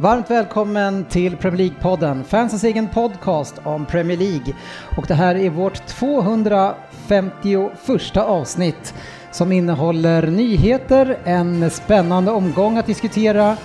[0.00, 4.54] Varmt välkommen till Premier League-podden, fansens egen podcast om Premier League.
[4.96, 8.94] Och det här är vårt 251 avsnitt
[9.30, 13.56] som innehåller nyheter, en spännande omgång att diskutera.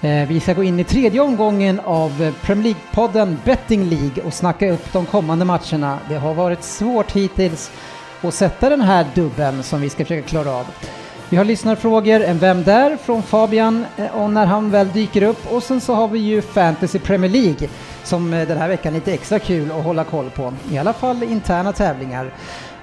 [0.00, 4.72] Eh, vi ska gå in i tredje omgången av Premier League-podden Betting League och snacka
[4.72, 5.98] upp de kommande matcherna.
[6.08, 7.70] Det har varit svårt hittills
[8.22, 10.66] att sätta den här dubben som vi ska försöka klara av.
[11.30, 12.96] Vi har lyssnarfrågor, en Vem där?
[12.96, 16.42] från Fabian eh, och när han väl dyker upp och sen så har vi ju
[16.42, 17.68] Fantasy Premier League
[18.04, 20.52] som eh, den här veckan är lite extra kul att hålla koll på.
[20.70, 22.34] I alla fall interna tävlingar.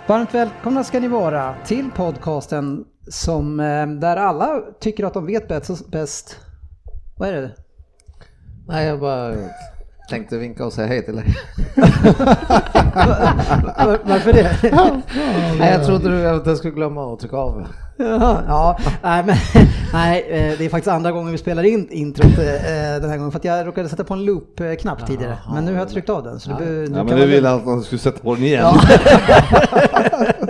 [0.07, 5.47] Varmt välkomna ska ni vara till podcasten som, eh, där alla tycker att de vet
[5.91, 6.39] bäst.
[7.17, 7.51] Vad är det?
[8.67, 9.33] Nej, jag bara
[10.09, 11.25] tänkte vinka och säga hej till dig.
[13.85, 14.57] Var- Varför det?
[15.59, 17.67] Nej, jag trodde du att jag skulle glömma att trycka av.
[17.97, 19.35] Jaha, ja, nej, men,
[19.93, 22.43] nej, eh, det är faktiskt andra gången vi spelar in introt eh,
[23.01, 25.37] den här gången för att jag råkade sätta på en loop-knapp tidigare.
[25.53, 27.49] Men nu har jag tryckt av den så det, be- nu Ja, men du ville
[27.51, 28.65] att man skulle sätta på den igen.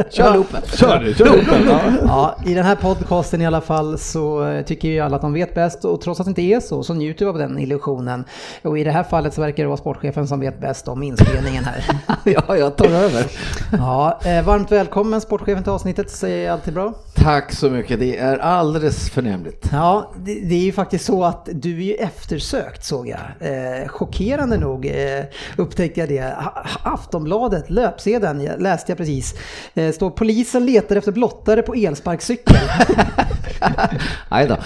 [0.09, 0.62] Kör loopen.
[0.74, 1.68] Kör du, kör loopen.
[1.70, 1.80] Ja.
[2.08, 5.34] Ja, i den här podcasten i alla fall så eh, tycker ju alla att de
[5.34, 8.24] vet bäst och trots att det inte är så så njuter vi av den illusionen.
[8.64, 11.64] Och i det här fallet så verkar det vara sportchefen som vet bäst om inspelningen
[11.66, 11.84] här.
[12.47, 13.25] Ja, jag tar över.
[13.72, 16.94] Ja, varmt välkommen sportchefen till avsnittet, säger alltid bra.
[17.16, 19.70] Tack så mycket, det är alldeles förnämligt.
[19.72, 23.20] Ja, det, det är ju faktiskt så att du är ju eftersökt såg jag.
[23.40, 25.24] Eh, chockerande nog eh,
[25.58, 26.22] upptäckte jag det.
[26.22, 29.34] Ha- Aftonbladet, löpsedeln, läste jag precis.
[29.74, 32.56] Eh, står polisen letar efter blottare på elsparkcykel.
[34.32, 34.58] Nej då.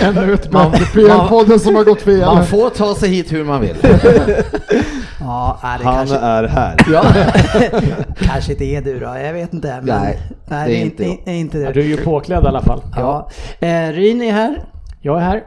[0.00, 2.20] Ännu ett Man- möte, PM-podden som har gått fel.
[2.26, 3.76] Man får ta sig hit hur man vill.
[5.20, 6.76] ja, det Han kanske, är här.
[6.92, 7.04] Ja.
[8.20, 9.80] kanske inte är du då, jag vet inte.
[9.82, 10.18] Men, Nej,
[10.48, 11.18] det är inte, jag.
[11.24, 11.80] är inte Ja, du.
[11.80, 12.82] är ju påklädd i alla fall.
[12.96, 13.28] Ja.
[13.60, 14.64] Eh, Ryn är här.
[15.00, 15.44] Jag är här.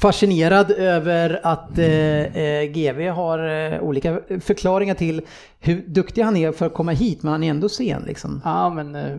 [0.00, 5.22] Fascinerad över att eh, eh, GV har eh, olika förklaringar till
[5.60, 8.40] hur duktig han är för att komma hit, men han är ändå sen liksom.
[8.44, 9.16] Ja, men eh,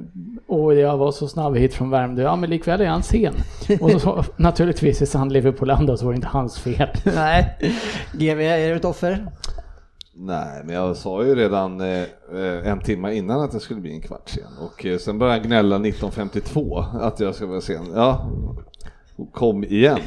[0.47, 2.21] och jag var så snabb hit från Värmdö.
[2.21, 3.33] Ja, men likväl är han sen.
[3.81, 6.89] Och så, naturligtvis, är han Liverpoolanda så var det inte hans fel.
[7.03, 7.57] Nej.
[8.13, 9.25] GV, är du ett offer?
[10.15, 12.01] Nej, men jag sa ju redan eh,
[12.33, 14.57] eh, en timme innan att det skulle bli en kvart sen.
[14.61, 17.85] Och eh, sen började han gnälla 1952 att jag ska vara sen.
[17.95, 18.29] Ja,
[19.31, 19.99] kom igen.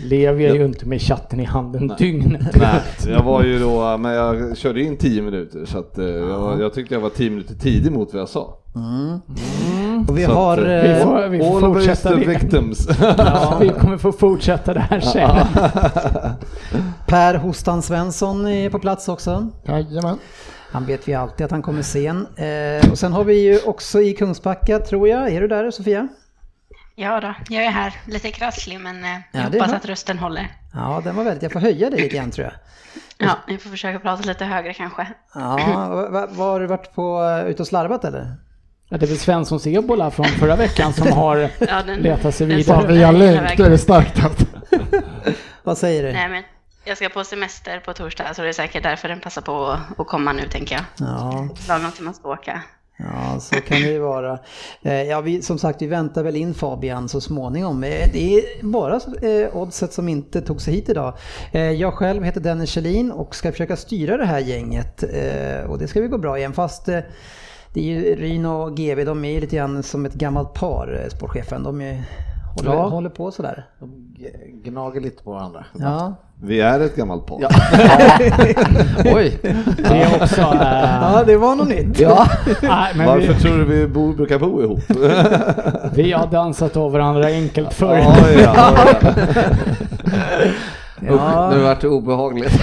[0.00, 2.56] Lever jag ju inte med chatten i handen dygnet.
[2.56, 6.60] Nej, jag var ju då, men jag körde in 10 minuter så att eh, jag,
[6.60, 8.58] jag tyckte jag var 10 minuter tidig mot vad jag sa.
[10.08, 10.58] Och vi Så att, har...
[10.58, 12.88] eh, Vi Eh, får, vi får All fortsätta the victims.
[13.18, 15.36] Ja, vi kommer få fortsätta det här sen.
[17.06, 19.48] per Hostan Svensson är på plats också.
[19.68, 20.18] Jajamän.
[20.72, 22.26] Han vet vi alltid att han kommer sen.
[22.36, 25.32] Eh, och sen har vi ju också i Kungsbacka, tror jag.
[25.32, 26.08] Är du där Sofia?
[26.94, 27.94] Ja då, jag är här.
[28.06, 30.48] Lite krasslig men eh, jag det är hoppas att rösten håller.
[30.74, 31.42] Ja, den var väldigt...
[31.42, 32.54] Jag får höja dig lite grann tror jag.
[33.28, 35.06] Ja, jag får försöka prata lite högre kanske.
[35.34, 35.56] Ja,
[35.90, 38.36] va- va- var har du varit på, ute och slarvat eller?
[38.92, 42.46] Ja, det är väl Svenssons ebola från förra veckan som har Ja, den- letat sig
[42.46, 42.86] vidare.
[42.92, 44.44] Via länk, då är det starkt alltså.
[45.62, 46.12] Vad säger du?
[46.12, 46.42] Nej men
[46.84, 49.66] jag ska på semester på torsdag så det är säkert därför den passar på
[49.98, 50.84] att- komma nu tänker jag.
[51.08, 52.62] Ja, Lagom till man ska åka.
[52.96, 54.38] ja, så kan det ju vara.
[54.82, 57.84] Eh, Ja, vi, som sagt, vi väntar väl in Fabian så småningom.
[57.84, 61.14] Eh, Det är bara eh, oddset som inte tog sig hit idag.
[61.78, 65.02] Jag själv heter Dennis Kjellin och ska försöka styra det här gänget.
[65.68, 66.88] Och det ska vi gå bra igen, fast
[67.72, 71.00] det är ju Ryn och GV, de är ju lite grann som ett gammalt par,
[71.04, 71.62] eh, sportchefen.
[71.62, 72.02] De är,
[72.56, 72.88] håller, Ja.
[72.88, 73.66] håller på sådär.
[73.80, 73.90] De
[74.64, 75.64] gnager lite på varandra.
[75.78, 77.38] Ja, Vi är ett gammalt par.
[79.14, 79.38] Oj!
[79.78, 80.40] Det är också...
[80.40, 82.00] eh, ja det var något nytt.
[82.00, 82.26] Ja.
[82.62, 84.80] nej, men Varför vi, tror du vi bo, brukar bo ihop?
[85.94, 87.96] vi har dansat av varandra enkelt förr.
[87.98, 88.74] Ja, ja,
[91.06, 91.12] ja.
[91.12, 91.50] Ja.
[91.56, 92.52] Nu vart det obehagligt.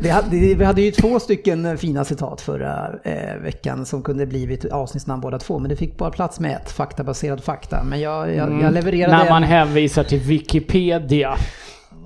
[0.00, 4.64] Vi hade, vi hade ju två stycken fina citat förra eh, veckan som kunde blivit
[4.64, 7.84] avsnittsnamn båda två, men det fick bara plats med ett, faktabaserad fakta.
[7.84, 9.48] Men jag, jag, jag levererade När man en.
[9.48, 11.36] hänvisar till Wikipedia,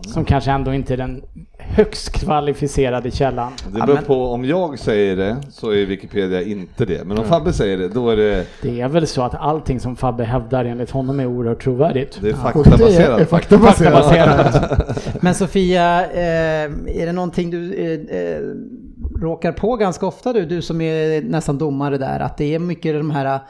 [0.07, 1.23] som kanske ändå inte är den
[1.59, 3.53] högst kvalificerade källan.
[3.67, 7.53] Det beror på, om jag säger det så är Wikipedia inte det, men om Fabbe
[7.53, 10.91] säger det då är det, Det är väl så att allting som Fabbe hävdar enligt
[10.91, 12.19] honom är oerhört trovärdigt.
[12.21, 13.29] det är Och det är faktabaserat.
[13.29, 14.05] faktabaserat.
[14.05, 15.23] Faktabaserat.
[15.23, 16.65] Men Sofia, eh,
[17.01, 18.41] är det någonting du eh, eh,
[19.23, 22.95] råkar på ganska ofta du, du som är nästan domare där, att det är mycket
[22.95, 23.41] de här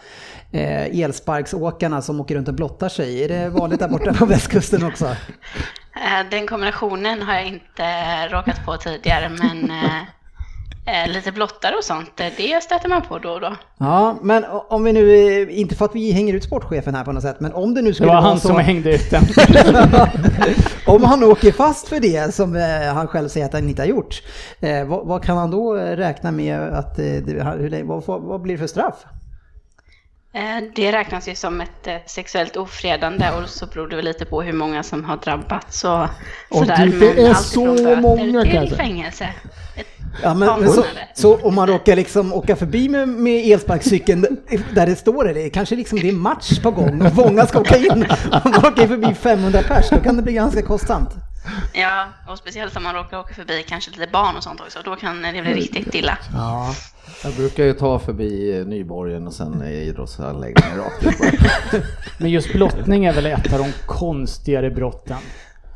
[0.52, 3.24] eh, elsparksåkarna som åker runt och blottar sig.
[3.24, 5.06] Är det vanligt där borta på västkusten också?
[5.06, 7.84] Eh, Den kombinationen har jag inte
[8.28, 10.02] råkat på tidigare, men eh,
[11.04, 13.56] eh, lite blottare och sånt, eh, det stöter man på då och då.
[13.78, 17.22] Ja, men om vi nu, inte för att vi hänger ut sportchefen här på något
[17.22, 18.48] sätt, men om det nu Det skulle var vara han så...
[18.48, 19.22] som hängde ut den.
[20.86, 22.54] om han åker fast för det som
[22.94, 24.22] han själv säger att han inte har gjort,
[24.60, 28.58] eh, vad, vad kan han då räkna med att, eh, det, vad, vad blir det
[28.60, 29.04] för straff?
[30.34, 34.24] Eh, Det räknas ju som ett eh, sexuellt ofredande och så beror det väl lite
[34.24, 36.08] på hur många som har drabbats och Och
[36.58, 36.86] sådär.
[36.86, 37.64] det- det är så
[38.00, 38.76] många, kanske.
[38.76, 39.28] fängelse.
[40.22, 40.84] Ja, men, så,
[41.14, 44.26] så om man råkar liksom åka förbi med, med elsparkcykeln
[44.74, 47.76] där det står det, kanske liksom det är match på gång och många ska åka
[47.76, 48.06] in.
[48.44, 51.10] Om man åker förbi 500 pers, då kan det bli ganska kostsamt.
[51.72, 54.96] Ja, och speciellt om man råkar åka förbi kanske lite barn och sånt också, då
[54.96, 56.18] kan det bli riktigt illa.
[56.32, 56.74] Ja.
[57.24, 61.40] Jag brukar ju ta förbi Nyborgen och sen idrottsanläggningen rakt ut.
[62.18, 65.16] Men just blottning är väl ett av de konstigare brotten.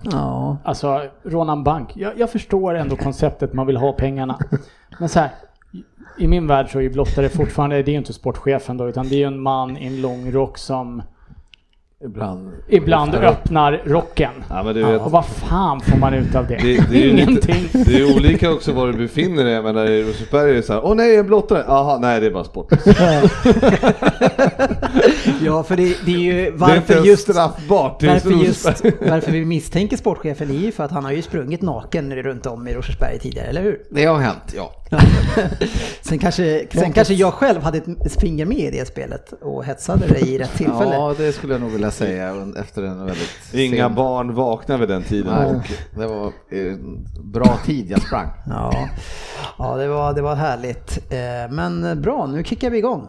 [0.03, 0.57] Ja.
[0.65, 1.91] Alltså, råna en bank.
[1.95, 4.39] Jag, jag förstår ändå konceptet, man vill ha pengarna.
[5.01, 5.31] Men så här,
[5.73, 8.89] i- i min värld så är ju blottare fortfarande, det är ju inte sportchefen då,
[8.89, 11.03] utan det är ju en man i en lång rock som
[12.05, 12.53] Ibland.
[12.69, 14.33] ibland öppnar rocken.
[14.49, 16.57] Ja, men du vet, Och vad fan får man ut av det?
[16.57, 17.63] det, det, är ju Ingenting.
[17.63, 20.73] lite, det är olika också var du befinner dig, men i Rosersberg är det så
[20.73, 22.73] här, åh nej en blottare, jaha nej det är bara sport.
[25.45, 27.23] ja, för det, det är ju det är inte varför ens just...
[27.23, 28.01] straffbart.
[28.01, 28.65] Det är Varför, just,
[29.01, 32.69] varför vi misstänker sportchefen är ju för att han har ju sprungit naken runt om
[32.69, 33.83] i Rosersberg tidigare, eller hur?
[33.91, 34.73] Det har hänt, ja.
[36.03, 40.07] Sen kanske, sen kanske jag själv hade ett finger med i det spelet och hetsade
[40.07, 40.95] dig i rätt tillfälle.
[40.95, 44.89] Ja, det skulle jag nog vilja säga efter en väldigt Inga sen- barn vaknar vid
[44.89, 45.35] den tiden.
[45.35, 48.29] Nej, Och det var en bra tid jag sprang.
[48.47, 48.89] Ja,
[49.59, 51.13] ja det, var, det var härligt.
[51.13, 53.09] Eh, Men bra, nu kickar vi igång.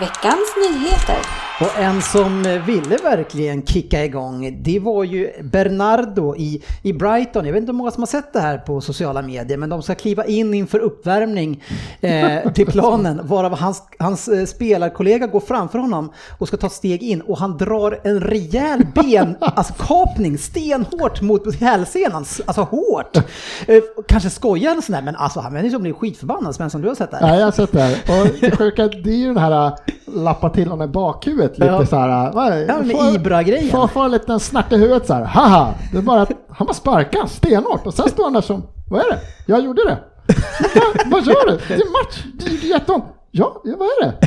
[0.00, 1.43] Veckans nyheter.
[1.60, 7.46] Och en som ville verkligen kicka igång, det var ju Bernardo i, i Brighton.
[7.46, 9.82] Jag vet inte hur många som har sett det här på sociala medier, men de
[9.82, 11.62] ska kliva in inför uppvärmning
[12.00, 16.72] eh, till planen, varav hans, hans eh, spelarkollega går framför honom och ska ta ett
[16.72, 23.16] steg in och han drar en rejäl ben, alltså kapning, stenhårt mot hälsenan, alltså hårt.
[23.66, 26.94] Eh, kanske skojar eller sådär, men alltså han verkar som blir skitförbannad, Svensson, du har
[26.94, 27.26] sett det här?
[27.26, 27.92] Nej, jag har sett det här.
[27.92, 29.74] Och det sjuka, det är ju den här äh,
[30.06, 31.86] lappa till honom i bakhuvudet lite Ja.
[31.86, 32.26] så här.
[32.28, 32.60] äh, vad?
[32.60, 33.68] Ja, med Ibra-grejen.
[33.70, 35.24] Får, får en liten snärt i huvudet så här.
[35.24, 38.62] Haha, det är bara att han bara sparkar stenhårt och sen står han där som,
[38.90, 39.18] vad är det?
[39.46, 39.98] Jag gjorde det.
[40.74, 41.58] vad, vad gör du?
[41.68, 43.04] Det är match, det gjorde jätteont.
[43.30, 44.18] Ja, vad är det?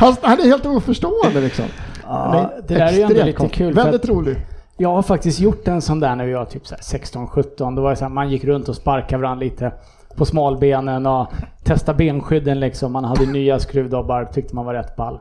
[0.00, 1.64] Han, han är helt oförstående liksom.
[2.04, 3.58] Ja, det där är ju ändå lite konstigt.
[3.58, 4.38] kul Väldigt roligt.
[4.76, 7.76] Jag har faktiskt gjort en sån där när vi var typ så här 16-17.
[7.76, 9.72] Då var det så här, man gick runt och sparkade varandra lite
[10.16, 11.26] på smalbenen och
[11.64, 12.92] testade benskydden liksom.
[12.92, 15.20] Man hade nya skruvdobbar, tyckte man var rätt ball.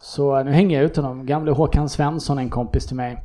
[0.00, 1.26] Så eh, nu hänger jag ut honom.
[1.26, 3.22] Gamle Håkan Svensson, en kompis till mig.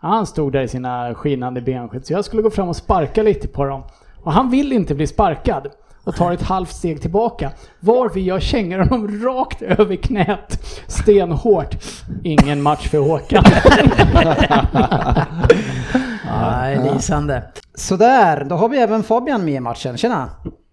[0.00, 3.48] Han stod där i sina skinande benskydd, så jag skulle gå fram och sparka lite
[3.48, 3.82] på dem.
[4.22, 5.66] Och han vill inte bli sparkad
[6.04, 7.50] och tar ett halvt steg tillbaka.
[7.80, 11.76] Varför jag känner honom rakt över knät, stenhårt.
[12.24, 13.44] Ingen match för Håkan.
[16.40, 17.42] Nej, lysande.
[17.74, 19.96] Sådär, då har vi även Fabian med i matchen.
[19.96, 20.30] Tjena!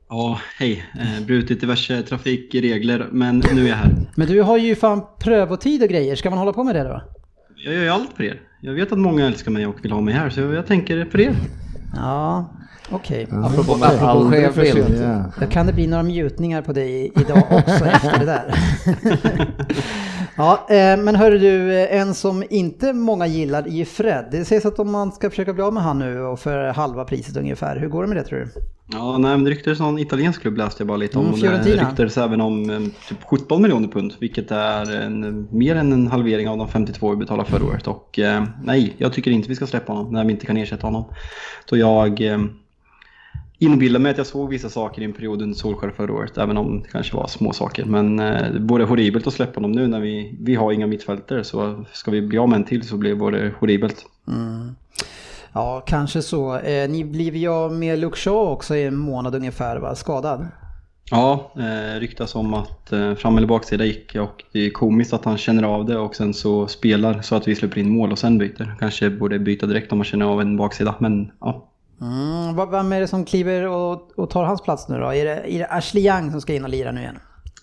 [0.10, 0.86] Ja, hej.
[1.00, 3.96] Eh, brutit diverse trafikregler, men nu är jag här.
[4.16, 7.02] Men du har ju fan prövotid och grejer, ska man hålla på med det då?
[7.66, 8.42] Jag gör ju allt för er.
[8.62, 11.22] Jag vet att många älskar mig och vill ha mig här, så jag tänker på
[11.22, 11.36] er.
[11.96, 12.50] Ja,
[12.92, 13.28] okej.
[13.32, 14.56] Apropå, apropå sent.
[14.56, 15.02] bild.
[15.02, 15.24] Ja.
[15.40, 18.56] Då kan det bli några njutningar på dig idag också efter det där.
[20.36, 24.26] ja, eh, men hörru du, eh, en som inte många gillar är ju Fred.
[24.32, 27.06] Det sägs att om man ska försöka bli av med han nu och för halva
[27.06, 28.48] priset ungefär, hur går det med det tror du?
[28.92, 31.24] Ja, nej, men det ryktades någon italiensk klubb läste jag bara lite om.
[31.26, 31.90] Mm, och det Fiorentina.
[31.90, 36.50] ryktades även om eh, typ 17 miljoner pund, vilket är en, mer än en halvering
[36.50, 37.88] av de 52 vi betalade förra året.
[37.88, 40.88] Och eh, nej, jag tycker inte vi ska släppa honom när vi inte kan ersätta
[40.88, 41.06] honom.
[41.70, 42.40] Så jag, eh,
[43.66, 46.58] inbilla mig att jag såg vissa saker i en period under Solskjaer förra året, även
[46.58, 47.86] om det kanske var små saker.
[47.86, 51.44] Men eh, det vore horribelt att släppa honom nu när vi, vi har inga mittfältare.
[51.44, 54.06] Så ska vi bli av med en till så blir det horribelt.
[55.54, 56.58] Ja, kanske så.
[56.58, 59.96] Eh, ni blev ju av med Luke Shaw också i en månad ungefär, va?
[59.96, 60.48] Skadad?
[61.12, 65.26] Ja, eh, ryktas om att eh, fram eller baksida gick och det är komiskt att
[65.26, 68.20] han känner av det och sen så spelar så att vi släpper in mål och
[68.20, 68.76] sen byter.
[68.80, 71.68] Kanske borde byta direkt om man känner av en baksida, men ja.
[72.02, 75.14] Mm, vem är det som kliver och, och tar hans plats nu då?
[75.14, 77.20] Är det, är det Ashley Young som ska in och lira nu igen?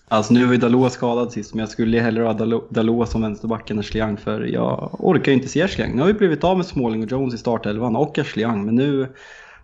[0.07, 3.21] Alltså nu var ju Dalot skadad sist, men jag skulle hellre ha Dalot, Dalot som
[3.21, 5.95] vänsterback än Ashley Young för jag orkar ju inte se Ashley Young.
[5.95, 8.75] Nu har vi blivit av med Smalling och Jones i startelvan och Ashley Young, men
[8.75, 9.07] nu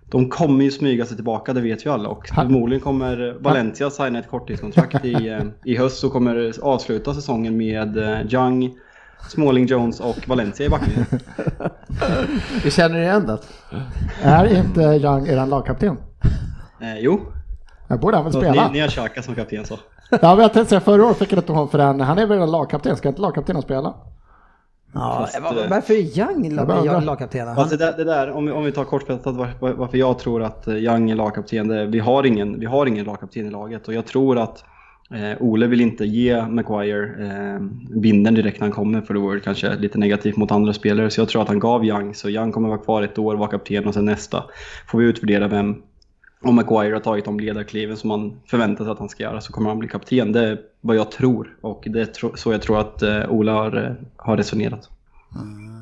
[0.09, 2.09] de kommer ju smyga sig tillbaka, det vet vi alla.
[2.09, 7.57] Och förmodligen kommer Valencia signa ett korttidskontrakt i, eh, i höst och kommer avsluta säsongen
[7.57, 8.73] med eh, Young,
[9.27, 11.05] Smalling, Jones och Valencia i backlinjen.
[12.63, 13.37] Vi känner igen det.
[14.23, 15.97] Är inte Young eran lagkapten?
[16.81, 17.21] Eh, jo,
[17.87, 18.67] Jag borde han väl spela?
[18.67, 19.77] ni, ni har Xhaka som kapten så.
[20.09, 22.01] Ja, men jag tänkte säga förra året fick jag inte honom för den.
[22.01, 23.93] Han är väl en lagkapten, ska inte lagkaptenen spela?
[24.93, 26.55] Ja, Fast, eh, varför är Young
[27.05, 27.47] lagkapten?
[27.47, 30.43] Han, Fast det det där om, vi, om vi tar kortfattat var, varför jag tror
[30.43, 31.67] att eh, Young är lagkapten.
[31.67, 34.63] Det, vi, har ingen, vi har ingen lagkapten i laget och jag tror att
[35.13, 37.59] eh, Ole vill inte ge Maguire eh,
[37.99, 41.09] binden direkt när han kommer för det vore kanske lite negativt mot andra spelare.
[41.09, 43.49] Så jag tror att han gav Young, så Young kommer vara kvar ett år, vara
[43.49, 44.43] kapten och sen nästa
[44.87, 45.81] får vi utvärdera vem
[46.41, 49.53] om Maguire har tagit de ledarkliven som man förväntar sig att han ska göra så
[49.53, 50.31] kommer han bli kapten.
[50.31, 53.53] Det är vad jag tror och det är tro, så jag tror att eh, Ola
[53.53, 54.89] har, eh, har resonerat.
[55.35, 55.78] Mm.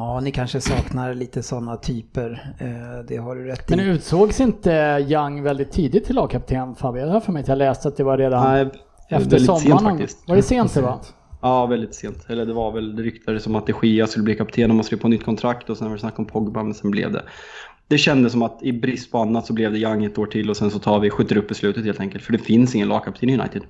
[0.00, 2.54] Ja, ni kanske saknar lite sådana typer.
[2.58, 3.76] Eh, det har du rätt i.
[3.76, 4.70] Men utsågs inte
[5.08, 7.02] Young väldigt tidigt till lagkapten Fabio?
[7.02, 8.70] Jag har för mig att jag läste att det var redan Nej,
[9.08, 9.98] efter sommaren.
[9.98, 10.28] faktiskt.
[10.28, 10.98] Var det sent det var?
[11.42, 12.26] Ja, väldigt sent.
[12.28, 14.84] Eller det var väl, det ryktades som att De Gia skulle bli kapten och man
[14.84, 17.22] skrev på nytt kontrakt och sen var det snack om Pogba, men sen blev det.
[17.88, 20.50] Det kändes som att i brist på annat så blev det Young ett år till
[20.50, 22.24] och sen så tar vi, skjuter upp beslutet helt enkelt.
[22.24, 23.62] För det finns ingen lagkapten i United.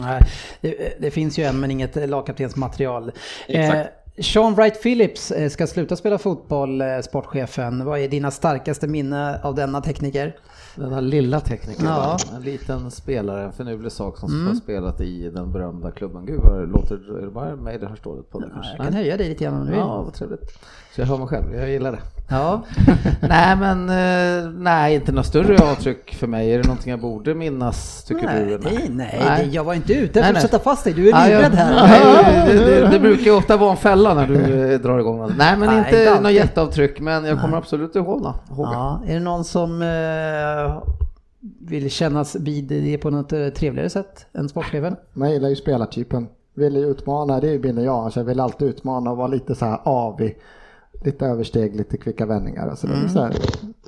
[0.00, 0.22] Nej,
[0.60, 3.12] det, det finns ju en men inget lagkaptensmaterial.
[3.48, 3.76] Exakt.
[3.76, 7.84] Eh, Sean Wright Phillips eh, ska sluta spela fotboll, eh, sportchefen.
[7.84, 10.36] Vad är dina starkaste minne av denna tekniker?
[10.76, 12.16] Den här lilla teknikern, Ja.
[12.36, 16.26] en liten spelare, en finurlig sak som har spelat i den berömda klubben.
[16.26, 18.72] Gud vad låter, det bara mig det här stålet på det kanske?
[18.76, 19.80] Jag kan höja dig lite grann om du vill.
[19.80, 20.58] Ja, vad trevligt.
[20.94, 21.98] Så jag hör mig själv, jag gillar det.
[22.30, 22.62] Ja.
[23.28, 26.52] nej men, eh, nej inte något större avtryck för mig.
[26.54, 28.58] Är det någonting jag borde minnas tycker nej, du?
[28.58, 29.48] nej, nej, Nej.
[29.52, 30.92] Jag var inte ute efter att sätta fast dig.
[30.92, 31.88] Du är livrädd här.
[31.88, 34.34] Nej, det, det, det brukar ju ofta vara en fälla när du
[34.72, 35.36] eh, drar igång något.
[35.36, 38.34] Nej men Nej, inte, inte något jätteavtryck men jag kommer absolut ihåg det.
[38.56, 40.82] Ja, är det någon som eh,
[41.60, 44.96] vill kännas vid det på något eh, trevligare sätt än sportchefen?
[45.12, 46.28] Man gillar ju spelartypen.
[46.54, 48.04] Vill ju utmana, det är ju Binne jag.
[48.04, 50.38] Alltså jag vill alltid utmana och vara lite så här avig.
[51.04, 52.86] Lite översteg, lite kvicka vändningar och så.
[52.86, 53.34] Det är så här,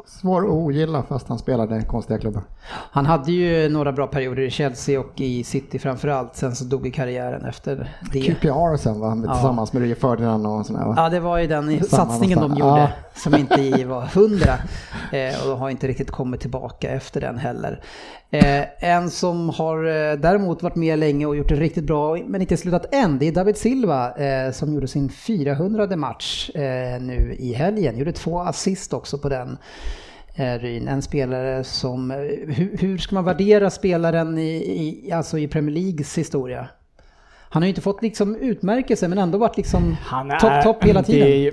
[0.07, 2.43] svår att ogilla fast han spelade i konstiga klubbar.
[2.91, 6.37] Han hade ju några bra perioder i Chelsea och i City framförallt.
[6.37, 8.21] Sen så dog i karriären efter det.
[8.21, 9.35] QPR sen va, med, Ja.
[9.35, 10.95] tillsammans med Rio Ferdinand och sådär va.
[10.97, 12.89] Ja, det var ju den satsningen de gjorde Ja.
[13.15, 14.55] som inte var hundra.
[15.13, 17.81] Eh, och har inte riktigt kommit tillbaka efter den heller.
[18.31, 22.41] Eh, en som har eh, däremot varit med länge och gjort det riktigt bra men
[22.41, 27.37] inte slutat än, det är David Silva eh, som gjorde sin 400 match eh, nu
[27.39, 27.99] i helgen.
[27.99, 29.59] Gjorde två assist också på den.
[30.59, 34.53] Ryn, en spelare som, eh, hur, hur ska man värdera spelaren i,
[35.07, 36.69] i, alltså i Premier Leagues historia?
[37.51, 39.97] Han har ju inte fått liksom utmärkelse men ändå varit liksom
[40.39, 41.29] topp, topp hela tiden.
[41.43, 41.53] ju-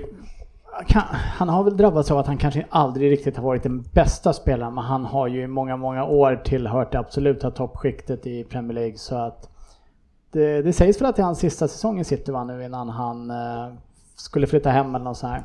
[0.86, 4.32] kan, han har väl drabbats av att han kanske aldrig riktigt har varit den bästa
[4.32, 8.74] spelaren, men han har ju i många, många år tillhört det absoluta toppskiktet i Premier
[8.74, 8.96] League.
[8.98, 9.48] Så att
[10.32, 12.88] det, det sägs väl att det är hans sista säsong i City va, nu innan
[12.88, 13.68] han eh,
[14.16, 15.42] skulle flytta hem eller något sånt här.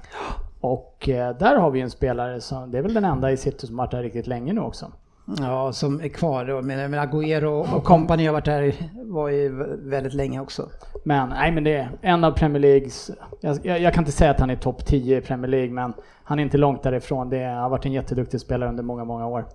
[0.66, 3.68] Och eh, där har vi en spelare som, det är väl den enda i City
[3.68, 4.92] som varit där riktigt länge nu också.
[5.40, 6.62] Ja, som är kvar då.
[6.62, 9.50] Men, men Agüero och company har varit där, var ju
[9.90, 10.70] väldigt länge också.
[11.04, 14.32] Men nej men det är en av Premier Leagues, jag, jag, jag kan inte säga
[14.32, 15.94] att han är topp 10 i Premier League men
[16.24, 17.30] han är inte långt därifrån.
[17.30, 19.46] Det har varit en jätteduktig spelare under många, många år.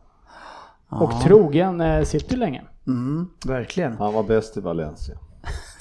[0.88, 2.62] Och trogen eh, City länge.
[2.86, 3.96] Mm, verkligen.
[3.96, 5.14] Han var bäst i Valencia.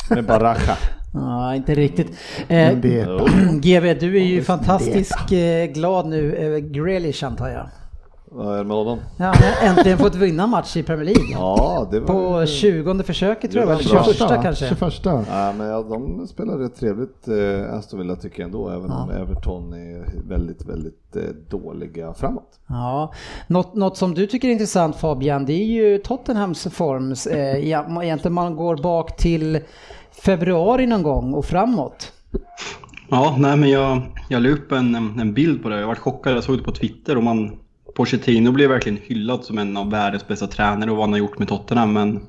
[0.09, 0.77] Med Baraja.
[1.13, 2.11] Ja, inte riktigt.
[2.47, 2.71] Eh,
[3.61, 7.69] GV, du är ju fantastiskt eh, glad nu över Grealish antar jag.
[8.31, 8.99] Vad är det med honom?
[9.17, 11.31] Ja, han har äntligen fått vinna match i Premier League.
[11.31, 12.41] Ja, det var...
[12.41, 14.13] På 20 försöket tror jag, eller var bra.
[14.13, 14.67] 21 kanske.
[14.67, 14.93] 21.
[15.03, 19.09] Ja, men ja, de spelar rätt trevligt, eh, Aston Villa tycker jag ändå, även om
[19.09, 22.59] Everton är väldigt, väldigt eh, dåliga framåt.
[22.67, 23.13] Ja,
[23.47, 27.15] något, något som du tycker är intressant Fabian, det är ju Tottenhams form.
[27.31, 29.59] Eh, ja, egentligen man går bak till
[30.21, 32.13] februari någon gång och framåt.
[33.09, 35.79] Ja, nej men jag, jag la upp en, en bild på det.
[35.79, 36.35] Jag var chockad.
[36.35, 37.59] Jag såg det på Twitter och man,
[37.95, 41.39] Pochettino blev verkligen hyllad som en av världens bästa tränare och vad han har gjort
[41.39, 41.93] med Tottenham.
[41.93, 42.21] Men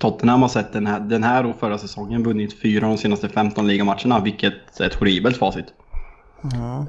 [0.00, 3.28] Tottenham har sett den här, den här och förra säsongen vunnit fyra av de senaste
[3.28, 5.66] 15 ligamatcherna, vilket är ett horribelt facit.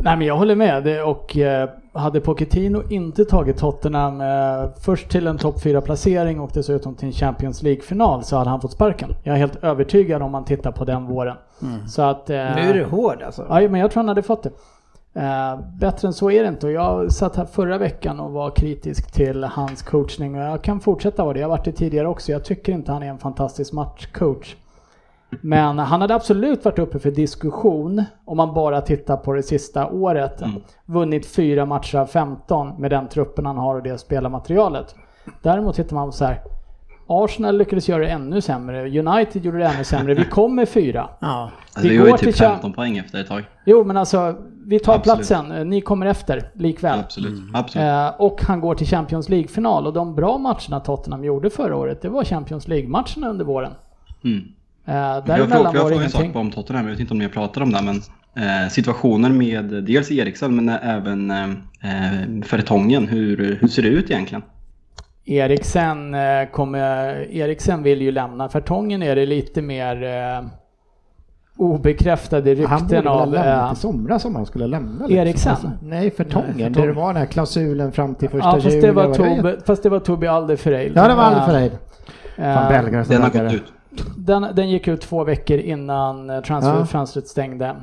[0.01, 5.27] Nej men jag håller med och eh, hade Pochettino inte tagit Tottenham eh, först till
[5.27, 9.15] en topp 4 placering och dessutom till en Champions League-final så hade han fått sparken.
[9.23, 11.35] Jag är helt övertygad om man tittar på den våren.
[11.87, 12.29] Så att...
[12.29, 13.45] eh, Nu är du hård alltså.
[13.49, 14.49] Ja, men jag tror han hade fått det.
[15.21, 18.49] Eh, bättre än så är det inte och jag satt här förra veckan och var
[18.55, 21.39] kritisk till hans coachning och jag kan fortsätta vara det.
[21.39, 22.31] Jag har varit det tidigare också.
[22.31, 24.55] Jag tycker inte han är en fantastisk matchcoach.
[25.41, 29.87] Men han hade absolut varit uppe för diskussion om man bara tittar på det sista
[29.87, 30.41] året.
[30.85, 34.95] Vunnit fyra matcher av 15 med den truppen han har och det spelarmaterialet.
[35.41, 36.41] Däremot tittar man på så här.
[37.09, 38.99] Arsenal lyckades göra det ännu sämre.
[38.99, 40.13] United gjorde det ännu sämre.
[40.13, 41.09] Vi kom med fyra.
[41.19, 41.51] Ja.
[41.65, 43.43] Alltså, Vi var ju går typ till Cha- 15 poäng efter ett tag.
[43.65, 45.17] Jo men alltså, vi tar Absolut.
[45.27, 45.69] platsen.
[45.69, 46.99] Ni kommer efter likväl.
[46.99, 47.39] Absolut.
[47.53, 47.85] Absolut.
[47.87, 52.01] Eh, och han går till Champions League-final och de bra matcherna Tottenham gjorde förra året,
[52.01, 53.71] det var Champions League-matcherna under våren.
[54.23, 54.43] Mm.
[54.87, 57.31] Eh, Jag var jag frågar en sak om Tottenham, jag vet inte om ni har
[57.31, 57.95] pratat om det, men
[58.45, 61.43] eh, situationen med dels Eriksen men även eh,
[61.83, 64.41] eh, Fertongen, hur, hur ser det ut egentligen?
[65.25, 66.19] Eriksen, eh,
[66.51, 68.49] kommer, Eriksen vill ju lämna.
[68.49, 70.47] Fertongen är det lite mer eh,
[71.57, 73.31] obekräftade Han borde rykten väl ha av...
[73.31, 75.05] lämnat Eh, i somras om han skulle lämna.
[75.07, 75.17] liksom.
[75.17, 75.51] Eriksen?
[75.51, 78.81] Alltså, nej, Där det var den här klausulen fram till första ja, fast juli.
[78.81, 80.91] det, var Tobe, fast det var Tobi Alderfereil.
[80.95, 81.31] Ja, det var.
[82.37, 83.63] Fan, belgare som Den har gått ut.
[84.17, 87.75] Den, den gick ut två veckor innan eh, transferfönstret stängde.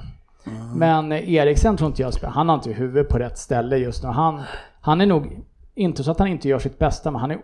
[0.74, 2.32] Men eh, Eriksen tror inte jag spelar.
[2.32, 4.08] Han har inte huvudet på rätt ställe just nu.
[4.08, 4.42] Han,
[4.80, 5.40] han är nog,
[5.74, 7.38] inte så att han inte gör sitt bästa, men han är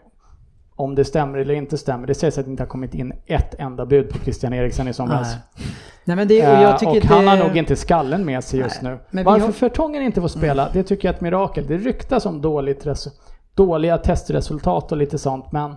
[0.77, 2.07] om det stämmer eller inte stämmer.
[2.07, 4.93] Det sägs att det inte har kommit in ett enda bud på Christian Eriksen i
[4.93, 5.35] somras.
[5.57, 5.67] Nej.
[6.05, 7.31] Nej men det, och Eh, jag tycker och han det...
[7.31, 9.23] har nog inte skallen med sig just Nej, nu.
[9.23, 11.67] Varför har- Fertongen inte får spela, det tycker jag är ett mirakel.
[11.67, 13.11] Det ryktas om dåligt resu-
[13.55, 15.77] dåliga testresultat och lite sånt, men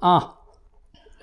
[0.00, 0.20] ah,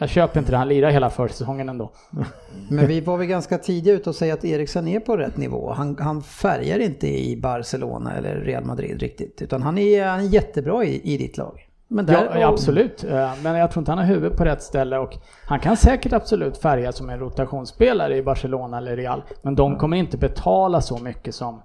[0.01, 0.57] jag köper inte det.
[0.57, 1.91] Han lirar hela försäsongen ändå.
[2.69, 5.71] Men vi var väl ganska tidiga ute och säga att Eriksen är på rätt nivå.
[5.71, 9.41] Han, han färgar inte i Barcelona eller Real Madrid riktigt.
[9.41, 11.67] Utan han är, han är jättebra i, i ditt lag.
[11.87, 13.03] Där, Ja, ja, absolut.
[13.03, 16.13] Eh, Men jag tror inte han har huvudet på rätt ställe och han kan säkert
[16.13, 19.23] absolut färga som en rotationsspelare i Barcelona eller Real.
[19.41, 21.61] Men de kommer inte betala så mycket som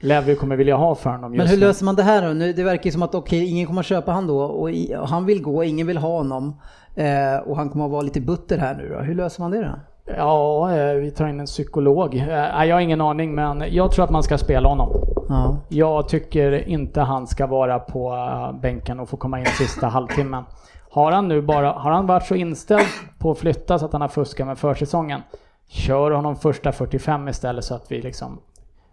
[0.00, 1.66] Levi kommer vilja ha för honom Men just hur nu.
[1.66, 2.32] löser man det här då?
[2.34, 5.26] Nu, det verkar ju som att okej, ingen kommer köpa han då och, i, han
[5.26, 6.60] vill gå, ingen vill ha honom.
[6.94, 8.98] Eh, och han kommer att vara lite butter här nu då.
[8.98, 9.74] Hur löser man det då?
[10.16, 12.14] Ja, eh, vi tar in en psykolog.
[12.14, 14.88] Eh, Jag har ingen aning men jag tror att man ska spela honom.
[15.28, 15.56] Ja.
[15.68, 20.44] Jag tycker inte han ska vara på eh, bänken och få komma in sista halvtimmen.
[20.90, 22.86] Har han nu bara, har han varit så inställd
[23.18, 25.20] på att flytta så att han har fuskat med försäsongen,
[25.68, 28.38] kör honom första 45 istället så att vi liksom,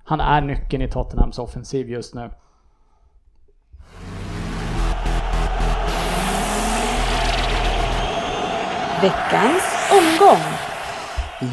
[0.09, 2.29] han är nyckeln i Tottenhams offensiv just nu.
[9.01, 10.43] Veckans omgång.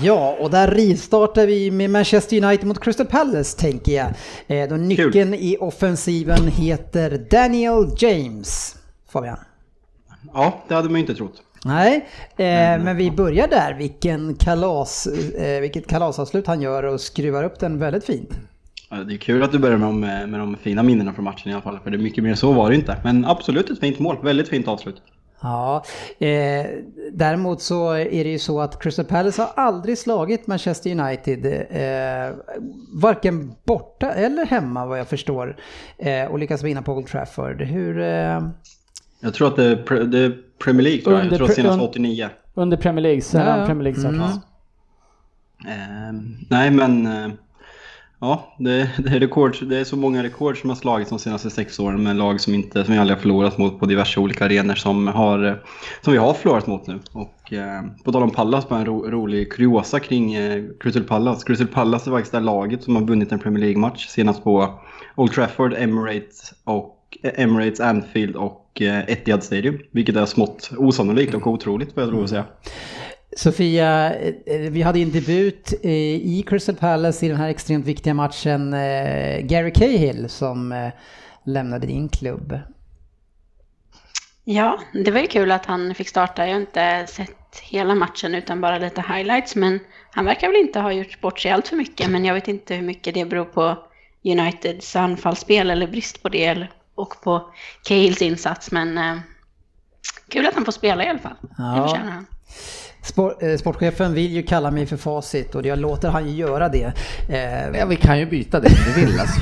[0.03, 4.13] Ja, och där rivstartar vi med Manchester United mot Crystal Palace tänker jag.
[4.47, 8.77] Eh, då nyckeln i offensiven heter Daniel James.
[9.09, 9.39] Fabian?
[10.35, 11.43] Ja, det hade man ju inte trott.
[11.67, 13.75] Nej, eh, men vi börjar där.
[13.75, 18.31] Vilken kalas, eh, vilket kalasavslut han gör och skruvar upp den väldigt fint.
[18.91, 20.01] Ja, Det är kul att du börjar med de,
[20.31, 22.53] med de fina minnena från matchen i alla fall, för det är mycket mer så
[22.53, 22.97] var det inte.
[23.05, 25.03] Men absolut ett fint mål, väldigt fint avslut.
[25.41, 25.85] Ja,
[26.19, 26.67] eh,
[27.13, 32.35] däremot så är det ju så att Crystal Palace har aldrig slagit Manchester United, eh,
[32.93, 35.57] varken borta eller hemma vad jag förstår,
[35.99, 37.63] eh, och lyckas vinna på Old Trafford.
[37.63, 38.01] Hur...
[39.21, 41.47] Eh, Jag tror att det är, pre- det är Premier League tror jag, Under jag
[41.47, 42.29] tror senast un- 89.
[42.55, 43.67] Under Premier League, sedan Ja, ja.
[43.67, 44.37] Premier League startades.
[45.69, 47.29] Ehm, nej men, eh,
[48.21, 51.51] ja det, det, är rekord, det är så många rekord som har slagits de senaste
[51.51, 54.45] sex åren med lag som, inte, som vi aldrig har förlorat mot på diverse olika
[54.45, 55.55] arenor som, har, eh,
[56.03, 56.99] som vi har förlorat mot nu.
[57.13, 61.47] Och eh, på tal om Pallas, bara en ro, rolig kuriosa kring eh, Crystal Palace.
[61.47, 64.81] Crystal Palace är faktiskt det laget som har vunnit en Premier League-match senast på
[65.15, 69.79] Old Trafford, Emirates, och, eh, Emirates Anfield och eh, Etihad Stadium.
[69.91, 72.45] Vilket är smått osannolikt och otroligt får jag lov att säga.
[73.37, 78.15] Sofia, eh, vi hade en debut eh, i Crystal Palace i den här extremt viktiga
[78.15, 78.75] matchen.
[78.75, 80.89] Eh, Gary Cahill som eh,
[81.45, 82.59] lämnade din klubb.
[84.45, 86.47] Ja, det var ju kul att han fick starta.
[86.47, 89.57] Jag har inte sett hela matchen utan bara lite highlights.
[89.57, 92.11] Men han verkar väl inte ha gjort bort sig allt för mycket.
[92.11, 93.79] Men jag vet inte hur mycket det beror på
[94.25, 96.45] Uniteds anfallsspel eller brist på det.
[96.45, 97.51] eller- Och på
[97.89, 98.71] Cales insats.
[98.73, 99.17] Men eh,
[100.29, 101.37] kul att han får spela i alla fall.
[101.59, 101.65] Ja.
[101.65, 102.27] Det förtjänar han.
[103.03, 106.69] Sport, eh, sportchefen vill ju kalla mig för facit och jag låter han ju göra
[106.69, 106.93] det.
[107.29, 109.41] Eh, Ja, vi kan ju byta det om du vill alltså.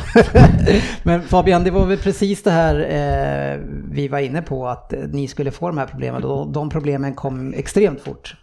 [1.03, 4.99] Men Fabian, det var väl precis det här eh, vi var inne på att eh,
[5.01, 8.37] ni skulle få de här problemen och de problemen kom extremt fort.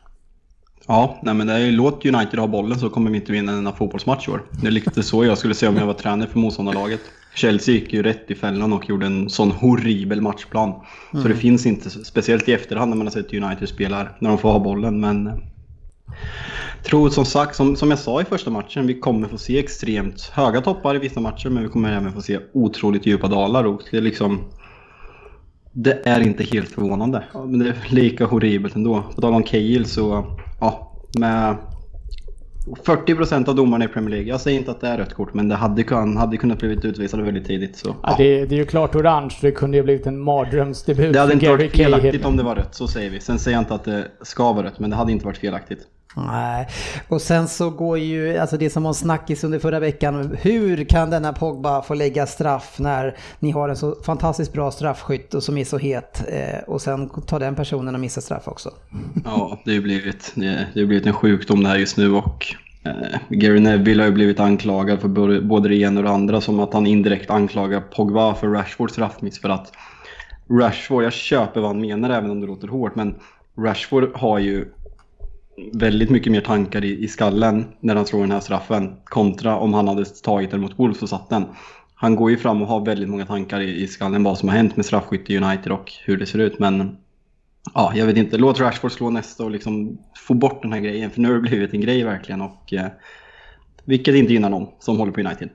[0.88, 3.52] Ja, nej men det är ju låt United ha bollen så kommer vi inte vinna
[3.52, 4.44] en fotbollsmatch i år.
[4.62, 7.02] Det är lite så jag skulle säga om jag var tränare för motståndarlaget.
[7.36, 10.74] Chelsea gick ju rätt i fällan och gjorde en sån horribel matchplan.
[11.12, 14.38] Så det finns inte, speciellt i efterhand när man har sett United spelar, när de
[14.38, 15.00] får ha bollen.
[15.00, 15.34] Men eh,
[16.84, 20.22] tror som sagt, som, som jag sa i första matchen, vi kommer få se extremt
[20.22, 23.64] höga toppar i vissa matcher, men vi kommer även få se otroligt djupa dalar.
[23.64, 24.40] Och det är liksom...
[25.74, 29.04] Det är inte helt förvånande, men det är lika horribelt ändå.
[29.16, 31.58] På tal om Cahill så, ja, med
[32.66, 34.28] 40% av domarna i Premier League.
[34.30, 36.86] Jag säger inte att det är rött kort, men det hade, kun, hade kunnat blivit
[36.86, 37.76] utvisade väldigt tidigt.
[37.76, 38.16] Så, Ja, ja.
[38.18, 41.46] det, det är ju klart orange, det kunde ju blivit en mardrömsdebut Det hade inte
[41.46, 42.26] Gary varit felaktigt Cahill.
[42.26, 43.20] om det var rött, så säger vi.
[43.20, 45.80] Sen säger jag inte att det ska vara rött, men det hade inte varit felaktigt.
[46.16, 46.68] Nej,
[47.08, 50.84] och sen så går ju, alltså det som var en snackis under förra veckan, hur
[50.84, 55.44] kan denna Pogba få lägga straff när ni har en så fantastiskt bra straffskytt och
[55.44, 58.70] som är så het eh, och sen tar den personen och missar straff också.
[59.26, 62.14] Ja, det har ju blivit, det det har blivit en sjukdom det här just nu
[62.14, 62.46] och
[62.86, 66.60] eh, Gary Neville har ju blivit anklagad för både det ena och det andra som
[66.60, 69.72] att han indirekt anklagar Pogba för Rashfords straffmiss för att
[70.50, 73.16] Rashford, jag köper vad han menar även om det låter hårt, men
[73.58, 74.66] Rashford har ju
[75.74, 79.74] väldigt mycket mer tankar i, i skallen när han slår den här straffen kontra om
[79.74, 81.46] han hade tagit den mot Wolves och satt den.
[81.96, 84.56] Han går ju fram och har väldigt många tankar i, i skallen vad som har
[84.56, 86.98] hänt med straffskytte i United och hur det ser ut men
[87.74, 88.38] ja, jag vet inte.
[88.38, 91.42] Låt Rashford slå nästa och liksom få bort den här grejen för nu har det
[91.42, 92.88] blivit en grej verkligen och eh,
[93.86, 95.50] vilket inte gynnar någon som håller på United.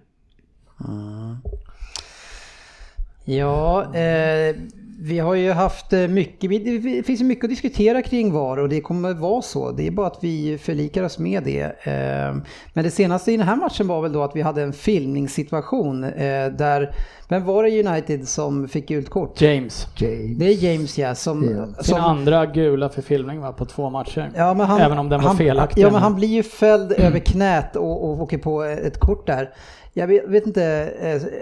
[3.24, 4.56] Ja, eh,
[4.98, 8.56] vi har ju haft eh, mycket, vi- det finns ju mycket att diskutera kring VAR
[8.56, 9.70] och det kommer vara så.
[9.72, 11.62] Det är bara att vi förlikar oss med det.
[11.62, 12.37] Eh,
[12.72, 16.04] men det senaste i den här matchen var väl då att vi hade en filmningssituation
[16.04, 16.94] eh, där,
[17.28, 19.40] vem var det United som fick gult kort?
[19.40, 19.87] James.
[19.96, 20.35] Jay.
[20.35, 21.44] Det är James ja, som...
[21.44, 21.82] Ja.
[21.82, 24.30] Sin som andra gula för filmning va, på två matcher.
[24.37, 25.82] Ja, men han, Även om den var han, felaktig.
[25.82, 29.50] Ja, men han blir ju fälld över knät och, och åker på ett kort där.
[29.92, 30.90] Jag vet, vet inte,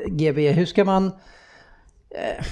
[0.07, 1.07] GB, hur ska man...
[2.11, 2.45] Eh,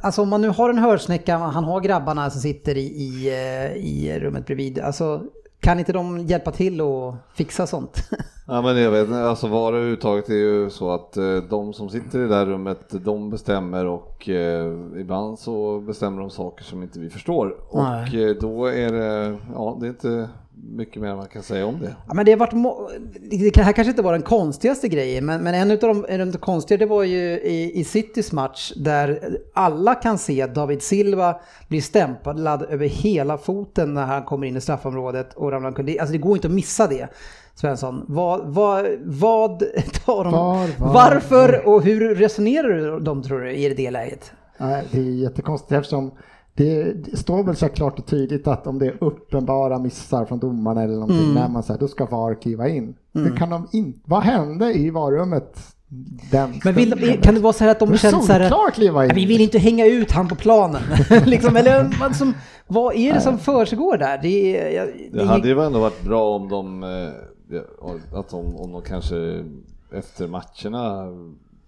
[0.00, 3.76] alltså om man nu har en hörsnäcka, han har grabbarna som sitter i, i, eh,
[3.76, 4.78] i rummet bredvid.
[4.78, 5.22] Alltså,
[5.60, 8.10] kan inte de hjälpa till och fixa sånt?
[8.46, 12.18] Ja men jag vet alltså VAR överhuvudtaget är ju så att eh, de som sitter
[12.18, 17.00] i det där rummet, de bestämmer och eh, ibland så bestämmer de saker som inte
[17.00, 17.56] vi förstår.
[17.68, 18.38] Och Nej.
[18.40, 20.28] då är det, ja det är inte
[20.70, 21.96] mycket mer man kan säga om det.
[22.08, 25.54] Ja, men det, har varit det här kanske inte var den konstigaste grejen, men, men
[25.54, 29.38] en av de, en av de konstiga det var ju i, i Citys match där
[29.54, 34.56] alla kan se att David Silva blir stämplad över hela foten när han kommer in
[34.56, 35.86] i straffområdet och ramlar omkull.
[35.86, 37.08] Det- Alltså det går inte att missa det.
[37.54, 39.58] Svensson, vad, vad, vad
[40.04, 44.32] tar de, Var, var, varför och hur resonerar de tror du i det läget?
[44.58, 46.10] Nej, det är jättekonstigt eftersom
[46.54, 50.38] det, det står väl så klart och tydligt att om det är uppenbara missar från
[50.38, 51.34] domarna eller någonting, Mm.
[51.34, 52.94] när man säger då ska VAR kliva in.
[53.12, 55.58] Det kan de in, vad hände i VAR-rummet
[56.30, 59.02] den Men vill, kan det vara så här att de känner så här, solklart kliva
[59.04, 59.08] in.
[59.08, 60.82] "Nej, vi vill inte hänga ut han på planen.
[61.26, 62.34] liksom, eller vad, som,
[62.66, 64.18] vad är det som försiggår där?
[64.22, 68.72] Det, jag- det Det hade ju ändå varit bra om de, eh, att de, om
[68.72, 69.44] de kanske
[69.92, 71.06] efter matcherna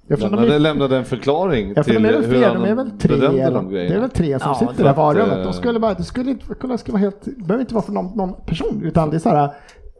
[0.08, 2.30] Ja, för de lämnade, är- lämnade en förklaring Ja, för till de är väl hur
[2.30, 4.54] fler, han de är väl tre, bedömde eller- de det är väl tre som Ja,
[4.58, 5.38] sitter för där varummet.
[5.38, 6.44] eh, De skulle bara, det skulle inte,
[6.78, 9.28] ska vara helt, det behöver inte vara för någon, någon person, utan det är så
[9.28, 9.50] här,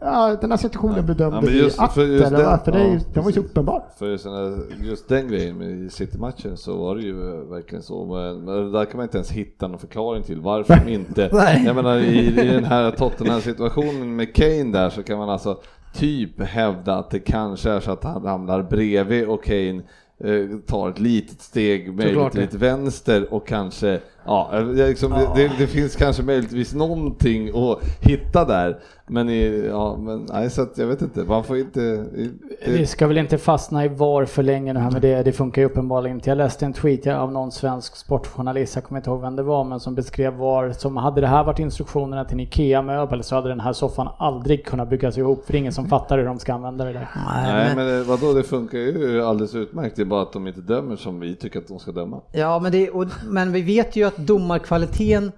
[0.01, 2.79] ja, den här situationen bedömde Ja, men vi att, för just eller den- varför, det
[2.79, 3.83] är ju- ja, den var ju så uppenbar.
[3.99, 8.05] För just den, just den grejen med City-matchen så var det ju eh, verkligen så.
[8.07, 11.31] Men, men där kan man inte ens hitta någon förklaring till varför de inte...
[11.67, 15.59] Jag menar i, i den här Tottenham-situationen med Kane där så kan man alltså
[15.97, 19.83] typ hävda att det kanske är så att han ramlar bredvid och Kane
[20.25, 25.29] eh, tar ett litet steg möjligt lite vänster och kanske, ja, eh, det, liksom, det,
[25.43, 28.79] det, det finns kanske möjligtvis någonting att hitta där.
[29.09, 31.81] Men, i, ja, men nej, så att jag vet inte, man får inte...
[31.81, 32.31] i-
[32.65, 35.23] det- Vi ska väl inte fastna i VAR för länge nu här med det.
[35.23, 36.31] Det funkar ju uppenbarligen inte.
[36.31, 39.65] Jag läste en tweet av någon svensk sportjournalist, jag kommer inte ihåg vem det var,
[39.65, 43.49] men som beskrev VAR som hade det här varit instruktionerna till en IKEA-möbel så hade
[43.49, 46.39] den här soffan aldrig kunnat byggas ihop för det är ingen som fattar hur de
[46.39, 47.09] ska använda det där.
[47.43, 49.97] Nej men det- vadå, det funkar ju alldeles utmärkt.
[49.97, 52.21] Det är bara att de inte dömer som vi tycker att de ska döma.
[52.33, 55.33] Ja, men, det, och, men vi vet ju att domarkvaliteten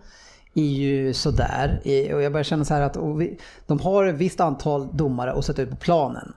[0.55, 1.81] är ju sådär.
[2.15, 5.45] Och jag börjar känna så här att vi, de har ett visst antal domare att
[5.45, 6.33] sätta ut på planen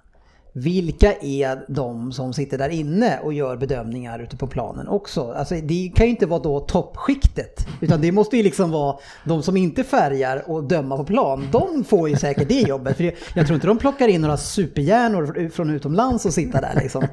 [0.54, 5.32] vilka är de som sitter där inne och gör bedömningar ute på planen också?
[5.38, 9.44] Alltså det kan ju inte vara då toppskiktet, utan det måste ju liksom vara de
[9.44, 11.48] som inte färgar och döma på plan.
[11.52, 13.04] De får ju säkert det jobbet, för
[13.36, 17.04] jag tror inte de plockar in några superhjärnor från utomlands och sitta där liksom.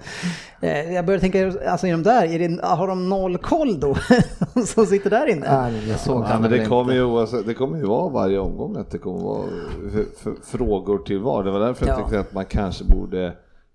[0.61, 3.97] Eh, Jag börjar tänka, alltså är de där, är det, har de noll koll då?
[4.67, 5.61] som sitter där inne?
[5.71, 8.91] Nej, jag såg Ja, men det kommer, ju, det kommer ju vara varje omgång att
[8.91, 9.45] det kommer vara
[10.45, 11.45] frågor till var.
[11.45, 12.03] Det var därför jag Ja.
[12.03, 13.28] tyckte att man kanske borde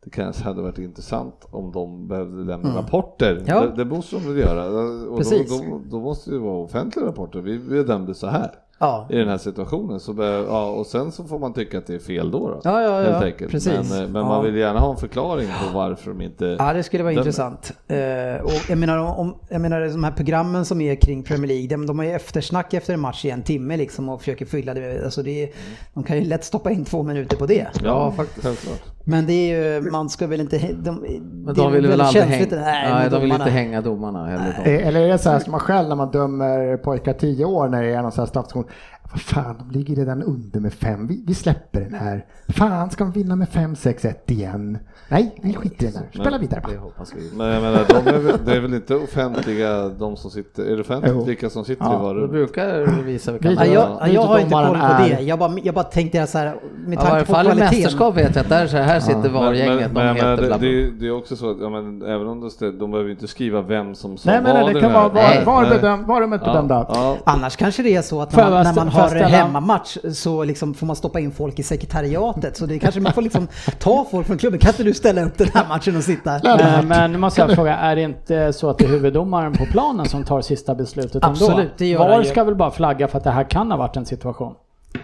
[0.04, 3.32] det kanske hade varit intressant om de behövde lämna rapporter.
[3.32, 3.44] Mm.
[3.48, 3.62] Ja.
[3.62, 4.66] Det, det måste de väl göra.
[5.10, 5.50] Och Precis.
[5.50, 7.40] Då, då, då måste det vara offentliga rapporter.
[7.40, 9.08] Vi bedömde så här Ja.
[9.10, 10.00] i den här situationen.
[10.00, 12.40] Så be, ja, och sen så får man tycka att det är fel då.
[12.40, 13.52] då Ja, ja, ja, helt enkelt.
[13.52, 13.90] precis.
[13.92, 16.84] Men, eh, men man vill gärna ha en förklaring på varför de inte Ja, det
[16.84, 17.22] skulle vara dömer.
[17.22, 17.72] intressant.
[17.88, 21.68] Eh, och jag menar, om, jag menar de här programmen som är kring Premier League,
[21.68, 24.74] de, de har ju eftersnack efter en match i en timme liksom och försöker fylla
[24.74, 25.04] det.
[25.06, 25.50] Alltså det är,
[25.94, 27.68] de kan ju lätt stoppa in två minuter på det.
[27.84, 28.46] Ja, faktiskt.
[28.48, 28.82] Självklart.
[29.06, 30.58] Men det är ju, man ska väl inte...
[30.58, 30.96] De,
[31.46, 34.62] Men de vill väl aldrig hänga, Nej, nej, de vill inte hänga domarna heller.
[34.66, 37.68] Eh, Eller är det så här, ska man själv när man dömer pojkar 10 år
[37.68, 38.66] när det är någon sån här straffstation.
[39.14, 41.08] Vad fan, de ligger redan under med 5.
[41.08, 42.26] Vi, vi släpper den här.
[42.48, 44.78] Fan, ska de vinna med 5-6-1 igen?
[45.10, 46.22] Nej, vi skiter i den här.
[46.22, 46.72] Spela vidare bara.
[46.74, 47.38] Det hoppas vi.
[47.38, 50.76] Men jag menar, de är, väl- det är väl inte offentliga de som sitter, är
[50.76, 51.24] det offentligt Jo.
[51.24, 52.32] vilka som sitter Ja, i De varummet?
[52.32, 54.74] brukar visa vilka Vi- Ja, jag, ja, jag har inte koll på
[55.08, 55.22] det.
[55.22, 57.78] Jag bara, jag bara tänkte så här, med Ja, tanke på fall i kvaliteten.
[57.82, 60.60] mästerskap vet jag att där, så här sitter Men, VAR-gänget, men, de men, heter men
[60.62, 63.28] det, det, det är också så att, ja, men, även om det de behöver inte
[63.28, 65.72] skriva vem som sa Nej, men vad det i kan vara Nej, var, var, nej.
[65.72, 66.86] bedöm, var de inte bedömda.
[66.90, 70.44] Ja, Annars kanske det är så att när jag man, när jag har hemmamatch så
[70.44, 72.58] liksom får man stoppa in folk i sekretariatet.
[72.58, 73.48] Så det kanske man får liksom
[73.80, 74.60] ta folk från klubben.
[74.60, 76.40] Kan inte du ställa upp den här matchen och sitta?
[76.84, 80.06] Men nu måste jag fråga, är det inte så att det är huvuddomaren på planen
[80.06, 81.28] som tar sista beslutet ändå?
[81.28, 83.96] Absolut, det gör VAR ska väl bara flagga för att det här kan ha varit
[83.98, 84.54] en situation?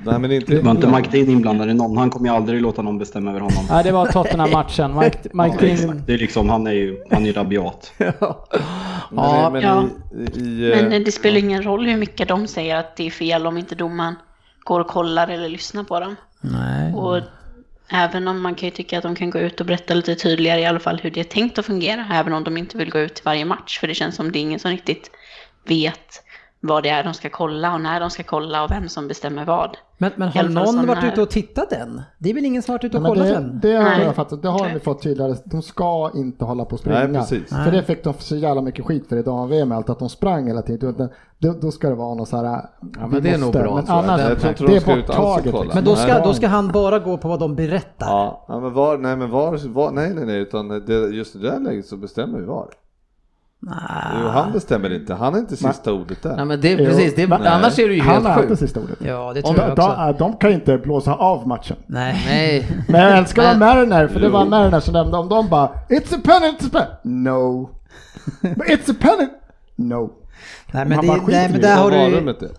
[0.03, 0.55] Nej men inte...
[0.55, 1.97] Det var inte Mike Dean inblandad i någon.
[1.97, 3.65] Han kommer ju aldrig låta någon bestämma över honom.
[3.69, 4.95] Nej, det var Tottenham-matchen.
[4.99, 5.75] Mike, Mike Ja.
[5.85, 6.03] Dean...
[6.05, 7.93] Det är liksom, han är ju, han är ju rabiat.
[9.11, 9.85] Men, men Ja.
[10.35, 13.11] i, i, eh, Men det spelar ingen roll hur mycket de säger att det är
[13.11, 14.15] fel om inte domaren
[14.63, 16.15] går och kollar eller lyssnar på dem.
[16.41, 16.93] Nej.
[16.93, 17.21] Och
[17.91, 20.61] även om man kan ju tycka att de kan gå ut och berätta lite tydligare
[20.61, 22.99] i alla fall hur det är tänkt att fungera, även om de inte vill gå
[22.99, 25.11] ut till varje match, för det känns som det är ingen som riktigt
[25.67, 26.23] vet
[26.61, 29.45] vad det är de ska kolla och när de ska kolla och vem som bestämmer
[29.45, 29.77] vad.
[29.97, 32.01] Men, men har någon varit ute och tittat än?
[32.17, 33.59] Det är väl ingen som varit ute och Ja, kollat det, än?
[33.61, 34.03] det har Nej.
[34.05, 35.35] jag fattat, det har de ju fått tydligare.
[35.45, 36.99] De ska inte hålla på och springa.
[37.07, 37.49] Nej, precis.
[37.49, 40.47] För det fick de så jävla mycket skit för i dam-VM, allt att de sprang
[40.47, 41.09] hela tiden.
[41.37, 42.45] Då, då, ska det vara något så här...
[42.99, 44.79] Ja, men det är nog bra, Men annars, Det- jag tror inte det de är
[44.79, 45.51] ska ut alls och borttaget.
[45.51, 45.63] kolla.
[45.63, 45.77] liksom.
[45.77, 48.07] Men då ska, då ska han bara gå på vad de berättar?
[48.07, 51.39] Ja, ja, men var, nej men var, var nej nej nej, utan det, just i
[51.39, 52.69] det där läget så bestämmer vi var.
[53.61, 56.35] Jo, han bestämmer inte, han är inte sista ordet där.
[56.35, 58.49] Nej, men det, Jo, precis, det, men- annars är det ju Han helt har alltid
[58.49, 58.59] sjukt.
[58.59, 58.97] sista ordet.
[58.99, 59.95] Ja, det tror jag de, också.
[59.97, 61.77] de, de kan ju inte blåsa av matchen.
[61.87, 62.15] Nej.
[62.27, 64.49] Nej, Men jag älskar Men- de Mariner, för det var Jo.
[64.49, 66.93] Mariner som nämnde om dem bara It's a penalty, it's a penalty.
[67.03, 67.69] No.
[68.43, 69.33] It's a penalty.
[69.75, 70.09] No.
[70.73, 71.67] Nej, men, Man det, bara skiter nej, i men det.
[71.67, 72.49] där har du?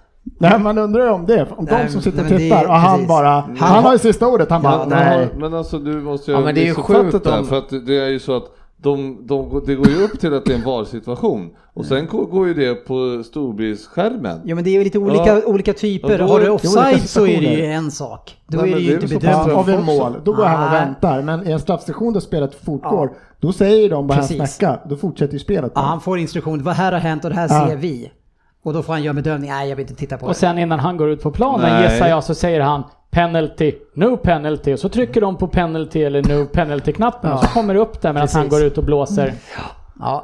[0.41, 1.47] Nej, man undrar ju om det.
[1.57, 3.09] Om Nej, de som sitter och tittar och han precis.
[3.09, 5.17] bara, Han han, har- har ju sista ordet, han bara, Ja, nej.
[5.19, 5.29] nej.
[5.37, 7.59] Men alltså du måste ju Ja, men det är ju sjukt det här, om- för
[7.59, 8.45] att det är ju så att
[8.83, 12.49] de, de, det går ju upp till att det är en VAR-situation och sen går
[12.49, 14.41] ju det på storbildsskärmen.
[14.45, 15.43] Ja men det är ju lite olika, Ja.
[15.47, 16.11] olika typer.
[16.11, 18.37] Ja, då- Har du offside så är det ju en sak.
[18.47, 19.25] Då Nej, är det ju inte bedömt.
[19.49, 20.81] Ja, av en mål, då går han och Nej.
[20.85, 21.23] väntar.
[21.23, 25.39] Men i en straffstation där spelet fortgår, då säger de bara snacka, då fortsätter ju
[25.39, 25.73] spelet.
[25.75, 26.63] Ja, han får instruktion.
[26.63, 27.69] Vad här har hänt och det här Ja.
[27.69, 28.11] ser vi.
[28.63, 29.51] Och då får han göra bedömning.
[29.51, 30.39] Nej, jag vill inte titta på Och det.
[30.39, 31.93] sen innan han går ut på planen Nej.
[31.93, 36.23] gissar jag så säger han penalty, no penalty och så trycker de på penalty eller
[36.23, 39.35] no penalty-knappen och så kommer det upp där medan han går ut och blåser.
[39.57, 39.63] Ja,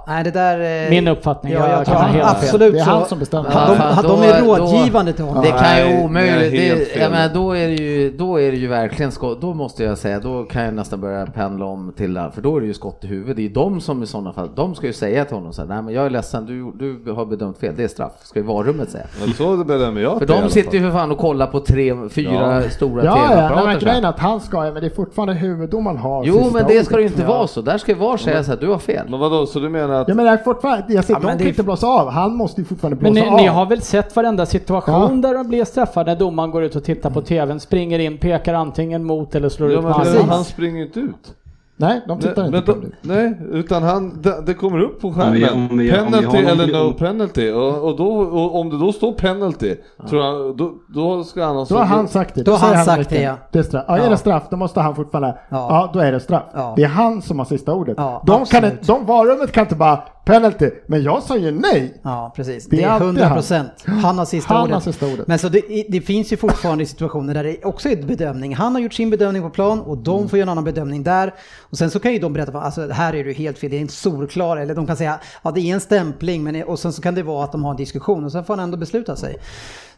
[0.06, 0.84] nej det där...
[0.84, 3.50] eh, Min uppfattning, Ja, jag jag kan ha han, absolut Det är han som bestämmer.
[3.50, 5.42] De, Ja, då- de är då- rådgivande till honom.
[5.44, 6.52] det kan ju omöjligt.
[6.94, 9.40] Det, jag menar, då är det ju, då är det ju verkligen skott.
[9.40, 12.60] Då måste jag säga, då kan jag nästan börja pendla om till, för då är
[12.60, 13.36] det ju skott i huvudet.
[13.36, 15.68] Det är de som i sådana fall, de ska ju säga till honom så här,
[15.68, 16.72] nej men jag är ledsen, du,
[17.04, 18.12] du har bedömt fel, det är straff.
[18.22, 19.04] Ska ju varummet säga.
[19.20, 21.94] Men så bedömer jag För det de sitter ju för fan och kollar på tre,
[22.10, 22.70] fyra Ja.
[22.70, 23.86] stora Ja, ja, nej, men tv-apparater.
[23.86, 27.02] grejen att han ska, men det är fortfarande huvuddomaren har jo, men det ska det
[27.02, 27.60] ju inte vara så.
[27.60, 29.06] Där ska ju var säga så här, du har fel.
[29.08, 30.08] Men vadå, så du menar att...
[30.08, 31.86] Ja men det är fortfarande, jag säger, Ja, men de det kan är- inte blåsa
[31.86, 33.40] av, han måste ju fortfarande Men blåsa ni, av.
[33.40, 35.28] ni har väl sett varenda situation Ja.
[35.28, 38.54] där de blir straffade när domaren går ut och tittar på TVn, springer in, pekar
[38.54, 41.34] antingen mot eller slår Ja, ut men han springer inte ut.
[41.78, 42.88] Nej, de tittar Nej, inte på då, det.
[43.14, 45.32] nej, utan han, det, det kommer upp på Om skärmen.
[45.32, 47.50] vi- om vi- om vi penalty har någon- eller no penalty.
[47.52, 49.74] Och, och, då, och om det då står penalty,
[50.08, 51.74] tror jag, då, då ska han alltså...
[51.74, 52.42] Då har han sagt det.
[52.42, 53.34] Då har säger han sagt det, ja.
[53.52, 53.84] Det är straff.
[53.88, 54.04] Ja, Ja.
[54.04, 55.36] är det straff, då måste han fortfarande, ja,
[55.70, 55.90] Ja.
[55.92, 56.42] då är det straff.
[56.54, 56.72] Ja.
[56.76, 57.94] Det är han som har sista ordet.
[57.98, 58.72] Ja, de, kan absolut.
[58.72, 60.70] inte, de varummet kan inte bara penalty.
[60.86, 61.94] Men jag sa ju nej.
[62.02, 62.66] Ja, precis.
[62.66, 63.70] Det Det är är alltid 100 procent.
[63.86, 64.74] Han har sista Han ordet.
[64.74, 65.26] har sista ordet.
[65.26, 68.54] Men så det, det finns ju fortfarande situationer där det också är bedömning.
[68.54, 70.28] Han har gjort sin bedömning på plan och de Mm.
[70.28, 71.34] får göra en annan bedömning där.
[71.60, 73.80] Och sen så kan ju de berätta, alltså här är du helt fel, det är
[73.80, 74.56] inte solklar.
[74.56, 77.22] Eller de kan säga, ja det är en stämpling, men och sen så kan det
[77.22, 79.36] vara att de har en diskussion och sen får han ändå besluta sig.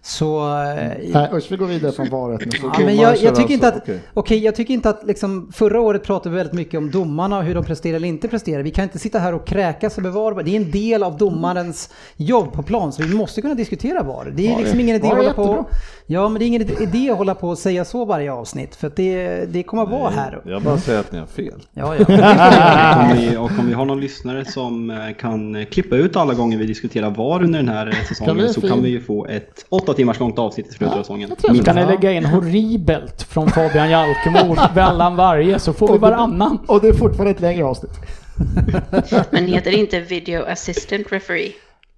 [0.03, 0.39] Så...
[0.63, 2.51] eh, Nej, usch, vi går vidare från varet nu.
[2.63, 4.01] Ja, men jag, jag tycker inte att, okej.
[4.15, 7.45] okej, jag tycker inte att liksom, förra året pratade vi väldigt mycket om domarna och
[7.45, 8.63] hur de presterar eller inte presterar.
[8.63, 10.43] Vi kan inte sitta här och kräkas över VAR.
[10.43, 14.33] Det är en del av domarens jobb på plan, så vi måste kunna diskutera VAR.
[14.37, 15.43] Det är VAR liksom är- ingen idé att hålla på...
[15.43, 15.65] jättebra.
[16.11, 18.87] Ja, men det är ingen idé att hålla på och säga så varje avsnitt, för
[18.87, 20.41] att det, det kommer att vara här.
[20.47, 21.61] Jag bara säger att ni har fel.
[21.73, 22.05] Ja, ja.
[23.11, 26.35] Om vi, och om vi har någon lyssnare som eh, kan eh, klippa ut alla
[26.35, 28.89] gånger vi diskuterar VAR under den här eh, Kan säsongen vi så fin- kan vi
[28.89, 31.29] ju få ett åtta timmars långt avsnitt i slutet av säsongen.
[31.29, 35.99] jag tror Ska ni lägga in horribelt från Fabian Jalkemo mellan varje så får vi
[35.99, 36.59] varannan.
[36.67, 37.93] Och det är fortfarande ett längre avsnitt.
[39.31, 41.53] Men heter det inte video assistant referee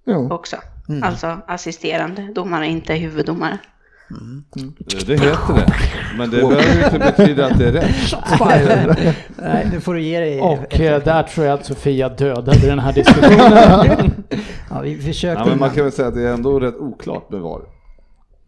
[0.05, 0.27] Jo.
[0.33, 0.55] också?
[1.03, 3.57] Alltså assisterande domare, inte huvuddomare.
[5.05, 5.73] Det heter det.
[6.17, 9.15] Men det behöver inte betyda att det är rätt.
[9.41, 10.41] Nej, nu får du ge dig.
[10.41, 14.11] Och eh, där tror jag att Sofia dödade den här diskussionen.
[14.69, 17.29] Ja, vi försökte Ja, men man kan väl säga att det är ändå rätt oklart
[17.31, 17.61] med VAR.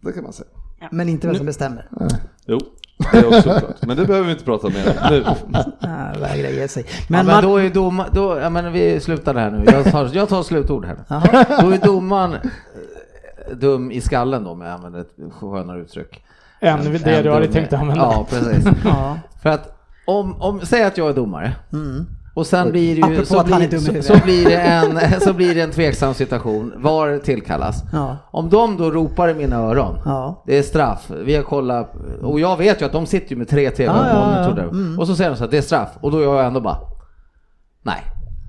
[0.02, 0.48] Det kan man säga.
[0.92, 1.88] men inte vem som bestämmer.
[2.46, 2.60] Jo,
[3.12, 3.76] det är också klart.
[3.82, 5.24] Men det behöver vi inte prata mer om nu.
[5.80, 6.86] Ja, vägrar ge sig.
[7.10, 9.64] Men, ja, men Mar- då är domaren, då, ja, men vi slutar här nu.
[9.66, 10.98] Jag tar, jag tar slutord här.
[11.08, 11.46] Jaha.
[11.62, 12.38] Då är domaren
[13.52, 16.24] dum i skallen då, om jag använder ett skönare uttryck.
[16.60, 18.04] Än det du hade tänkt använda.
[18.04, 18.66] Ja, precis.
[18.86, 19.18] Ja.
[19.42, 19.74] För att
[20.06, 21.56] om, om, säg att jag är domare.
[22.36, 25.62] Och sen blir det ju, så blir, så, så, blir det en, så blir det
[25.62, 26.74] en tveksam situation.
[26.76, 27.84] VAR tillkallas.
[27.94, 28.18] Ja.
[28.32, 29.98] Om de då ropar i mina öron.
[30.06, 30.44] Ja.
[30.48, 31.12] Det är straff.
[31.26, 31.96] Vi har kollat.
[32.22, 34.44] Och jag vet ju att de sitter ju med tre tv Ja, ja, ja.
[34.44, 34.70] monitorer.
[34.70, 35.00] Mm.
[35.00, 35.90] Och så säger de så här, det är straff.
[36.02, 36.78] Och då gör jag ändå bara,
[37.82, 38.04] nej.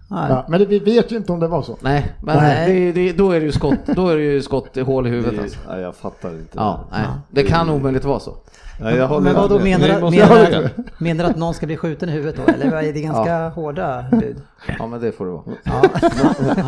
[0.08, 0.30] Nej.
[0.30, 1.76] Ja, men det, vi vet ju inte om det var så.
[1.80, 2.92] Nej, men Nej.
[2.92, 5.10] Det, det, då är det ju skott, då är det ju skott i hål i
[5.10, 5.58] huvudet alltså.
[5.68, 6.52] Nej, jag fattar inte.
[6.54, 7.06] Ja, nej.
[7.30, 8.34] Det kan omöjligt vara så.
[8.80, 10.10] Nej, jag håller Men vad då menar du?
[10.10, 12.52] Menar, menar att någon ska bli skjuten i huvudet då?
[12.52, 14.36] Eller är det ganska hårda bud?
[14.78, 15.42] Ja, men det får det vara.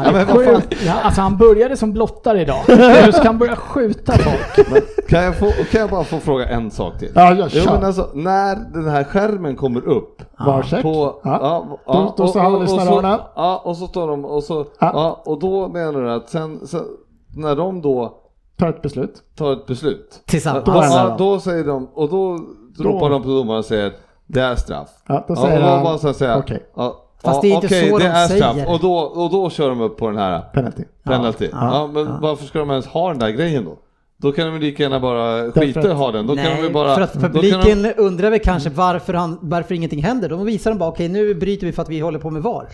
[0.05, 0.75] Ja, men sjukt.
[0.87, 2.61] ja, alltså han började som blottare idag.
[3.07, 4.71] Nu ska han börja skjuta folk.
[4.73, 7.11] Men kan, jag få, kan jag bara få fråga en sak till?
[7.14, 7.73] Ja, ja, Jo, kör.
[7.75, 10.83] men alltså, när den här skärmen kommer upp Varcheck.
[10.83, 11.21] på...
[11.25, 11.38] Ja.
[11.87, 13.21] ja, Då- då står han och lyssnar.
[13.37, 14.59] Ja, och så står de och så...
[14.81, 14.90] Ja.
[14.95, 15.23] Ja.
[15.25, 16.85] och då menar du att sen, sen
[17.37, 18.19] när de då
[18.57, 19.23] Ta ett beslut.
[19.37, 20.23] tar ett beslut.
[20.25, 20.64] Tillsammans.
[20.64, 22.38] Då, Då ja, då säger de, och då,
[22.79, 23.92] ropar de på domaren och säger
[24.27, 24.88] det är straff.
[25.07, 26.66] Ja, då säger och han, bara så okej.
[26.77, 28.55] ja, Fast ja, det är inte okej, så det de är straff.
[28.55, 28.73] säger.
[28.73, 30.85] Och då, och då kör de upp på den här Penalty.
[31.03, 31.49] penalty.
[31.53, 33.79] Ja, Ja, men varför ska de ens ha den där grejen då?
[34.16, 36.27] Då kan de lika gärna bara skita i ha den.
[36.27, 36.95] Då kan de Nej, bara...
[36.95, 40.29] för att då kan publiken de, undrar väl kanske varför, han, varför ingenting händer.
[40.29, 42.66] Då visar de bara okej nu bryter vi för att vi håller på med VAR.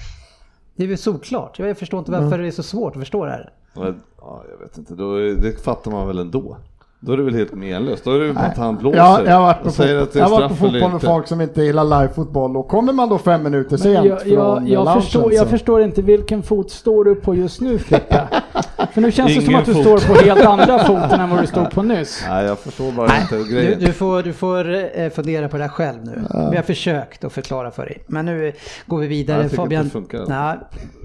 [0.77, 1.59] Det är väl solklart.
[1.59, 3.53] Jag förstår inte varför det är så svårt att förstå det här.
[3.75, 6.57] Men, ja, jag vet inte, då, det fattar man väl ändå.
[7.01, 8.05] Då är det väl helt menlöst.
[8.05, 10.31] Då är det bara att han blåser Ja, jag har varit på, fot- jag har
[10.31, 13.77] varit på fotboll med folk som inte gillar live-fotboll och kommer man då fem minuter
[13.77, 17.61] sent jag, från jag, jag, förstår, jag förstår inte vilken fot står du på just
[17.61, 18.29] nu Fricka?
[18.92, 19.83] För nu känns det som Ingen att du fot.
[19.83, 22.24] står på helt andra foten än vad du stod på nyss.
[22.28, 23.81] Nej, jag förstår bara inte Du, grejen.
[23.81, 26.24] du får, du får eh, fundera på det här själv nu.
[26.50, 28.02] Vi har försökt att förklara för dig.
[28.07, 28.52] Men nu
[28.87, 29.38] går vi vidare.
[29.38, 29.90] Ja, jag Fabian,
[30.28, 30.59] nej,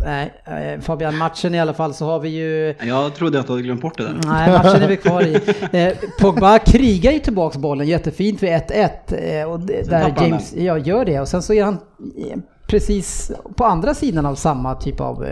[0.06, 3.54] nej, eh, Fabian, matchen i alla fall så har vi ju Jag trodde att du
[3.54, 4.16] hade glömt bort det där.
[4.26, 5.40] Nej, matchen är vi kvar i.
[5.78, 9.42] Eh, Pogba krigar ju tillbaks bollen jättefint vid 1-1.
[9.42, 11.20] Eh, och där James ja, gör det.
[11.20, 11.80] Och sen så är han
[12.68, 15.26] precis på andra sidan av samma typ av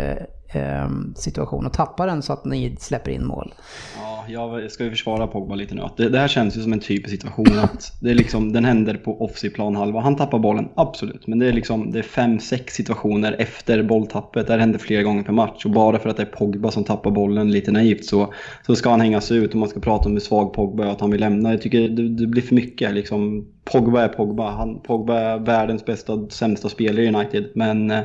[0.50, 3.54] Ehm, situation och tappar den så att ni släpper in mål.
[3.98, 5.84] Ja, jag ska ju försvara Pogba lite nu.
[5.98, 8.96] Det, det här känns ju som en typisk situation att det är liksom, den händer
[8.96, 10.00] på offside planhalva.
[10.00, 11.28] Han tappar bollen, absolut.
[11.28, 14.48] Men det är liksom, det är fem, sex situationer efter bolltappet.
[14.48, 15.66] Det här händer flera gånger per match.
[15.66, 18.34] Och bara för att det är Pogba som tappar bollen lite naivt så,
[18.66, 20.94] så ska han hängas ut och man ska prata om hur svag Pogba är och
[20.94, 21.52] att han vill lämna.
[21.52, 22.94] Jag tycker det, det blir för mycket.
[22.94, 24.52] Liksom, Pogba är Pogba.
[24.52, 27.46] Han, Pogba är världens bästa, sämsta spelare i United.
[27.56, 28.04] Men eh,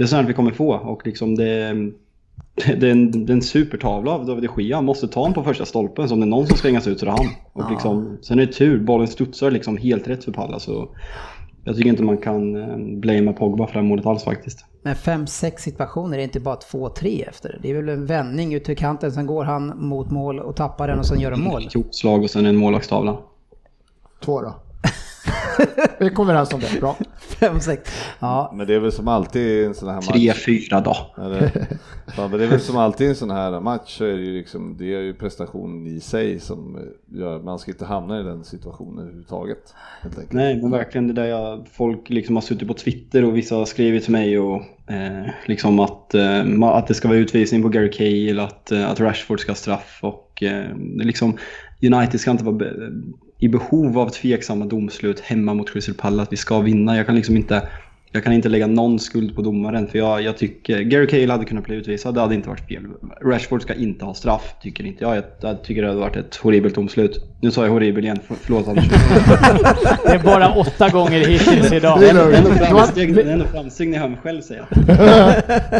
[0.00, 0.74] det är sånt vi kommer få.
[0.74, 1.74] Och liksom det,
[2.54, 4.76] det är, en, det är en supertavla av David de Gea.
[4.76, 6.08] Han måste ta honom på första stolpen.
[6.08, 7.26] Så om det är någon som ska hängas ut så är det han.
[7.52, 8.80] Och liksom, sen är det tur.
[8.80, 10.62] Bollen studsar liksom helt rätt för Pallas.
[10.62, 10.88] Så
[11.64, 14.64] jag tycker inte man kan eh, blamea Pogba för det här målet alls faktiskt.
[14.82, 17.58] Men 5-6 situationer är inte bara 2-3 efter.
[17.62, 20.88] Det är väl en vändning ut till kanten, sen går han mot mål och tappar
[20.88, 21.66] den och sen gör de mål.
[21.66, 23.18] Ett ihopslag och sen en målvaktstavla.
[24.24, 24.54] Två då.
[25.98, 26.96] Vi kommer överens om det, bra.
[27.40, 28.04] fem, sex.
[28.18, 30.46] Ja, Men det är väl som alltid i en sån här match.
[30.46, 31.22] 3-4 då.
[31.22, 31.66] Eller,
[32.16, 34.22] ja, men det är väl som alltid i en sån här match så är det
[34.22, 38.20] ju liksom, det är ju prestationen i sig som gör att man ska inte hamna
[38.20, 39.74] i den situationen överhuvudtaget.
[40.30, 43.64] Nej, men verkligen det där jag, folk liksom har suttit på Twitter och vissa har
[43.64, 47.90] skrivit till mig och eh, liksom att, eh, att det ska vara utvisning på Gary
[47.90, 51.38] Cahill, att, eh, att Rashford ska ha straff och eh, liksom
[51.82, 52.68] United ska inte vara
[53.40, 56.28] i behov av tveksamma domslut hemma mot Crystal Palace.
[56.30, 56.96] Vi ska vinna.
[56.96, 57.68] Jag kan liksom inte
[58.12, 61.44] jag kan inte lägga någon skuld på domaren för jag, jag tycker Gary Cahill hade
[61.44, 62.82] kunnat bli utvisad, det hade inte varit fel.
[63.24, 65.16] Rashford ska inte ha straff, tycker inte jag.
[65.16, 67.24] Jag, jag tycker det hade varit ett horribelt domslut.
[67.42, 68.88] Nu sa jag horribel igen, för- förlåt Anders.
[70.04, 72.00] Det är bara åtta gånger hittills idag.
[72.00, 74.66] Det är ändå framsteg, det är ändå framsteg när jag hör mig själv säga.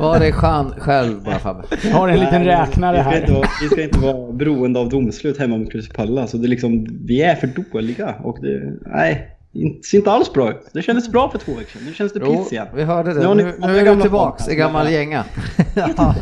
[0.01, 1.63] Var det chan själv bara Fabbe.
[1.93, 3.21] Har en liten Nej, räknare vi ska här.
[3.21, 6.31] Inte vara, vi ska inte vara beroende av domslut hemma mot Crystal Palace.
[6.31, 10.33] Så det är liksom, vi är för dåliga och det, nej, det ser inte alls
[10.33, 10.67] bra ut.
[10.73, 12.67] Det kändes bra för två veckor sedan, nu känns det piss igen.
[12.75, 13.35] vi hörde Nu det.
[13.35, 14.59] Nu, nu det är du tillbaks formen.
[14.59, 15.25] i gammal gänga.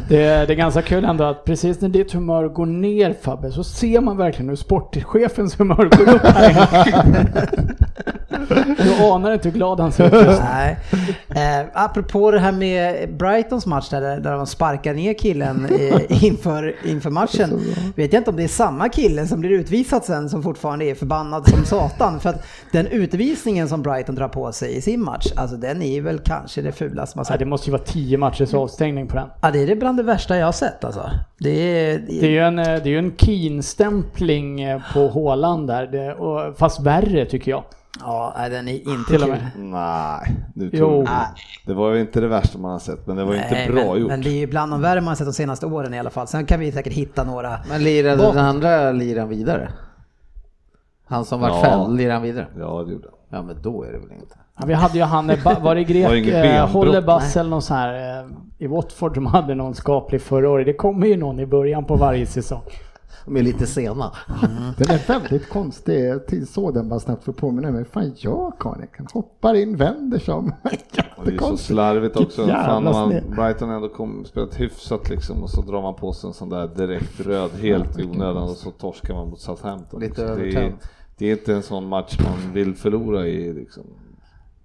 [0.08, 3.52] Det är, det är ganska kul ändå att precis när ditt humör går ner Fabbe
[3.52, 6.22] så ser man verkligen hur sportchefens humör går upp.
[8.82, 10.40] Du anar inte hur glad han ser ut.
[10.44, 10.78] Nej.
[11.28, 16.76] Eh, apropå det här med Brightons match där, där de sparkar ner killen eh, inför,
[16.84, 17.60] inför matchen.
[17.96, 20.94] Vet jag inte om det är samma kille som blir utvisad sen som fortfarande är
[20.94, 22.20] förbannad som satan.
[22.20, 22.86] För att den
[23.20, 26.72] utvisningen som Brighton drar på sig i sin match, alltså den är väl kanske det
[26.72, 27.38] fulaste man Ja, sett.
[27.38, 29.28] det måste ju vara tio matchers avstängning på den.
[29.42, 31.10] Ja, det är det bland det värsta jag har sett alltså.
[31.38, 31.98] Det är...
[31.98, 36.14] Det är ju en, eh, det är ju en Keen-stämpling eh, på Håland där, det,
[36.14, 37.64] och, fast värre tycker jag.
[38.00, 39.36] Ja, nej, den är inte Till kul.
[39.56, 40.78] Nej, nu Jo.
[40.78, 41.26] tror jag.
[41.66, 43.92] Det var ju inte det värsta man har sett, men det var inte Nej, bra
[43.92, 44.08] men, gjort.
[44.10, 46.10] men det är ju bland de värre man har sett de senaste åren i alla
[46.10, 46.26] fall.
[46.26, 47.58] Sen kan vi säkert hitta några.
[47.68, 49.68] Men lirade den andra liran vidare?
[51.08, 51.60] Han som vart Ja.
[51.62, 52.46] fälld, lirade han vidare?
[52.58, 53.18] Ja, det gjorde han.
[53.38, 54.34] Ja men då är det väl inte.
[54.58, 56.68] Ja, vi hade ju han, eh, var det grek, Var eh?
[56.68, 58.26] Hollebass eller någon sån här eh,
[58.58, 60.66] i Watford som hade någon skaplig förra året.
[60.66, 62.62] Det kommer ju någon i början på varje säsong.
[63.24, 64.12] De är lite sena.
[64.76, 66.08] Den är väldigt konstig.
[66.08, 67.84] Jag såg den bara snabbt för att påminna mig.
[67.84, 68.88] Fan gör Karin?
[69.12, 70.52] Hoppar in, vänder som.
[71.16, 72.46] Och det är så slarvigt också.
[72.46, 76.34] Fan, man, Brighton ändå kom, spelat hyfsat liksom och så drar man på sig en
[76.34, 80.00] sån där direkt röd helt i onödan och så torskar man mot Southampton.
[80.00, 80.34] Lite Så
[81.18, 83.82] det, är, inte en sån match man vill förlora i liksom.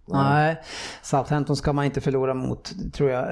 [0.05, 0.57] Nej,
[1.01, 3.23] Southampton ska man inte förlora mot, tror jag.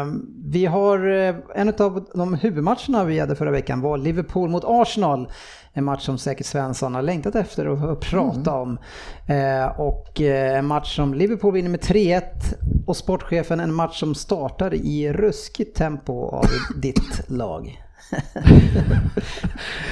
[0.00, 0.06] Eh,
[0.44, 5.30] Vi har, eh, en av de huvudmatcherna vi hade förra veckan var Liverpool mot Arsenal.
[5.72, 8.78] En match som säkert Svensson har längtat efter att- prata om.
[9.26, 12.54] Eh, Och en match som Liverpool vinner med 3-1
[12.86, 16.44] och sportchefen en match som startar i ruskigt tempo av
[16.82, 17.82] ditt lag.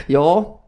[0.07, 0.61] Ja,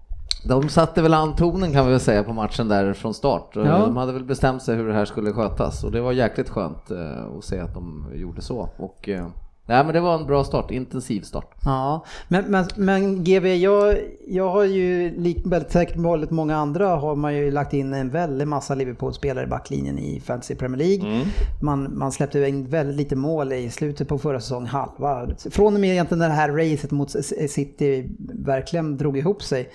[0.42, 3.50] de satte väl an tonen kan vi väl säga på matchen där från start.
[3.54, 3.62] Ja.
[3.62, 6.90] De hade väl bestämt sig hur det här skulle skötas och det var jäkligt skönt
[6.90, 8.68] eh, att se att de gjorde så.
[8.76, 9.26] Och, eh,
[9.70, 11.54] nej men det var en bra start, intensiv start.
[11.64, 13.98] Ja, men, men, men GB, jag,
[14.28, 18.10] jag har ju likt väldigt säkert väldigt många andra har man ju lagt in en
[18.10, 21.26] väldig massa Liverpool-spelare i backlinjen i Fantasy Premier League.
[21.62, 25.28] Man, man släppte in väldigt lite mål i slutet på förra säsongen, halva.
[25.50, 27.10] Från och med egentligen det här racet mot
[27.48, 29.70] City verkligen drog ihop sig.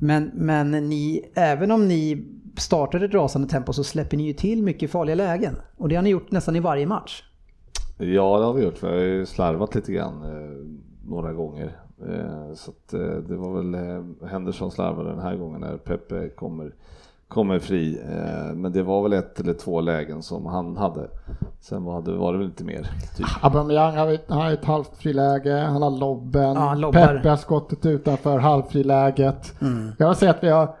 [0.00, 2.26] Men, men ni, även om ni
[2.56, 5.56] startade ett rasande tempo så släpper ni ju till mycket farliga lägen.
[5.76, 7.22] Och det har ni gjort nästan i varje match.
[8.00, 8.82] Ja, det har vi gjort.
[8.82, 11.76] Vi har ju slarvat lite grann eh, några gånger.
[12.08, 13.76] Eh, så att, eh, det var väl
[14.30, 16.74] Henderson slarvade den här gången när Pepe kommer,
[17.28, 18.00] kommer fri.
[18.54, 21.08] Men det var väl ett eller två lägen som han hade.
[21.60, 22.90] Sen var det, var det väl lite mer.
[23.16, 23.26] Typ.
[23.42, 26.90] Aubameyang har ett, har ett halvt friläge, han har lobben, Ja.
[26.92, 29.54] Pepe har skottet utanför halvfriläget.
[29.98, 30.74] Jag vill säga att vi har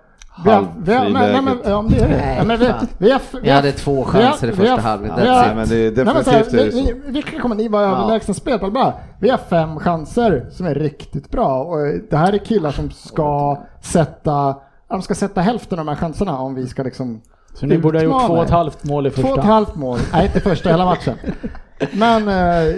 [0.44, 1.66] vi har, vi har, nej, nej, men, Halvfriläget.
[1.68, 2.16] ja, men det är det.
[2.16, 2.86] Nej, Ja, men vi, fan.
[2.98, 6.30] vi, har, Vi hade två chanser i första halvlek, men det är Nej, men så
[6.30, 8.92] här, definitivt vi, vi, kommer ni vara överlägsna spelare bara?
[9.20, 11.78] Vi har fem chanser som är riktigt bra och
[12.10, 14.56] det här är killar som ska sätta,
[14.88, 17.20] de ska sätta hälften av de här chanserna om vi ska liksom
[17.54, 19.52] Så ni borde ha gjort två och ett halvt mål i Två och ett första.
[19.52, 21.14] halvt mål, nej inte första hela matchen.
[21.92, 22.74] Men eh,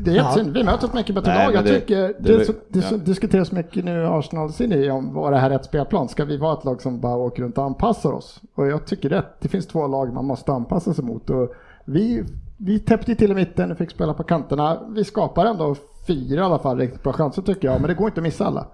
[0.00, 1.54] det är jättesynd, vi möter ett mycket bättre Nej, lag.
[1.54, 2.96] Jag det- tycker det, det- det, det, ja.
[2.96, 6.08] diskuteras mycket nu i Arsenal City om vad det här är ett spelplan.
[6.08, 8.40] Ska vi vara ett lag som bara åker runt och anpassar oss?
[8.54, 9.24] Och jag tycker det.
[9.40, 11.30] Det finns två lag man måste anpassa sig mot.
[11.30, 11.52] Och
[11.84, 12.24] vi,
[12.56, 14.78] vi täppte till i mitten och fick spela på kanterna.
[14.88, 15.74] Vi skapar ändå
[16.06, 18.46] fyra i alla fall riktigt bra chanser tycker jag, men det går inte att missa
[18.46, 18.66] alla.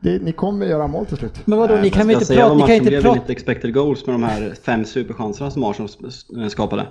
[0.00, 1.46] Det, ni kommer göra mål till slut.
[1.46, 3.08] Men vadå, Nej, ni kan väl inte prata, ni kan inte prata...
[3.08, 5.90] enligt expected goals med de här fem superchanserna som Arsenal
[6.50, 6.86] skapade.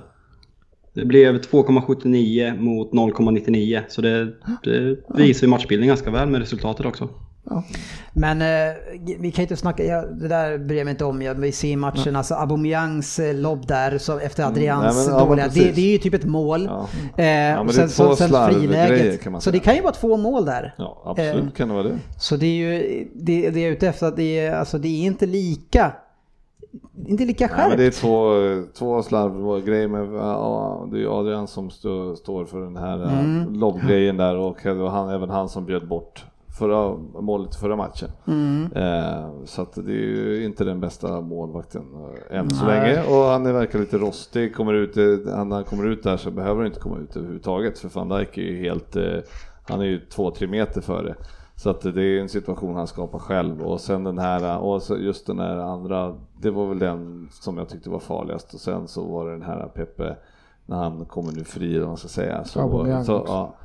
[0.94, 4.26] Det blev 2,79 mot 0,99 så det,
[4.64, 7.10] det visar ju matchbilden ganska väl med resultatet också.
[8.14, 8.76] Men eh,
[9.20, 11.22] vi kan inte snacka, ja, det där bryr jag mig inte om.
[11.22, 15.14] Jag, vi ser i matchen, alltså Aubameyangs eh, lobb där så efter Adrians nej, men,
[15.14, 16.70] ja, men dåliga, det, det är ju typ ett mål.
[17.18, 17.24] Ja.
[17.24, 19.32] Eh, och sen, så, sen friläget.
[19.32, 20.76] man Så det kan ju vara två mål där.
[20.78, 21.98] Ja, absolut kan det vara det.
[22.18, 25.06] Så det är ju det, det är ute efter, att det är, alltså, det är
[25.06, 25.92] inte lika,
[27.08, 27.70] inte lika Nej, skärpt.
[27.70, 32.60] men det är två, två slarvgrejer med, ja, det är Adrian som stå, står för
[32.60, 33.54] den här mm.
[33.54, 36.26] lobbgrejen där och han, även han som bjöd bort
[36.60, 38.10] förra målet förra matchen.
[38.28, 38.70] Mm.
[38.76, 41.84] Eh, så att det är ju inte den bästa målvakten
[42.30, 45.04] eh, än så länge och han är, verkar lite rostig, kommer ut, eh,
[45.36, 48.10] han- när han kommer ut där så behöver han inte komma ut överhuvudtaget för van
[48.10, 49.18] Dijk är ju helt, eh,
[49.70, 51.16] han är ju två, tre meter före.
[51.56, 55.28] Så att det är en situation han skapar själv och sen den här, och just
[55.28, 59.04] den här andra, det var väl den som jag tyckte var farligast och sen så
[59.08, 60.16] var det den här Peppe
[60.66, 62.44] när han kommer nu fri vad man ska säga.
[62.44, 62.60] Så,
[63.04, 63.56] så, ja.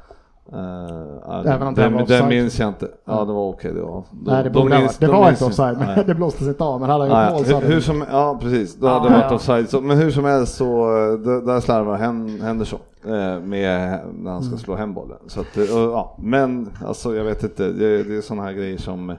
[0.53, 2.29] Ja, Även om det den, var offside.
[2.29, 2.89] minns jag inte.
[3.05, 3.73] Ja, det var okej.
[3.75, 4.03] det var.
[4.27, 5.93] Nej, det, de minns- det de var inte offside, Nej.
[5.97, 6.81] men det blåstes inte av.
[6.81, 9.25] Men hade han gjort mål så hur, det som, ja precis, då hade det varit
[9.31, 9.35] ja.
[9.37, 9.69] offside.
[9.71, 10.67] Så, men hur som helst så
[11.13, 14.59] eh, där slarvar Hen- Henderson eh, med när han ska Mm.
[14.59, 15.19] slå hem bollen.
[15.27, 18.79] Så att, och, ja, men alltså jag vet inte, det, det är sådana här grejer
[18.79, 19.13] som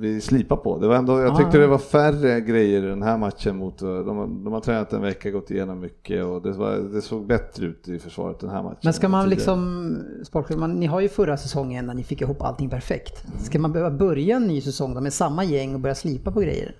[0.00, 0.78] vi slipar på.
[0.78, 1.60] Det var ändå, jag tyckte Ah.
[1.60, 4.92] det var färre grejer i den här matchen mot, eh, de, har- de har tränat
[4.92, 8.50] en vecka, gått igenom mycket och det, var, det såg bättre ut i försvaret den
[8.50, 8.78] här matchen.
[8.84, 12.42] Men ska man liksom, Sportchef, man, ni har ju förra säsongen när ni fick ihop
[12.42, 13.24] allting perfekt.
[13.38, 16.40] Ska man behöva börja en ny säsong då med samma gäng och börja slipa på
[16.40, 16.74] grejer?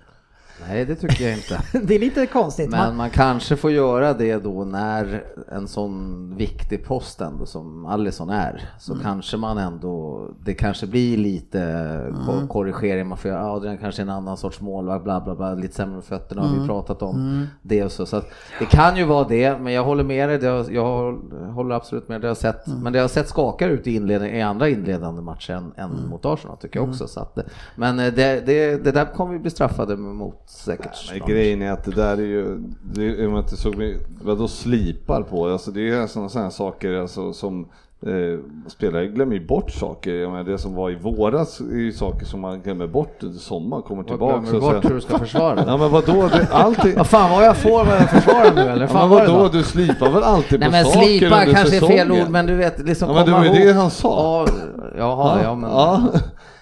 [0.67, 1.61] Nej, det tycker jag inte.
[1.83, 2.69] Det är lite konstigt.
[2.69, 7.85] Men Man, man kanske får göra det då när en sån viktig post ändå som
[7.85, 8.69] Alisson är.
[8.79, 9.03] Så Mm.
[9.03, 12.47] kanske man ändå, det kanske blir lite Mm.
[12.47, 13.07] korrigering.
[13.07, 16.01] Man får göra, Adrian kanske är en annan sorts målvakt, bla bla bla, lite sämre
[16.01, 16.61] fötterna har Mm.
[16.61, 17.47] vi pratat om.
[17.61, 18.05] Det och så.
[18.05, 18.21] så
[18.59, 20.37] det kan ju vara det, men jag håller med dig.
[20.37, 21.13] Det har, jag
[21.53, 22.21] håller absolut med.
[22.21, 22.79] Det har sett, Mm.
[22.79, 26.09] Men det har sett skakar ut i, inledning, i andra inledande matcher än, än Mm.
[26.09, 27.07] mot Arsenal tycker jag också.
[27.07, 27.37] Så att,
[27.75, 30.85] men eh, det, det, det där kommer vi bli straffade mot säkert.
[31.09, 31.29] Men snart.
[31.29, 32.57] grejen är att det där är ju,
[32.93, 36.51] det är, om man inte såg mig, vadå slipar på, alltså det är sådana sådana
[36.51, 37.67] saker alltså, som
[38.05, 41.91] eh, spelare glömmer ju bort saker, jag menar, det som var i våras är ju
[41.91, 45.01] saker som man glömmer bort under sommaren, kommer Vad tillbaka glömmer du bort hur du
[45.01, 48.55] ska försvara Ja men vadå, det, alltid, Vad fan vad jag får vad jag försvarar
[48.55, 48.81] nu eller?
[48.81, 49.49] ja, Fan men vad det vadå, var?
[49.49, 52.23] du slipar väl alltid Nej på men saker slipa under kanske är fel säsongen?
[52.23, 54.45] ord men du vet liksom Ja men det komma var ju det han sa.
[54.47, 54.53] Ja,
[54.97, 55.69] jaha, ja men...
[55.69, 56.03] Ja.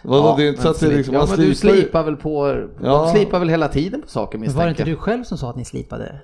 [0.04, 2.04] Vadå, Ja, det är inte så men att det liksom, ja, man men du slipar
[2.04, 3.04] väl på, Ja.
[3.06, 5.38] de slipar väl hela tiden på saker men var det inte misstänker du själv som
[5.38, 6.16] sa att ni slipade?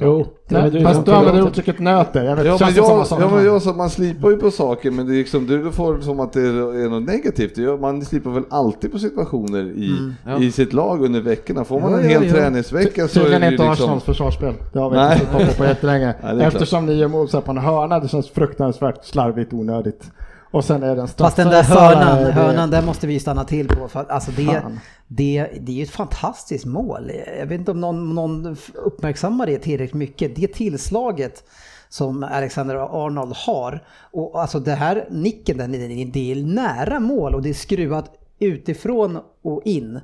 [0.00, 2.24] Jo, Nej, du fast du använder uttrycket nöter.
[2.24, 4.50] Jag vet, Ja det men, jag, samma ja men jag sa man slipar ju på
[4.50, 7.80] saker men det är liksom, du får det som att det är något negativt.
[7.80, 10.38] Man slipar väl alltid på situationer i, Ja.
[10.38, 11.64] i sitt lag under veckorna.
[11.64, 12.32] Får man Jo, en hel jo.
[12.32, 13.68] träningsvecka så är det ju inte liksom...
[13.70, 14.54] Arsenals försvarsspel.
[14.72, 15.20] Det har vi Nej.
[15.20, 16.14] inte sett på på jättelänge.
[16.22, 20.10] Nej, Eftersom ni gör mål på en hörna, det känns fruktansvärt slarvigt onödigt.
[20.50, 23.44] Och sen är den Fast den där hörnan, det- hörnan, där måste vi ju stanna
[23.44, 23.88] till på.
[23.88, 24.80] För alltså det, Fan.
[25.06, 27.10] det, det är ju ett fantastiskt mål.
[27.38, 30.36] Jag vet inte om någon, någon uppmärksammar det tillräckligt mycket.
[30.36, 31.44] Det tillslaget
[31.88, 33.84] som Alexander Arnold har.
[34.10, 35.72] Och alltså det här nicken, den,
[36.12, 40.00] det är nära mål och det är skruvat utifrån och in.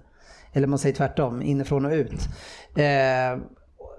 [0.53, 2.12] Eller man säger tvärtom, inifrån och ut.
[2.74, 3.38] Eh,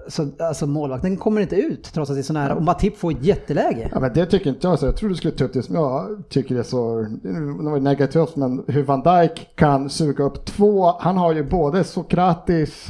[0.08, 2.56] så alltså målvakten kommer inte ut trots att det är så nära.
[2.56, 3.90] Och Matip får ett jätteläge.
[3.92, 4.86] Ja men det tycker inte jag så.
[4.86, 8.36] Jag tror du skulle ta upp det som jag tycker är så, det var negativt,
[8.36, 12.88] men hur Van Dijk kan suga upp två, han har ju både Sokratis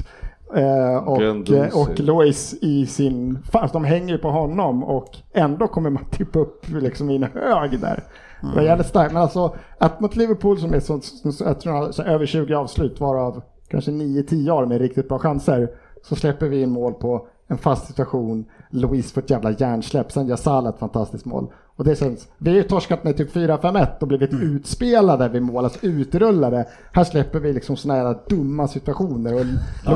[0.56, 1.70] eh, och, Guendouzi.
[1.74, 6.40] och Lois i sin, fast de hänger ju på honom och ändå kommer man tippa
[6.40, 8.04] upp liksom i en hög där.
[8.42, 11.92] Det var jävligt starkt, men alltså att mot Liverpool som är så, så, jag tror
[11.92, 15.70] så över 20 avslut varav kanske 9-10 av dem är riktigt bra chanser
[16.10, 18.46] så släpper vi in mål på en fast situation.
[18.70, 21.48] Louise får ett jävla hjärnsläpp, sen gör Salah ett fantastiskt mål.
[21.78, 25.64] Och det känns, vi har ju torskat med typ 4-5-1 och blivit utspelade vid mål,
[25.64, 26.66] alltså utrullade.
[26.92, 29.46] Här släpper vi liksom såna här dumma situationer och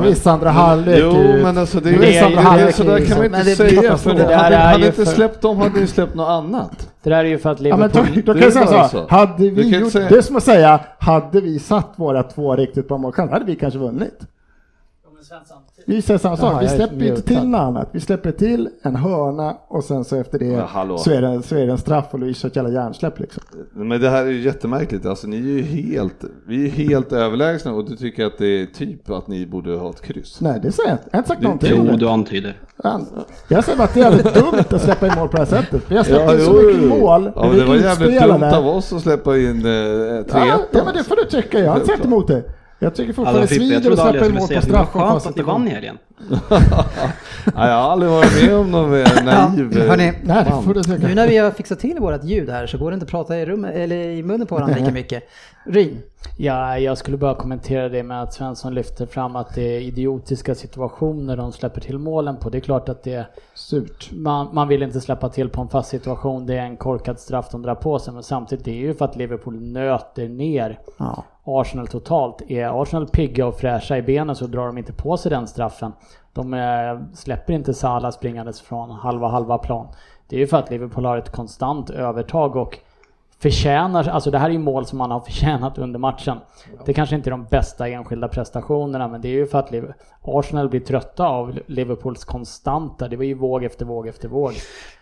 [0.02, 2.82] Louise andra halvlek Jo ju- men alltså det är, Louise det andra är, halvlek så
[2.82, 4.86] där är kan man ju- inte Men det- säga för det där hade, hade ju
[4.86, 6.90] inte för- släppt dem hade ju släppt något annat.
[7.02, 8.14] Det där är ju för att Ja, men Liverpool...
[8.26, 9.06] då, då kan jag säga så, så.
[9.14, 12.88] hade vi gjort, säga- det är som att säga, hade vi satt våra två riktigt
[12.88, 14.20] bra målchanser hade vi kanske vunnit.
[15.86, 17.88] Vi säger samma sak, vi släpper inte till något annat.
[17.92, 21.56] Vi släpper till en hörna och sen så efter det Ja, så, är det, så
[21.56, 23.42] är det en straff och har ett jävla hjärnsläpp liksom.
[23.72, 27.72] Men det här är ju jättemärkligt, alltså ni är ju helt, vi är helt överlägsna
[27.72, 30.40] och du tycker att det är typ att ni borde ha ett kryss.
[30.40, 31.86] Nej det säger jag inte, jag har inte sagt Det- någonting.
[31.92, 32.58] Jo, du antyder.
[32.82, 33.00] Ja,
[33.48, 35.46] Jag säger bara att det är jävligt dumt att släppa in mål på det här
[35.62, 35.82] sättet.
[35.88, 36.88] Vi har släppt Ja, in så jo, mycket jo.
[36.88, 40.24] mål, Ja, det var jävligt dumt av oss att släppa in eh, 3-1.
[40.32, 42.42] Ja, ja men det får du tycka, jag har inte sagt emot det.
[42.82, 45.00] Jag tycker fortfarande jag svider att släppa in mål på att det var straff och
[45.00, 45.98] skönt att ni vann i helgen.
[46.28, 50.62] Nej, jag har aldrig varit med om någon mer naiv Ja, eh, hörni, man.
[50.62, 51.06] får du tycka.
[51.08, 53.38] Nu när vi har fixat till vårt ljud här så går det inte att prata
[53.38, 55.22] i, rummet, eller i munnen på varandra lika mycket.
[55.66, 56.02] Rin,
[56.36, 60.54] Ja, jag skulle bara kommentera det med att Svensson lyfter fram att det är idiotiska
[60.54, 62.50] situationer de släpper till målen på.
[62.50, 64.10] Det är klart att det Surt.
[64.12, 66.46] man, man vill inte släppa till på en fast situation.
[66.46, 68.14] Det är en korkad straff de drar på sig.
[68.14, 71.24] Men samtidigt det är ju för att Liverpool nöter ner ja.
[71.50, 72.50] Arsenal totalt.
[72.50, 75.92] Är Arsenal pigga och fräscha i benen så drar de inte på sig den straffen.
[76.32, 79.86] De eh, släpper inte Salah springandes från halva halva plan.
[80.28, 82.78] Det är ju för att Liverpool har ett konstant övertag och
[83.42, 86.38] förtjänar, alltså det här är ju mål som man har förtjänat under matchen.
[86.86, 89.70] Det kanske inte är de bästa enskilda prestationerna men det är ju för att
[90.22, 94.52] Arsenal blir trötta av Liverpools konstanta, det var ju våg efter våg efter våg.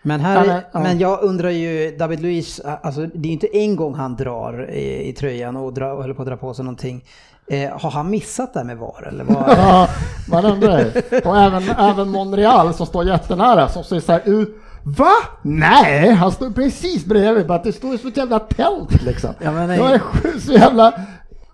[0.02, 0.80] Men, här, men, ja.
[0.80, 4.70] men jag undrar ju, David Luiz, alltså det är ju inte en gång han drar
[4.70, 7.04] i, i tröjan och, drar, och håller på att dra på sig någonting.
[7.50, 9.36] Eh, har han missat det här med VAR eller vad?
[9.58, 9.88] Ja,
[10.30, 10.86] man undrar ju.
[11.24, 14.54] Och även, även Monreal som står jättenära som säger så här "U-
[14.96, 15.12] Va?
[15.42, 17.46] Nej, han står precis bredvid.
[17.46, 19.30] Bara att det står som ett jävla tält liksom.
[19.40, 19.78] Ja, men nej.
[19.78, 20.92] var sju- så jävla...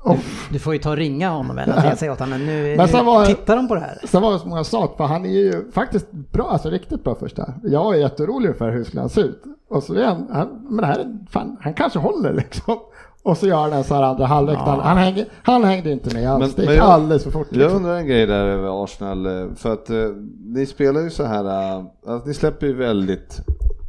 [0.04, 0.16] Oh.
[0.50, 2.88] Du får ju ta och ringa honom eller jag säger åt honom, men nu, Men
[2.92, 3.98] nu var- tittar de på det här.
[4.04, 7.14] Sen var det så många saker, för han är ju faktiskt bra, alltså riktigt bra
[7.14, 7.54] första.
[7.62, 9.42] Jag är jätteorolig för hur skulle han se ut.
[9.70, 12.76] Och så är han, han men det här, är- fan, han kanske håller liksom.
[13.24, 14.58] Och så gör han en så här andra halvlek.
[14.58, 17.46] Han, han, hänger, han hängde inte med alls, Men- det gick jag- alldeles för fort.
[17.50, 17.76] Jag Liksom.
[17.76, 19.96] undrar en grej där över Arsenal, eh, för att eh,
[20.44, 21.44] ni spelar ju så här,
[21.78, 23.40] eh, att ni släpper ju väldigt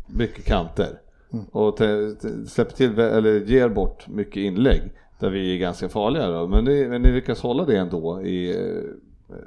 [0.07, 0.89] mycket kanter
[1.51, 4.81] och te, te, släpper till, eller ger bort mycket inlägg
[5.19, 6.47] där vi är ganska farliga då.
[6.47, 8.81] Men, ni, men ni lyckas hålla det ändå i eh,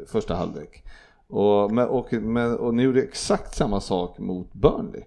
[0.07, 0.85] första halvlek.
[1.29, 5.03] Och, men, och, men, och ni gjorde exakt samma sak mot Burnley.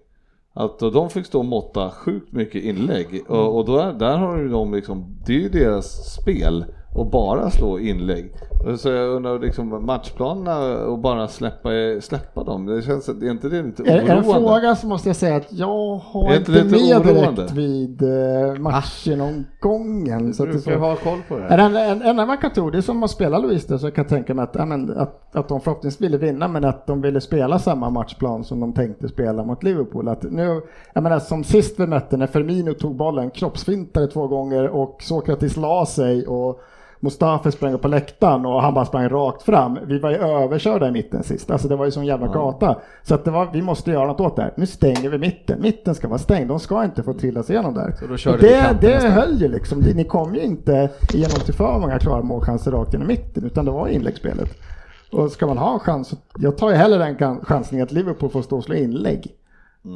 [0.54, 3.22] Att de fick stå och måtta sjukt mycket inlägg.
[3.28, 7.06] Och, och då är, där har ju de liksom, det är ju deras spel och
[7.06, 8.32] bara slå inlägg.
[8.78, 11.70] Så jag undrar liksom matchplanerna och bara släppa,
[12.00, 14.48] släppa dem, det känns, är inte det lite det en oroande?
[14.48, 17.42] fråga så måste jag säga att jag har Är inte inte det med oroande?
[17.42, 20.34] direkt vid eh, matchgenomgången.
[20.34, 20.78] Så att det är brukar så.
[20.78, 21.44] ha koll på det.
[21.44, 23.78] Är det en, en, en man kan tro, det är som att spela Louise där,
[23.78, 26.64] så jag kan tänka mig att, ja, men, att, att de förhoppningsvis ville vinna men
[26.64, 30.08] att de ville spela samma matchplan som de tänkte spela mot Liverpool.
[30.08, 30.60] Att nu,
[30.92, 35.56] jag menar som sist vi mötte när Firmino tog bollen, kroppsfintade två gånger och Sokratis
[35.56, 36.60] la sig och
[37.04, 39.78] Mustafa sprang upp på läktaren och han bara sprang rakt fram.
[39.86, 42.76] Vi var ju överkörda i mitten sist, alltså det var ju sån jävla gata.
[43.02, 44.52] Så att det var, vi måste göra något åt det här.
[44.56, 47.94] Nu stänger vi mitten, mitten ska vara stängd, de ska inte få trillas igenom där.
[48.40, 49.12] Det, det istället.
[49.16, 52.92] höll ju liksom, Det- ni kom ju inte igenom till för många klara målchanser rakt
[52.92, 54.48] genom mitten, utan det var inläggsspelet.
[55.12, 58.42] Och ska man ha en chans, jag tar ju hellre den chansningen att Liverpool får
[58.42, 59.34] stå och slå inlägg.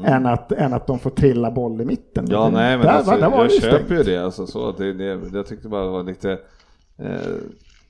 [0.04, 2.24] Än, att, än att de får trilla boll i mitten.
[2.24, 2.32] Mm.
[2.40, 4.72] Ja, Det- nej men där, alltså, där var jag det köper ju det alltså så
[4.72, 6.38] det, det, jag tyckte bara det var lite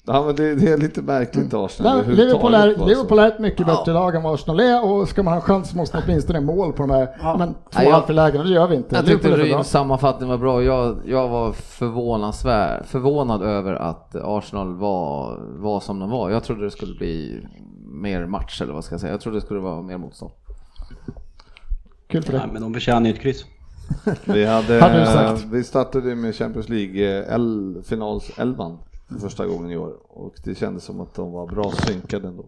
[0.08, 3.66] Ja men det, det är lite märkligt Arsenal Nej, Liverpool, är, Liverpool är ett mycket
[3.66, 6.40] bättre lag än vad Arsenal är och ska man ha en chans måste man åtminstone
[6.40, 8.94] mål på de här men, två Nej, jag- halvlägen och det gör vi inte.
[8.94, 9.48] Jag tyckte Liverpool.
[9.48, 10.62] Ryns sammanfattning var bra.
[10.62, 16.30] Jag, jag var förvånansvärd, förvånad över att Arsenal var, var som de var.
[16.30, 17.46] Jag trodde det skulle bli
[17.86, 19.12] mer match eller vad ska jag säga.
[19.12, 20.32] Jag trodde det skulle vara mer motstånd.
[22.08, 22.42] Kul för dig.
[22.52, 23.44] men de förtjänar ju ett kryss.
[24.24, 28.78] Vi, hade, Hade vi startade med Champions League eh, el, finalselvan
[29.08, 32.44] för första gången i år och det kändes som att de var bra synkade ändå.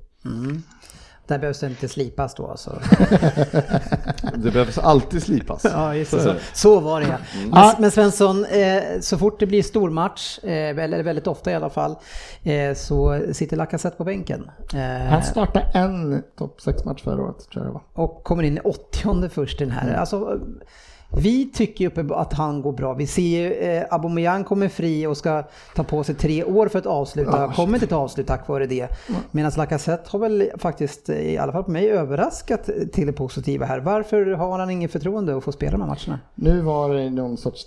[1.27, 2.81] Där behövs det inte slipas då alltså.
[4.35, 5.65] Det behövs alltid slipas.
[5.65, 6.21] Ja, just det.
[6.21, 7.17] Så Så, så var det ja.
[7.35, 7.73] Ja.
[7.73, 11.71] Men, men Svensson, eh, så fort det blir stormatch, eh, eller väldigt ofta i alla
[11.71, 11.97] fall,
[12.43, 14.51] eh, så sitter Lacazette på bänken.
[15.11, 18.05] Han startade en topp 6-match förra året tror jag det var.
[18.05, 19.95] och kommer in i 80 först den här.
[19.95, 20.41] Alltså,
[21.11, 22.95] vi tycker ju att han går bra.
[22.95, 25.45] Vi ser ju eh, Aubameyang kommer fri och ska
[25.75, 27.53] ta på sig tre år för att avsluta.
[27.57, 28.89] kommer inte till avslut tack vare det.
[29.31, 33.67] Medan Lacazette har väl faktiskt, eh, i alla fall på mig, överraskat till det positiva
[33.67, 33.81] här.
[33.81, 36.21] Varför har han ingen förtroende att få spela de här matcherna?
[36.35, 37.67] Nu var det någon sorts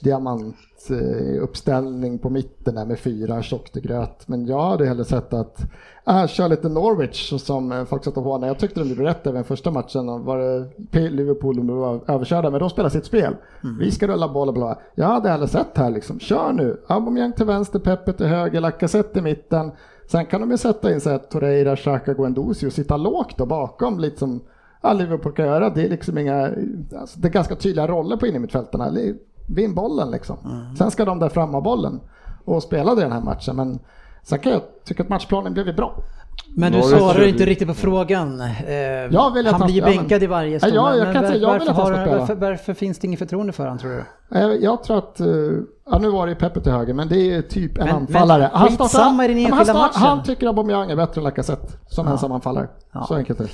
[0.87, 4.27] diamantuppställning på mitten där med fyra tjocktegröt.
[4.27, 5.61] Men jag hade hellre sett att
[6.07, 9.27] äh, kör lite Norwich som eh, folk satte på när jag tyckte de gjorde rätt
[9.27, 10.09] även första matchen.
[10.09, 13.35] Och Var det P- Liverpool de var överkörda men de spelar sitt spel.
[13.79, 14.79] Vi ska rulla boll och bla.
[14.95, 16.81] Jag hade hellre sett här liksom, kör nu.
[16.87, 19.71] Aubameyang till vänster, Pepe till höger, Lacazette i mitten.
[20.11, 23.45] Sen kan de ju sätta in så här Torreira, Xhaka, Guendouzi och sitta lågt då
[23.45, 24.41] bakom lite som
[24.81, 25.69] ja, Liverpool kan göra.
[25.69, 26.49] Det är liksom inga,
[26.99, 28.89] alltså, det är ganska tydliga roller på innermittfältarna.
[29.55, 30.37] Vinn bollen liksom.
[30.77, 31.99] Sen ska de där fram ha bollen
[32.45, 33.55] och spela den här matchen.
[33.55, 33.79] Men
[34.23, 35.95] sen kan jag tycka att matchplanen blev bra.
[36.55, 38.41] Men du svarar inte riktigt på frågan.
[38.41, 40.73] Eh, Jag vill att han han blir ju ska- ja, men- bänkad i varje stund.
[40.75, 42.17] ja, jag kan var- säga- jag vill varför, att han ska spela.
[42.19, 44.03] varför, varför finns det inget förtroende för honom tror du?
[44.33, 45.27] Jag, jag tror att, eh,
[45.91, 48.49] ja nu var det Peppe till höger, men det är typ en Men- anfallare.
[48.53, 50.01] men i den Ja, men enskilda han, matchen.
[50.01, 52.67] han tycker Aubameyang är bättre än Lacazette som ensam anfallare.
[52.93, 53.05] Ja.
[53.07, 53.49] Så enkelt är det,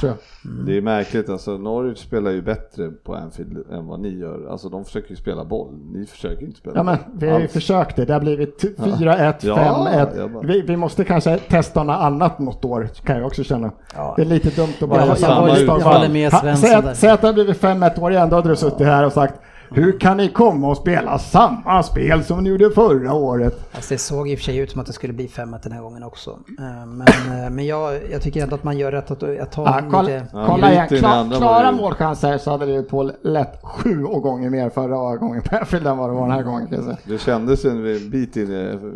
[0.00, 0.18] tror jag.
[0.66, 4.48] Det är märkligt, alltså Norwich spelar ju bättre på Anfield än vad ni gör.
[4.50, 7.04] Alltså de försöker ju spela boll, ni försöker inte spela Ja men boll.
[7.18, 7.52] vi har ju alls.
[7.52, 10.16] försökt det, det har blivit t- 4-1, Ja, 5-1.
[10.16, 13.70] jag bara- Vi, vi måste kanske testa något annat något år, kan jag också känna.
[13.96, 14.12] Ja.
[14.16, 15.80] Det är lite dumt att bara Jag- jag samma misstag.
[15.80, 16.90] jag håller med Ha- Svensson säg, där.
[16.90, 19.12] att, säg att det har blivit 5-1 år igen, då hade du suttit här och
[19.12, 19.34] sagt
[19.70, 23.68] hur kan ni komma och spela samma spel som ni gjorde förra året?
[23.74, 25.72] Alltså det såg i och för sig ut som att det skulle bli 5 den
[25.72, 26.30] här gången också.
[26.58, 27.00] Eh, Men,
[27.44, 30.02] eh, men jag, jag tycker ändå att man gör rätt att, att ta Ja, kolla,
[30.02, 30.26] lite...
[30.32, 34.70] Ja, kolla igen, Kla, klara det ju- målchanser så hade Liverpool lätt sju gånger mer
[34.70, 36.96] förra gången på Anfield än vad det var den här gången.
[37.04, 38.50] Det kändes en bit in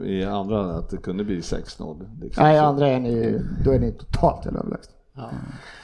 [0.05, 2.07] i, andra att det kunde bli 6-0.
[2.21, 2.45] Liksom.
[2.45, 4.93] Nej, andra är ni, då är ni totalt överlägsna.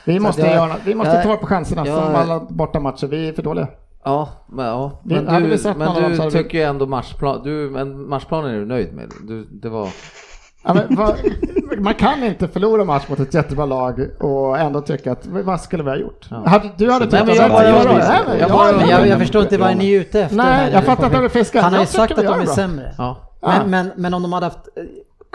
[0.04, 3.06] Vi måste, jag- göra, vi måste jag- ta vara på chanserna jag- som alla bortamatcher.
[3.06, 3.68] Vi är för dåliga.
[4.04, 5.00] Ja, men, ja.
[5.04, 9.10] Men du, men du tycker ju ändå matchplan, du, men matchplanen är du nöjd med?
[9.28, 9.88] Du, det var...
[10.64, 11.14] Ja, men, vad,
[11.78, 15.82] man kan inte förlora match mot ett jättebra lag och ändå tycka att vad skulle
[15.82, 16.30] vi ha gjort?
[16.30, 17.86] Hade, du hade tyckt att jag bara- jag-
[18.40, 20.36] jag jag- jag, jag förstår inte vad ni är ute efter.
[20.36, 20.70] Nej, här.
[20.72, 21.62] jag fattar att är fiskad.
[21.62, 22.46] Han har ju sagt att de är bra.
[22.46, 22.94] sämre.
[22.98, 23.16] Ja.
[23.40, 24.68] Men, men, men om de hade haft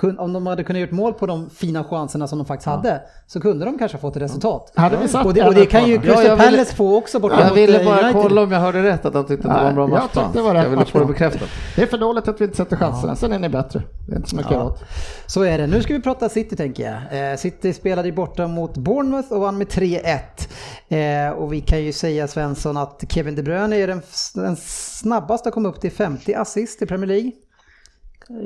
[0.04, 3.40] om de hade kunnat gjort mål på de fina chanserna som de faktiskt hade så
[3.42, 4.72] kunde de kanske ha fått ett resultat.
[4.76, 6.08] Hade vi satt och, det, och det kan ju kvar?
[6.08, 8.22] Ja, Crystal jag ville- Palace få också borta Jag mot, ville eh, bara United.
[8.22, 10.12] kolla om jag hörde rätt att han tyckte att det var en bra Nej, jag
[10.12, 11.50] tyckte det var rätt Jag ville få det bekräftat.
[11.76, 13.82] Det är för dåligt att vi inte sätter chanserna, sen är ni bättre.
[14.08, 14.84] Det är inte så mycket göra åt.
[15.26, 15.68] Så är det.
[15.68, 17.32] Nu ska vi prata City tänker jag.
[17.32, 21.28] Eh, City spelade borta mot Bournemouth och vann med 3-1.
[21.28, 24.02] Eh, och vi kan ju säga Svensson att Kevin De Bruyne är den,
[24.36, 27.32] den snabbaste att komma upp till 50 assist i Premier League.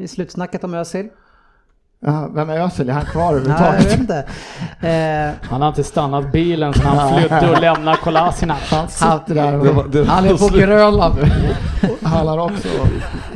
[0.03, 1.09] I slutsnacket om Özil.
[2.05, 2.89] Ja, vem är Özil?
[2.89, 3.85] Är han kvar Nej, jag överhuvudtaget?
[3.91, 4.25] vet inte.
[4.87, 8.57] Eh, Han har inte stannat bilen sen han flydde och lämnade Kolasinac.
[8.71, 12.07] Han sitter där Det var, och det Han är på Grönland nu.
[12.07, 12.67] hallar också.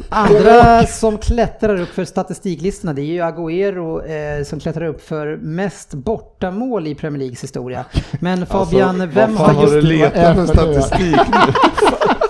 [0.09, 4.05] Andra som klättrar upp för statistiklistorna det är ju Agüero
[4.39, 7.85] eh, som klättrar upp för mest bortamål i Premier Leagues historia.
[8.19, 9.87] Men Fabian, alltså, vem vad fan har har du just...
[9.87, 11.53] letat för statistik nu?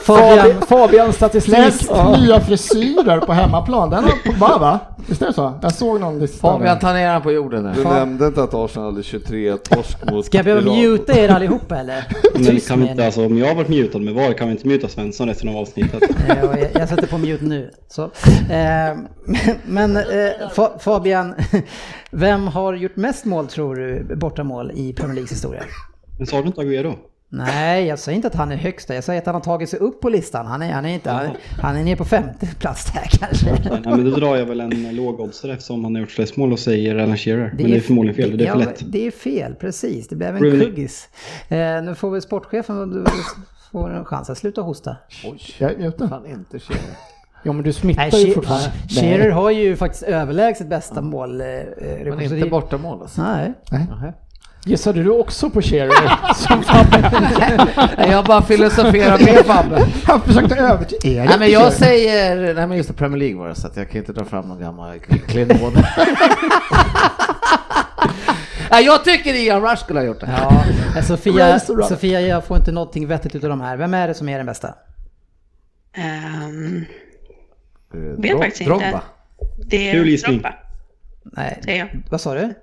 [0.04, 1.56] Fabian, Fabians statistik.
[1.56, 4.04] Flest nya frisyrer på hemmaplan, den
[4.40, 4.80] har va?
[5.08, 5.60] Visst är det så?
[5.62, 6.38] Jag såg någon lista.
[6.48, 6.82] Fabian, där.
[6.82, 7.90] ta ner på jorden Du nu.
[7.90, 10.80] nämnde inte att Arsenal hade 23 torsk mot ska jag behöva Iran.
[10.92, 12.04] muta er allihopa eller?
[12.34, 13.06] Men Tyst kan vi med inte, er.
[13.06, 15.58] alltså, om jag har varit mutad med VAR kan vi inte muta Svensson resten av
[15.58, 16.04] avsnittet?
[16.30, 17.72] Eh, och jag, jag sätter på mute nu.
[17.88, 18.04] Så.
[18.04, 18.10] Eh,
[18.50, 18.98] men
[19.66, 20.04] men eh,
[20.56, 21.36] Fa- Fabian,
[22.12, 25.62] vem har gjort mest mål tror du, bortamål i Premier Leagues historia?
[26.18, 26.94] Men sa du inte Agüero?
[27.36, 28.96] Nej, jag säger inte att han är högsta.
[28.96, 30.46] Jag säger att han har tagit sig upp på listan.
[30.46, 31.28] Han är, han är, inte, han,
[31.62, 33.70] han är nere på femte plats där kanske.
[33.70, 36.60] Nej, men då drar jag väl en lågoddsare eftersom han har gjort flest mål och
[36.60, 37.54] säger Alan Shearer.
[37.58, 38.84] Men det är förmodligen fel, det är för ja, lätt.
[38.86, 40.08] Det är fel, precis.
[40.08, 40.60] Det blev en Rooney.
[40.66, 41.10] kuggis.
[41.48, 43.06] Eh, nu får väl sportchefen du
[43.72, 44.96] får en chans att sluta hosta.
[45.58, 46.08] Jag är ute.
[46.08, 46.82] Fan inte tjejer.
[47.46, 48.72] Jo men du smittar Nej, ju fortfarande.
[48.90, 51.42] Shearer har ju faktiskt överlägset bästa mål.
[51.42, 51.48] Eh,
[52.06, 53.22] Men inte det- bortamål alltså.
[53.22, 53.54] Nej.
[53.72, 54.14] Nähä.
[54.66, 56.34] Gissade du också på Shearer?
[56.36, 57.12] Som Fabbe?
[58.12, 59.88] Jag bara filosoferar med Fabbe.
[60.06, 61.24] Han försökte övertyga.
[61.24, 63.90] Nej men jag säger, nej men just det, Premier League var det så att jag
[63.90, 65.74] kan inte dra fram någon gammal klenod.
[68.72, 70.30] Nej jag tycker Ian Rush skulle ha gjort det.
[70.42, 70.64] Ja,
[70.98, 71.60] eh, Sofia.
[71.60, 73.78] Sofia, jag får inte någonting vettigt utav de här.
[73.78, 74.68] Vem är det som är den bästa?
[75.98, 76.04] Eh,
[77.92, 78.86] vet Dro- faktiskt Drogba.
[78.86, 79.00] inte.
[79.58, 80.42] Det Kul är gissning.
[80.42, 80.54] Drogba,
[81.24, 82.54] Nej, vad sa du?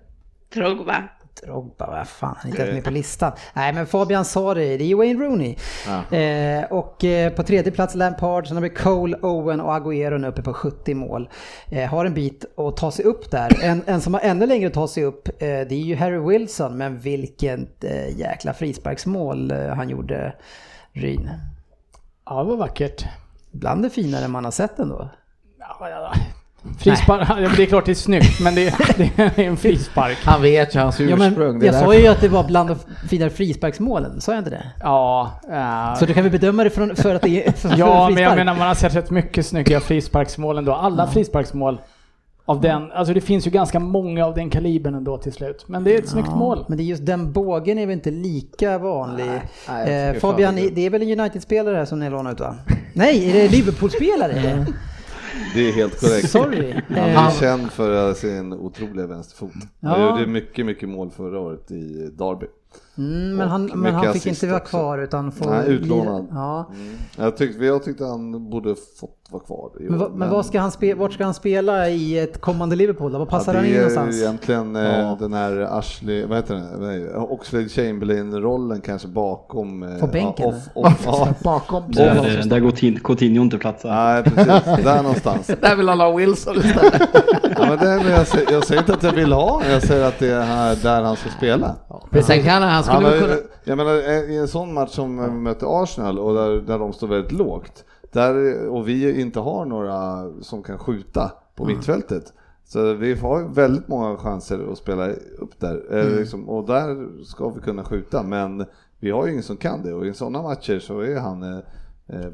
[0.54, 1.02] Drogba.
[1.42, 3.32] Drogba, vad fan, han är inte ens med på listan.
[3.52, 5.56] Nej, men Fabian sa det, det är Wayne Rooney.
[6.10, 10.28] Eh, och eh, på tredje plats Lampard, sen har vi Cole, Owen och Agüero nu
[10.28, 11.28] uppe på 70 mål.
[11.68, 13.58] Eh, har en bit att ta sig upp där.
[13.62, 16.18] En, en som har ännu längre att ta sig upp, eh, det är ju Harry
[16.18, 20.34] Wilson, men vilket eh, jäkla frisparksmål han gjorde,
[20.92, 21.30] Ryn.
[22.26, 23.04] Ja, det var vackert.
[23.50, 25.08] Bland det finare man har sett ändå.
[25.58, 26.12] Ja, ja, ja.
[26.78, 30.18] Frispark, ja, det är klart det är snyggt men det, det är en frispark.
[30.24, 31.62] Han vet ju hans Ja, ursprung.
[31.62, 32.76] är jag sa ju att det var bland de
[33.08, 34.66] finare frisparksmålen, sa jag inte det?
[34.80, 35.94] Ja, ja.
[35.98, 38.36] Så du kan vi bedöma det från, för att det är för ja men jag
[38.36, 40.72] menar man har sett rätt mycket snygga frisparksmål ändå.
[40.74, 41.80] Alla frisparksmål
[42.44, 45.64] av den, alltså det finns ju ganska många av den kalibern ändå till slut.
[45.66, 46.64] Men det är ett snyggt Ja, mål.
[46.68, 49.26] Men det är just den bågen är väl inte lika vanlig.
[49.26, 49.40] nej,
[49.84, 52.54] tycker eh, Fabian, det är- väl en United-spelare här som ni lånar ut va?
[52.92, 54.66] Nej, är det Liverpool-spelare?
[55.54, 56.30] Det är helt korrekt.
[56.30, 56.74] Sorry.
[56.88, 59.52] Han är känd för sin otroliga vänsterfot.
[59.82, 60.10] Han Ja.
[60.10, 62.46] gjorde mycket, mycket mål förra året i Derby.
[62.98, 64.70] Mm, men han, men han fick inte vara också.
[64.70, 66.26] kvar utan får Nej, utlånad.
[66.30, 66.70] Ja.
[66.74, 66.94] Mm.
[67.18, 69.70] Jag, tyckte, jag tyckte han borde fått vara kvar.
[69.80, 73.12] Men, vad- men vad ska han spe, vart ska han spela i ett kommande Liverpool?
[73.12, 73.18] Då?
[73.18, 74.16] Vad passar ja, han in Det är någonstans?
[74.22, 75.16] egentligen eh, Ja.
[75.20, 77.16] den här Ashley, vad heter den?
[77.16, 79.82] Oxlade Chamberlain-rollen kanske bakom.
[79.82, 81.28] eh, På bänken, Off, off, ja.
[81.44, 81.82] Bakom.
[81.92, 83.88] Där, där går Tin- Coutinho inte platsa.
[83.88, 84.84] Nej, precis.
[84.84, 85.46] Där någonstans.
[85.60, 87.02] Där vill han ha Wilson istället.
[87.70, 90.18] Men det, men jag, säger, jag säger inte att jag vill ha jag säger att
[90.18, 91.76] det är här, där han ska spela.
[92.22, 93.34] Sen kan han, han skulle Han kunna...
[93.34, 93.92] ju- jag menar,
[94.30, 97.84] i en sån match som vi mötte Arsenal och där, där de står väldigt lågt,
[98.12, 102.32] där, och vi inte har några som kan skjuta på mittfältet,
[102.64, 105.08] så vi har väldigt många chanser att spela
[105.38, 108.64] upp där, eh, liksom, och där ska vi kunna skjuta, men
[109.00, 111.58] vi har ju ingen som kan det och i sådana matcher så är han eh,
[111.58, 111.64] eh,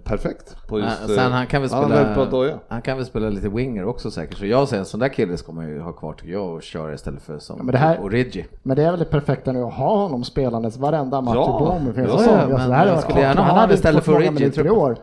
[0.04, 0.56] perfekt.
[0.68, 2.58] På just, Ja, Sen han kan väl spela, doja.
[2.68, 4.38] han kan väl spela lite winger också säkert.
[4.38, 6.62] Så jag säger en sån där kille ska man ju ha kvar tycker jag och
[6.62, 8.46] köra istället för som Ja, men det här- Origi.
[8.62, 11.42] Men det är väl det perfekta nu att ha honom spelandes varenda match Ja,
[11.74, 13.74] i en ja, ja, Alltså, men det här jag skulle gärna han ha hade det
[13.76, 14.96] istället för Origi, tror jag.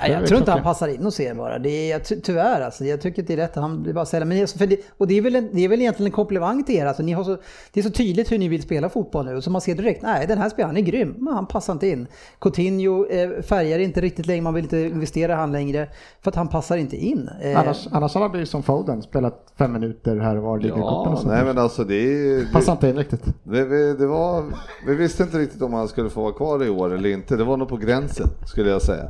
[0.00, 1.58] Nej, jag tror inte han passar in hos er bara.
[1.58, 2.84] Det är, ty, tyvärr alltså.
[2.84, 3.54] Jag tycker det är rätt.
[3.56, 4.24] Han blir bara sälja.
[4.26, 6.64] Men det, för det, och det är, väl en, det är väl egentligen en komplimang
[6.64, 6.86] till er.
[6.86, 7.36] Alltså, ni har så,
[7.72, 9.42] det är så tydligt hur ni vill spela fotboll nu.
[9.42, 12.06] Så man ser direkt, nej den här spelaren är grym, men han passar inte in.
[12.40, 15.88] Coutinho eh, färgar inte riktigt längre, man vill inte investera i han längre.
[16.22, 17.30] För att han passar inte in.
[17.42, 20.68] Eh, Annars, annars hade han blivit som Foden, spelat fem minuter här och var, i
[20.68, 20.74] Ja,
[21.08, 21.30] och sånt.
[21.32, 22.52] nej men alltså det är...
[22.52, 23.24] Passar Det, inte in riktigt.
[23.44, 24.44] det, vi- det var,
[24.86, 27.36] vi visste inte riktigt om han skulle få vara kvar i år eller inte.
[27.36, 29.04] Det var nog på gränsen skulle jag säga.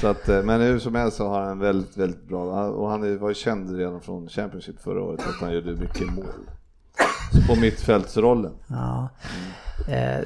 [0.00, 3.02] Så att, eh, men hur som helst så har han väldigt, väldigt bra och han
[3.04, 6.24] är- var ju känd redan från Championship förra året att han gjorde mycket mål.
[7.32, 8.52] Så på mittfältsrollen.
[8.68, 9.08] Ja.
[9.88, 10.24] Eh,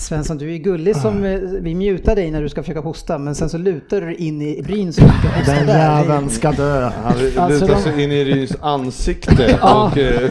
[0.00, 3.34] Svensson, du är gullig som eh, vi mutar dig när du ska försöka hosta, men
[3.34, 6.90] sen så lutar du in i Bryn så du Den jäveln ska dö.
[7.04, 9.90] Han Alltså, lutar de- sig in i Ryns ansikte Ja.
[9.92, 10.30] och eh,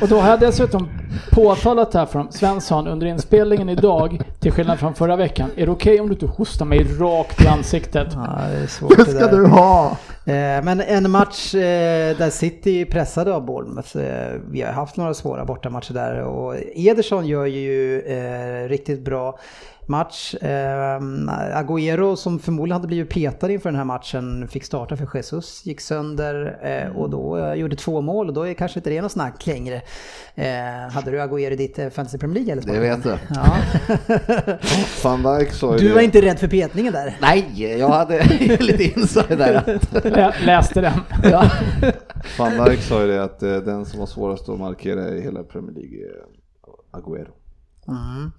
[0.00, 0.88] Och då har jag dessutom
[1.30, 2.28] påtalat här dem.
[2.30, 6.26] Svensson under inspelningen idag, till skillnad från förra veckan, är det okej om du inte
[6.26, 8.08] hostar mig rakt i ansiktet?
[8.12, 9.96] Ja, det är svårt Det det ska du ha.
[10.24, 13.96] Eh, men en match eh, där City är pressade av Bournemouth.
[13.96, 18.00] Eh, vi har haft några svåra bortamatcher där och Ederson gör ju
[18.68, 19.38] riktigt bra
[19.92, 20.34] match.
[20.34, 21.00] Eh,
[21.60, 25.80] Agüero som förmodligen hade blivit petad inför den här matchen fick starta för Jesus, gick
[25.80, 29.12] sönder eh, och då eh, gjorde två mål och då är kanske inte det något
[29.12, 29.82] snack längre.
[30.34, 32.72] Eh, hade du Agüero i ditt Fantasy Premier League eller?
[32.72, 33.18] Det vet jag.
[33.34, 33.56] Ja.
[35.04, 35.94] van Dijk sa ju Du det.
[35.94, 37.16] var inte rädd för petningen där?
[37.20, 38.24] Nej, jag hade
[38.60, 39.78] lite inside där.
[40.04, 40.92] Lä- Läste den.
[41.30, 41.50] Ja.
[42.38, 45.72] Van Dijk sa ju det att den som var svårast att markera i hela Premier
[45.74, 46.22] League är
[47.00, 47.28] Agüero.
[47.92, 48.32] Mm.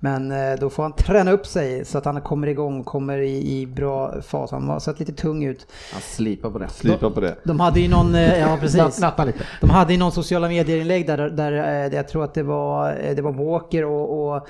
[0.00, 3.60] Men eh, då får han träna upp sig så att han kommer igång, kommer i,
[3.60, 4.50] i bra fas.
[4.50, 5.66] Han har sett lite tung ut.
[5.92, 6.68] Han slipar på det.
[6.68, 7.36] Slipa på det.
[7.44, 9.00] De hade ju någon, eh, ja precis.
[9.00, 9.38] Natta lite.
[9.60, 13.22] De hade ju någon sociala medier-inlägg där, där eh, jag tror att det var, det
[13.22, 14.48] var Walker och, och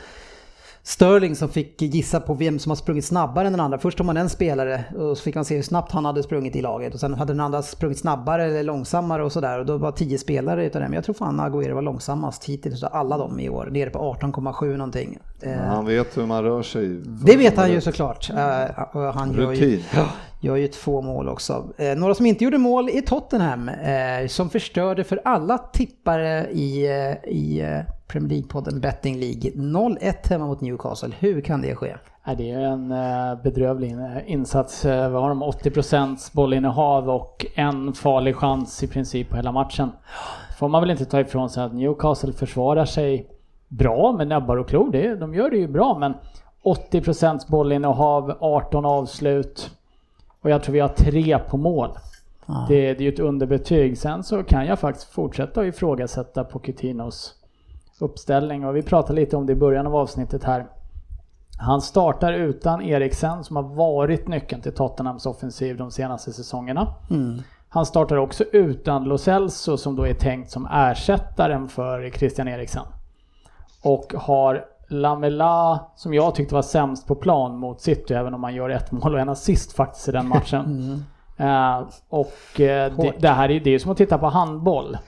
[0.88, 3.78] Sterling som fick gissa på vem som har sprungit snabbare än den andra.
[3.78, 6.56] Först tog man en spelare och så fick man se hur snabbt han hade sprungit
[6.56, 9.76] i laget och sen hade den andra sprungit snabbare eller långsammare och sådär och då
[9.76, 10.92] var tio spelare utav dem.
[10.92, 14.76] Jag tror fan Agüero var långsammast hittills av alla dem i år, nere på 18,7
[14.76, 15.18] någonting.
[15.42, 16.88] Eh, Han vet hur man rör sig.
[17.04, 18.30] det vet han ju såklart.
[18.30, 19.80] Eh, och han gör ju,
[20.40, 21.64] gör ju två mål också.
[21.76, 23.70] Eh, några som inte gjorde mål är Tottenham,
[24.28, 26.86] som förstörde för alla tippare i,
[27.26, 27.62] i
[28.08, 29.50] Premier League-podden Betting League.
[29.54, 31.10] 0-1 hemma mot Newcastle.
[31.18, 31.94] Hur kan det ske?
[32.38, 32.88] Det är en
[33.42, 34.84] bedrövlig in- insats.
[34.84, 35.42] Vad har de?
[35.42, 39.90] 80% bollinnehav och en farlig chans i princip på hela matchen.
[40.58, 43.26] Får man väl inte ta ifrån sig att Newcastle försvarar sig
[43.68, 44.92] bra med näbbar och klor.
[44.92, 46.14] Det, de gör det ju bra men
[46.62, 49.70] 80% bollinnehav, 18 avslut
[50.40, 51.90] och jag tror vi har tre på mål.
[52.68, 53.98] Det, det är ju ett underbetyg.
[53.98, 57.34] Sen så kan jag faktiskt fortsätta att ifrågasätta Pochettinos
[57.98, 60.66] uppställning och vi pratade lite om det i början av avsnittet här.
[61.58, 66.94] Han startar utan Eriksen som har varit nyckeln till Tottenhams offensiv de senaste säsongerna.
[67.68, 72.82] Han startar också utan Lo Celso som då är tänkt som ersättaren för Christian Eriksen.
[73.82, 78.54] Och har Lamela som jag tyckte var sämst på plan mot City även om han
[78.54, 81.04] gör ett mål och en assist faktiskt i den matchen.
[81.36, 84.98] Eh, och eh, det, det här är det är ju som att titta på handboll.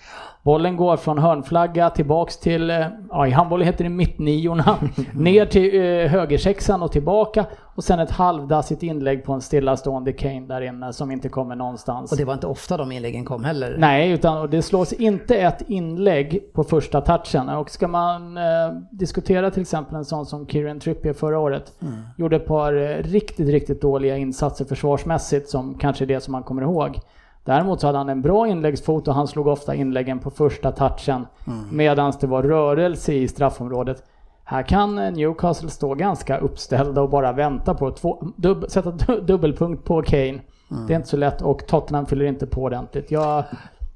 [0.43, 4.79] Bollen går från hörnflagga tillbaks till, eh, ja i handboll heter det mittniorna,
[5.15, 10.47] ner till eh, högersexan och tillbaka och sen ett halvdassigt inlägg på en stillastående Kane
[10.47, 12.13] där inne som inte kommer någonstans.
[12.13, 13.77] Och det var inte ofta de inläggen kom heller.
[13.79, 17.49] Nej, utan och det slås inte ett inlägg på första touchen.
[17.49, 18.43] Och ska man eh,
[18.91, 21.73] diskutera till exempel en sån som Kieran Trippier förra året.
[22.17, 26.43] Gjorde ett par eh, riktigt, riktigt dåliga insatser försvarsmässigt som kanske är det som man
[26.43, 27.01] kommer ihåg.
[27.45, 31.27] Däremot så hade han en bra inläggsfot och han slog ofta inläggen på första touchen.
[31.73, 34.03] Medan det var rörelse i straffområdet.
[34.45, 39.85] Här kan Newcastle stå ganska uppställda och bara vänta på två, dubb, sätta du- dubbelpunkt
[39.85, 40.41] på Kane.
[40.87, 43.11] Det är inte så lätt och Tottenham fyller inte på ordentligt.
[43.11, 43.45] Jag,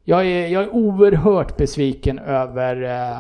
[0.04, 3.18] jag, är, jag är oerhört besviken över eh,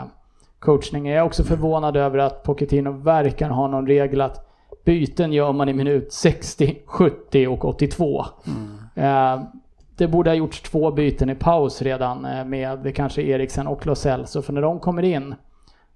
[0.58, 1.12] coachningen.
[1.14, 4.46] Jag är också förvånad över att Pochettino verkar ha någon regel att
[4.84, 8.24] byten gör man i minut 60, 70 och 82.
[8.94, 9.40] Eh,
[9.96, 13.94] det borde ha gjorts två byten i paus redan eh, med kanske Eriksen och Lo
[13.94, 14.42] Celso.
[14.42, 15.34] För när de kommer in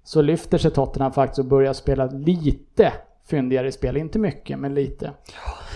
[0.03, 2.93] så lyfter sig Tottenham faktiskt och börjar spela lite
[3.29, 3.97] fyndigare spel.
[3.97, 5.11] Inte mycket, men lite.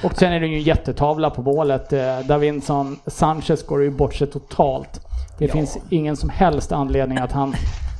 [0.03, 1.93] Och sen är det ju en jättetavla på målet.
[1.93, 5.01] Eh, Davinson Sanchez går ju bort sig totalt.
[5.39, 7.55] Det finns ingen som helst anledning att han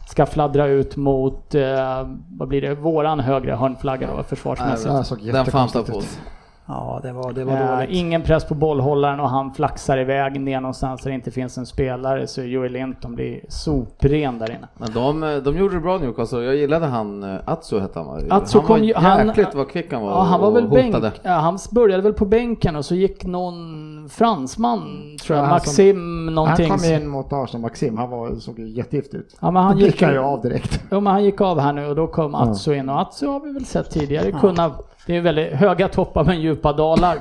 [0.09, 4.93] ska fladdra ut mot, eh, vad blir det, våran högre hörnflagga då försvarsmässigt.
[4.93, 6.19] Ja, såg Den jättekonstigt på ut.
[6.67, 7.89] Ja, det var, det var Eh, dåligt.
[7.89, 11.65] ingen press på bollhållaren och han flaxar iväg ner någonstans där det inte finns en
[11.65, 14.67] spelare så Joel Linton blir sopren där inne.
[14.77, 16.43] Men de, de gjorde det bra Newcastle.
[16.43, 18.19] Jag gillade han, eh, Atsu hette han va?
[18.29, 20.67] Atsu han kom var ju- han- jäkligt vad kvick han var Ja, han var väl
[20.67, 25.49] bänk, ja, han började väl på bänken och så gick någon fransman, tror jag, Ja,
[25.49, 26.69] han som- Maxim någonting.
[26.69, 29.35] Han kom in mot Arsenal, Maxim, han var, såg jättegift ut.
[29.39, 30.81] Ja, men han gick ju- av direkt.
[30.91, 33.39] Jo, men han gick av här nu och då kom Atsu in och Atsu har
[33.39, 34.71] vi väl sett tidigare kunna...
[35.05, 37.17] Det är väldigt höga toppar men djupa dalar.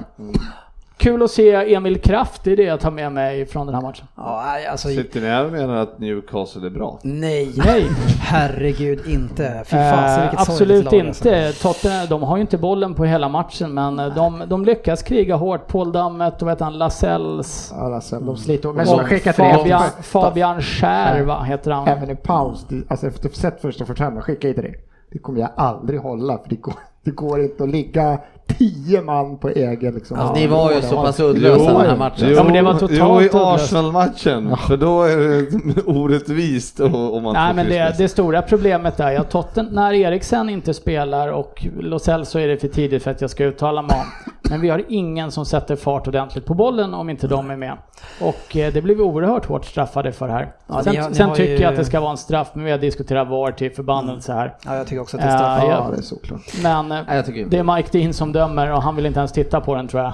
[1.03, 3.82] Kul att se Emil Kraft, det är det jag tar med mig från den här
[3.82, 4.07] matchen.
[4.16, 6.98] Ja, alltså, Sitter ni här och menar att Newcastle är bra?
[7.03, 7.86] nej, Nej.
[8.20, 9.62] herregud inte.
[9.66, 11.28] Fy fasen Eh, vilket absolut lag, alltså.
[11.28, 11.53] inte.
[11.53, 15.36] Tottenham, de har ju inte bollen på hela matchen men eh, de, de lyckas kriga
[15.36, 15.66] hårt.
[15.66, 17.72] Paul Dammet och vet han, Lasells.
[17.76, 18.72] Ja, alltså, de sliter.
[18.72, 19.82] Men till Fabian.
[20.03, 21.88] Fabian Schär, va, heter han.
[21.88, 24.74] Även i paus, det- alltså efter sett första 45, skicka hit det.
[25.12, 26.74] Det kommer jag aldrig hålla för det går,
[27.05, 28.18] det går inte att ligga
[28.59, 30.18] tio man på egen liksom.
[30.18, 32.26] Alltså, ni var ju så pass uddlösa den här matchen.
[32.28, 33.43] Jo, Ja, men det var totalt jo i.
[33.45, 39.01] Arsenal-matchen, för då är det orättvist och- om man Nej men det, det stora problemet
[39.01, 43.11] är att Totten, när Eriksen inte spelar och Lo Celso är det för tidigt för
[43.11, 44.32] att jag ska uttala mig om.
[44.51, 47.76] Men vi har ingen som sätter fart ordentligt på bollen om inte de är med.
[48.20, 50.53] Och eh, det blir vi oerhört hårt straffade för här.
[50.66, 52.16] Ja, ni sen har- ni sen har tycker ju- jag att det ska vara en
[52.16, 54.55] straff, men vi har diskuterat VAR till förbannelse här.
[54.66, 55.62] Ja, jag tycker också att det är straff.
[55.64, 56.40] Eh, Ja, det är såklart.
[56.62, 57.32] Men eh, inte.
[57.45, 60.03] det är Mike Dean som dömer och han vill inte ens titta på den tror
[60.03, 60.12] jag.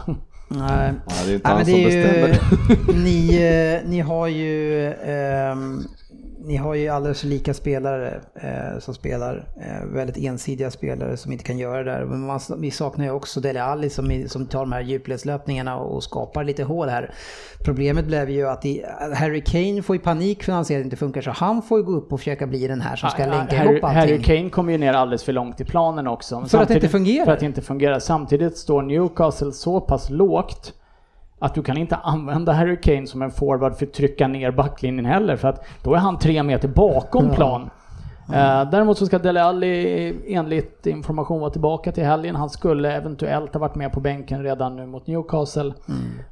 [0.50, 0.92] Nej.
[1.06, 3.02] Ja, det är inte Nej, han som är ju, bestämmer.
[3.04, 5.82] ni, ni har ju ehm,
[6.48, 9.48] ni har ju alldeles lika spelare eh, som spelar.
[9.60, 12.04] Eh, väldigt ensidiga spelare som inte kan göra det där.
[12.04, 16.02] Men man, vi saknar ju också Dele Alli som, som tar de här djupledslöpningarna och
[16.02, 17.14] skapar lite hål här.
[17.64, 18.84] Problemet blev ju att i,
[19.14, 21.78] Harry Kane får ju panik för han ser att det inte funkar så han får
[21.78, 24.00] ju gå upp och försöka bli den här som ska Ja, länka Harry, ihop allting.
[24.00, 26.40] Harry Kane kommer ju ner alldeles för långt i planen också.
[26.40, 27.24] Men För att det inte fungerar.
[27.24, 27.98] För att det inte fungerar.
[27.98, 30.74] Samtidigt står Newcastle så pass lågt
[31.38, 35.06] att du kan inte använda Harry Kane som en forward för att trycka ner backlinjen
[35.06, 35.36] heller.
[35.36, 37.70] För att då är han tre meter bakom plan.
[38.32, 42.36] Eh, däremot så ska Dele Alli enligt information vara tillbaka till helgen.
[42.36, 45.72] Han skulle eventuellt ha varit med på bänken redan nu mot Newcastle.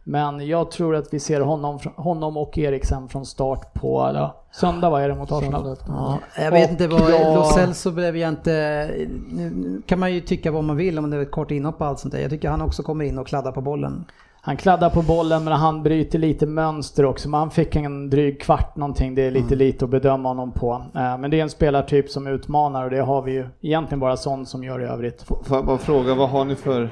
[0.05, 4.91] Men jag tror att vi ser honom, honom och Eriksen från start på eller, söndag
[4.91, 5.77] vad är det mot Arsenal?
[5.89, 8.91] Ja, jag vet Och inte vad, jag- Lo Celso blev jag inte,
[9.31, 11.81] nu nu kan man ju tycka vad man vill om det är ett kort inhopp
[11.81, 12.21] och allt sånt där.
[12.21, 14.05] Jag tycker han också kommer in och kladdar på bollen.
[14.47, 17.29] Han kladdar på bollen men han bryter lite mönster också.
[17.29, 19.15] Men han fick en dryg kvart någonting.
[19.15, 20.83] Det är lite lite att bedöma honom på.
[20.95, 24.17] Eh, Men det är en spelartyp som utmanar och det har vi ju egentligen bara
[24.17, 25.23] sån som gör i övrigt.
[25.23, 26.91] Får jag bara fråga, vad har ni för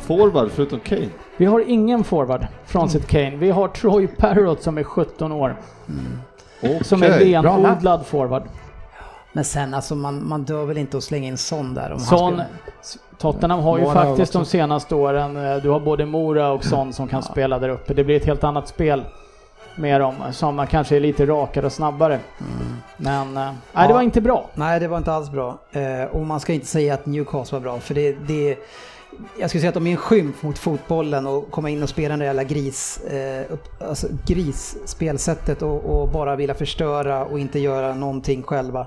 [0.00, 1.08] forward förutom Kane?
[1.36, 3.36] Vi har ingen forward frånsett Kane.
[3.36, 5.56] Vi har Troy Parrott som är 17 år.
[6.82, 8.42] Som är renodlad forward.
[9.32, 12.00] Men sen alltså man, man dör väl inte att slänga in sån där om han
[12.18, 12.46] Son, spelar.
[13.18, 16.92] Tottenham har ju Mora faktiskt de senaste åren, eh, du har både Mora och Son
[16.92, 17.94] som kan spela där uppe.
[17.94, 19.04] Det blir ett helt annat spel
[19.76, 22.18] med dem, som kanske är lite rakare och snabbare.
[22.96, 23.94] Men, eh, nej det Ja.
[23.94, 24.46] var inte bra.
[24.54, 25.58] Nej, det var inte alls bra.
[25.72, 28.56] Eh, och man ska inte säga att Newcastle var bra, för det, det
[29.40, 32.16] jag skulle säga att de är en skymf mot fotbollen och komma in och spela
[32.16, 37.94] där jävla gris, eh, upp, alltså grisspelsättet och, och bara vilja förstöra och inte göra
[37.94, 38.86] någonting själva.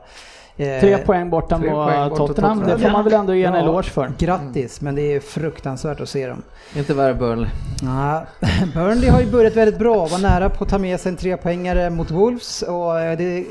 [0.60, 2.60] Eh, Tre poäng borta mot Tottenham, Tottenham.
[2.68, 3.60] det får man väl ändå ge en Ja.
[3.60, 4.12] eloge för.
[4.18, 6.42] Grattis, men det är fruktansvärt att se dem.
[6.76, 7.50] Inte värre Burnley.
[7.82, 8.24] Ja,
[8.74, 11.90] Burnley har ju börjat väldigt bra, var nära på att ta med sig en trepoängare
[11.90, 13.46] mot Wolves och eh, det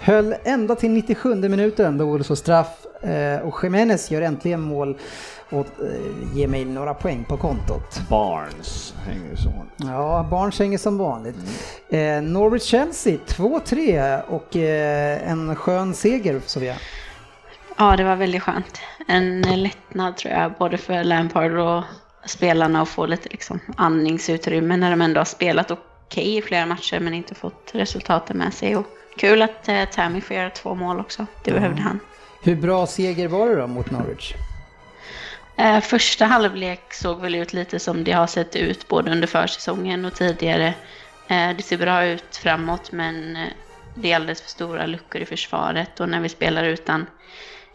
[0.00, 4.96] höll ända till 97 minuten då Wolves får straff eh, och Jimenez gör äntligen mål
[5.50, 8.00] och eh, ger mig några poäng på kontot.
[8.08, 9.52] Barnes hänger så.
[9.76, 11.36] Ja, Barnes hänger som vanligt.
[11.88, 16.76] Eh, Norwich-Chelsea 2-3 och eh, en skön seger Sofia.
[17.78, 18.80] Ja, det var väldigt skönt.
[19.08, 21.84] En lättnad tror jag, både för Lampard och
[22.26, 27.00] spelarna att få lite liksom, andningsutrymme när de ändå har spelat okej i flera matcher
[27.00, 28.76] men inte fått resultaten med sig.
[28.76, 28.86] Och
[29.16, 31.26] kul att eh, Tammy får göra två mål också.
[31.44, 32.00] Det behövde han.
[32.42, 34.34] Hur bra seger var det då mot Norwich?
[35.58, 40.04] Eh, första halvlek såg väl ut lite som det har sett ut både under försäsongen
[40.04, 40.74] och tidigare.
[41.28, 43.48] Eh, det ser bra ut framåt men eh,
[43.94, 47.06] det är alldeles för stora luckor i försvaret och när vi spelar utan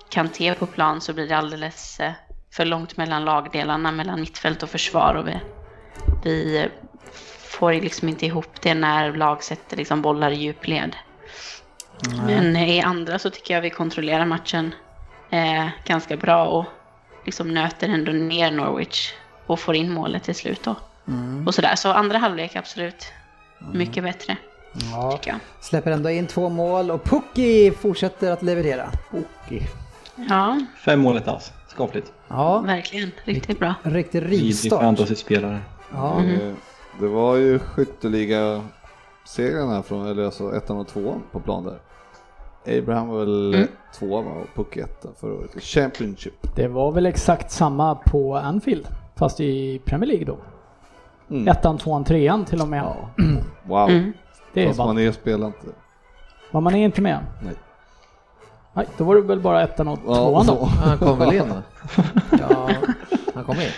[0.09, 2.01] Kanté på plan så blir det alldeles
[2.53, 5.39] för långt mellan lagdelarna, mellan mittfält och försvar och vi,
[6.23, 6.67] vi
[7.43, 10.95] får liksom inte ihop det när lag sätter liksom bollar i djupled.
[12.25, 14.75] Men i andra så tycker jag vi kontrollerar matchen
[15.29, 16.65] eh, ganska bra och
[17.25, 19.13] liksom nöter ändå ner Norwich
[19.45, 20.75] och får in målet till slut då.
[21.47, 21.75] Och sådär.
[21.75, 23.05] Så andra halvlek absolut
[23.73, 24.37] mycket bättre,
[24.91, 25.11] Ja.
[25.11, 25.39] tycker jag.
[25.59, 28.91] Släpper ändå in två mål och Pukki fortsätter att leverera.
[29.11, 29.67] Okej.
[30.29, 31.51] Ja, Fem mål ett ass.
[31.67, 32.11] Skapligt.
[32.27, 33.11] Ja, verkligen.
[33.23, 33.73] Riktigt bra.
[33.83, 34.81] riktig rivstart.
[34.81, 35.59] fantasyspelare.
[35.93, 36.23] Ja.
[36.23, 36.53] Eh,
[36.99, 38.61] Det var ju skytteliga
[39.25, 41.79] segrarna från, eller alltså ettan och tvåan på plan där.
[42.67, 43.67] Abraham var väl Mm.
[43.99, 46.55] tvåa va, och Puck etta förra året Championship.
[46.55, 50.37] Det var väl exakt samma på Anfield, fast i Premier League då.
[51.35, 51.47] Mm.
[51.47, 52.83] Ettan, tvåan, trean till och med.
[52.83, 52.95] Ja.
[53.63, 53.89] Wow.
[53.89, 54.13] Mm.
[54.53, 54.87] Det är Fast bara...
[54.87, 55.67] man är spelar inte.
[56.51, 57.19] Var man är inte med?
[57.43, 57.53] Nej.
[58.73, 60.55] Nej, då var det väl bara ettan och Ja, tvåan då.
[60.55, 60.65] så.
[60.65, 61.43] Han kom väl in?
[62.39, 62.69] Ja,
[63.33, 63.71] han kom in.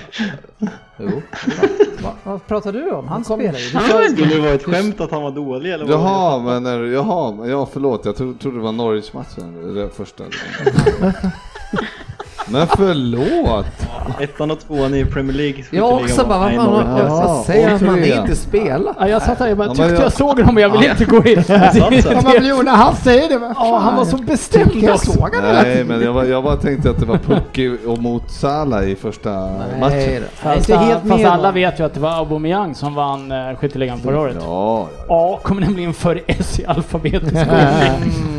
[0.97, 1.22] Jo.
[2.04, 3.08] Va, vad pratar du om?
[3.08, 4.10] Han spelar ju.
[4.10, 5.86] Skulle det vara ett skämt att han var dålig eller?
[5.86, 10.24] vad Jaha, men jaha, ja förlåt, jag tro, trodde det var Norwich-matchen, det första.
[12.48, 13.66] men förlåt!
[14.20, 15.64] Ettan och tvåan i Premier League.
[15.72, 16.88] Jag också bara, vad fan, Norwich.
[16.88, 18.22] vad, Ja, vad säger att återigen.
[18.22, 18.94] inte spelar?
[19.00, 21.06] Ja, jag satt här och bara tyckte jag- jag såg dem men jag vill inte
[21.06, 21.44] gå in.
[21.48, 21.89] Ja,
[22.24, 25.84] men Björn, när han säger det, Ja, han var så bestämd jag såg hela Nej,
[25.84, 29.30] men jag, bara- jag bara tänkte att det var Pucky och mot Salah i första
[29.80, 30.00] matchen.
[30.12, 30.70] Jag Fast,
[31.10, 34.36] fast alla vet ju att det var Aubameyang som vann uh, skytteligan förra året.
[34.39, 35.06] Ja, ja.
[35.08, 38.33] Ja, kommer nämligen före S i alfabetisk ordning.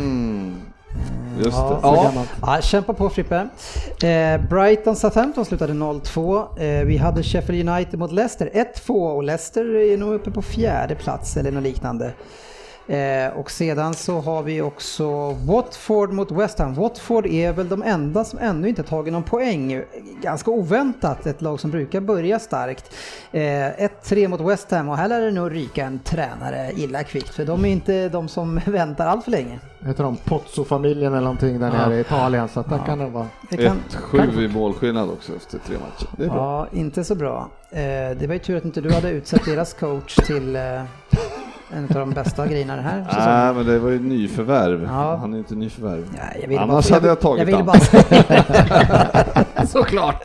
[1.37, 1.77] Just det.
[1.81, 2.23] Ja, ja.
[2.41, 3.47] ja, kämpa på Frippe.
[4.03, 6.45] Eh, Brighton Southampton slutade 0-2.
[6.59, 8.49] Eh, vi hade Sheffield United mot Leicester
[8.85, 12.13] 1-2 och Leicester är nog uppe på fjärde plats eller något liknande.
[12.87, 16.73] Eh, och sedan så har vi också Watford mot West Ham.
[16.73, 19.81] Watford är väl de enda som ännu inte tagit någon poäng.
[20.21, 22.93] Ganska oväntat, ett lag som brukar börja starkt.
[23.31, 27.29] Eh, 1-3 mot West Ham och här lär det nog ryka en tränare illa kvickt
[27.29, 29.59] för de är inte de som väntar allt för länge.
[29.85, 33.27] Heter de Pozzo-familjen eller någonting där nere i Italien, så att där kan det vara.
[33.49, 33.79] Det kan-
[34.11, 36.07] 1-7 i målskillnad också efter tre matcher.
[36.17, 36.67] Det är bra.
[36.71, 37.49] Ja, inte så bra.
[37.71, 37.79] Eh,
[38.17, 40.61] det var ju tur att inte du hade utsett deras coach till eh,
[41.75, 43.29] en av de bästa grejerna den här säsongen.
[43.29, 44.83] Nej, men det var ju nyförvärv.
[44.91, 45.15] Ja.
[45.15, 46.05] Han är inte nyförvärv.
[46.11, 47.65] Nej, jag ville Annars bara, hade jag tagit jag ville han.
[47.65, 48.43] bara säga.
[49.67, 50.23] Såklart.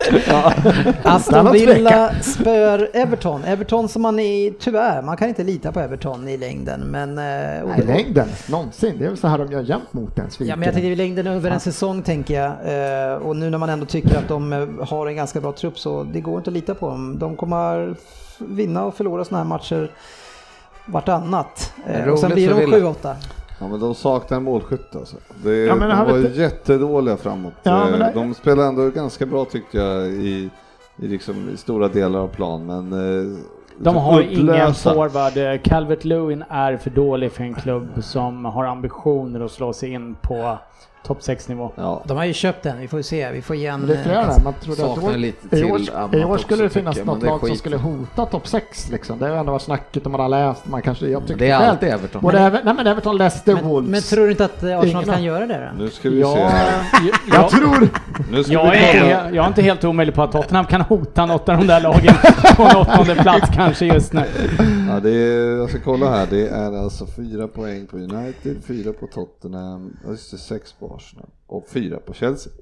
[1.02, 3.44] Aston Utan att Villa spör Everton.
[3.44, 6.80] Everton som man är, tyvärr, man kan inte lita på Everton i längden.
[6.80, 8.94] Men, eh, och- Nej, längden, någonsin.
[8.98, 10.96] Det är väl så här de gör jämt mot en Ja, men jag tänkte i
[10.96, 12.52] längden över en säsong tänker jag.
[13.12, 15.78] Eh, och nu när man ändå tycker att de eh, har en ganska bra trupp
[15.78, 17.18] så det går inte att lita på dem.
[17.18, 17.94] De kommer
[18.38, 19.90] vinna och förlora sådana här matcher
[20.92, 21.72] vartannat.
[21.86, 22.76] Eh, och sen blir de Villa.
[22.76, 23.14] 7-8.
[23.60, 25.16] Ja, men de saknar en målskytt alltså.
[25.44, 27.52] Det, Ja, men de var vet- jättedåliga framåt.
[27.62, 30.50] Ja, men Eh, det- De spelade ändå ganska bra tyckte jag i,
[30.96, 33.38] i, liksom, i stora delar av plan, men eh,
[33.78, 34.94] De har ingen upplösa.
[34.94, 35.62] forward.
[35.62, 40.14] Calvert Lewin är för dålig för en klubb som har ambitioner att slå sig in
[40.22, 40.58] på
[41.06, 41.72] topp 6 nivå.
[41.74, 43.30] Ja, De har ju köpt den, vi får ju se.
[43.30, 43.86] Vi får igen...
[43.86, 44.44] Det är flera eh, där.
[44.44, 45.80] Man trodde att då, lite i år,
[46.12, 49.18] i år skulle det finnas något lag som skulle hota topp 6 liksom.
[49.18, 50.66] Det är ändå vad snacket man har läst.
[50.68, 52.22] Man kanske, jag tycker Det är alltid Everton.
[52.22, 53.90] Både Ever, nej men Everton, Leicester, men, Wolves.
[53.90, 55.84] men tror du inte att eh, Arsenal Ingen- kan göra det då?
[55.84, 56.40] nu ska vi Ja, se.
[56.42, 56.82] här.
[57.30, 57.88] jag, jag tror...
[58.32, 61.26] Nu ska jag, vi är, jag är inte helt omöjlig på att Tottenham kan hota
[61.26, 62.14] något av de där lagen
[62.56, 64.22] på en åttonde plats kanske just nu.
[64.88, 66.26] Ja, det är, jag ska kolla här.
[66.30, 71.26] Det är alltså fyra poäng på United, fyra på Tottenham, just det, sex på Arsenal
[71.46, 72.52] och fyra på Chelsea.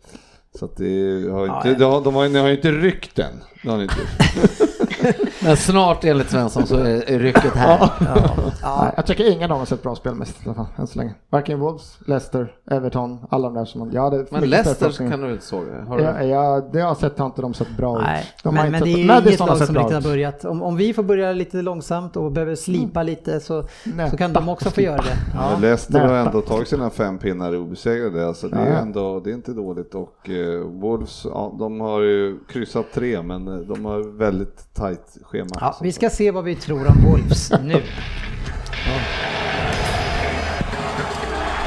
[0.58, 3.44] Så att det har inte, Ja, de har, de har, ni har inte ryckt än.
[3.62, 3.94] Det har inte.
[5.42, 7.90] Men snart enligt Svensson så är rycket här.
[8.80, 10.98] Nej, jag tycker ingen av dem har sett bra spelmässigt i alla fall, än så
[10.98, 11.14] länge.
[11.30, 13.90] Varken Wolves, Leicester, Everton, alla de där som man...
[13.92, 15.84] Ja, det är Men Leicester kan du inte såga?
[15.84, 16.04] Har du?
[16.04, 18.42] Ja, ja, det har jag sett har inte de sett bra Nej, ut.
[18.42, 20.44] De har men, men det är inget har lag som riktigt har börjat.
[20.44, 23.64] Om, om vi får börja lite långsamt och behöver slipa lite så,
[24.10, 25.16] så kan de också få göra det.
[25.34, 25.58] Ja.
[25.60, 26.18] Leicester har näpa.
[26.28, 28.76] ändå tagit sina fem pinnar obesegrade, alltså det är Ja.
[28.76, 33.48] ändå, det är inte dåligt och eh, Wolves, ja, de har ju kryssat tre men
[33.48, 35.56] eh, de har väldigt tajt schema.
[35.60, 37.82] Ja, vi ska se vad vi tror om Wolves nu.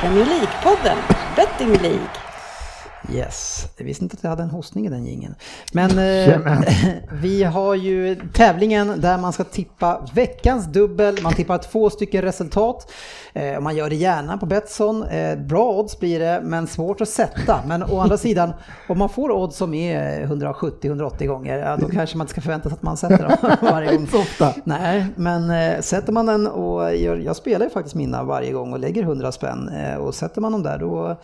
[0.02, 0.98] Premier League-podden,
[1.36, 2.08] Betting League.
[3.14, 5.36] Yes, jag visste inte att jag hade en hostning i den gingen.
[5.72, 6.40] Men eh,
[7.22, 11.22] vi har ju tävlingen där man ska tippa veckans dubbel.
[11.22, 12.92] Man tippar två stycken resultat.
[13.34, 15.04] Eh, man gör det gärna på Betsson.
[15.04, 17.60] Eh, bra odds blir det, men svårt att sätta.
[17.68, 18.54] Men å andra sidan,
[18.88, 22.70] om man får odds som är 170-180 gånger, ja, då kanske man inte ska förvänta
[22.70, 24.08] sig att man sätter dem varje gång.
[24.14, 24.54] Ofta.
[24.64, 28.74] Nej, men eh, sätter man den och gör, jag spelar ju faktiskt mina varje gång
[28.74, 31.18] och lägger 100 spänn eh, och sätter man dem där då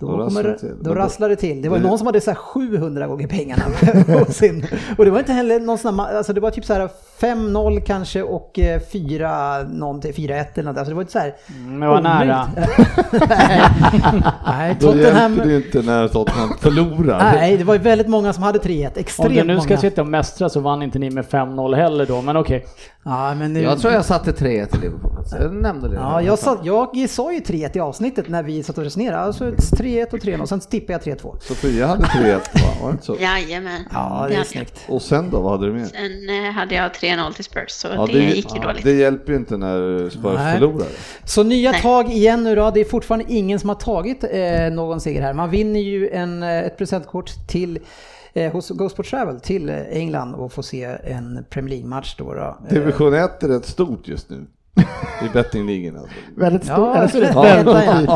[0.00, 1.62] då, Då rasslar det då rasslar det till.
[1.62, 3.62] Det var det- någon som hade så här 700 gånger pengarna
[4.24, 4.66] på sin.
[4.98, 6.88] Och det var inte heller någon sån här, alltså det var typ så här
[7.20, 10.76] 5-0 kanske och eh, 4 någonting, 4-1 eller något.
[10.78, 11.34] Alltså det var inte så här.
[11.56, 12.48] Mm, det var nära.
[14.46, 15.32] Nej, Då Tottenham.
[15.34, 17.32] hjälper det inte när Tottenham förlorar.
[17.34, 18.86] Nej, det var ju väldigt många som hade 3-1.
[18.86, 19.80] Om Extremt du nu ska många.
[19.80, 22.66] sitta och mästra så vann inte ni med 5-0 heller då, men okej.
[23.04, 25.10] Ja, men det, Jag tror jag satte 3 till Liverpool.
[25.40, 25.94] Jag nämnde det.
[25.94, 29.18] Ja, jag sa, jag sa ju 3-1 i avsnittet när vi satt och resonerade.
[29.22, 31.36] Alltså 3-1 och 3-0, sen tippade jag 3-2.
[31.40, 32.40] Sofia hade 3-1 va?
[32.82, 33.16] Var det inte så?
[33.20, 33.82] Jajamän.
[33.92, 34.80] Ja, det är snyggt.
[34.88, 35.84] Och sen då, vad hade du mer?
[35.84, 38.84] Sen eh, hade jag 3-0 till Spurs, så Ja, det, gick ju dåligt.
[38.84, 40.58] det hjälper ju inte när Spurs Nej.
[40.58, 40.86] förlorar.
[41.24, 41.80] Så nya Nej.
[41.82, 42.70] tag igen nu då.
[42.70, 45.32] Det är fortfarande ingen som har tagit eh, någon seger här.
[45.32, 47.78] Man vinner ju en, eh, ett presentkort till
[48.32, 52.34] eh, hos Go Sport Travel till eh, England och får se en Premier League-match då.
[52.34, 52.40] då.
[52.68, 54.46] Eh, Division 1 är rätt stort just nu.
[55.24, 56.14] I bettingligan alltså.
[56.36, 56.78] Väldigt stort.
[56.78, 57.46] Ja, eller så är det ja,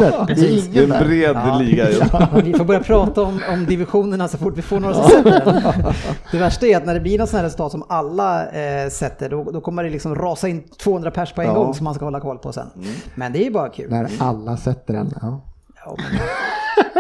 [0.01, 0.25] ja.
[0.27, 0.73] Det är.
[0.73, 1.59] Det är en bred Ja.
[1.59, 1.87] liga.
[1.91, 5.93] Ja, vi får börja prata om, om divisionerna så fort vi får några den.
[6.33, 9.31] Det värsta är att när det blir något sånt här resultat som alla eh, sätter,
[9.31, 11.55] då, då kommer det liksom rasa in 200 pers på en Ja.
[11.55, 12.67] gång som man ska hålla koll på sen.
[13.15, 13.91] Men det är ju bara kul.
[13.91, 15.13] När alla sätter den.
[15.23, 15.41] Ja.
[15.87, 16.07] Ja, men,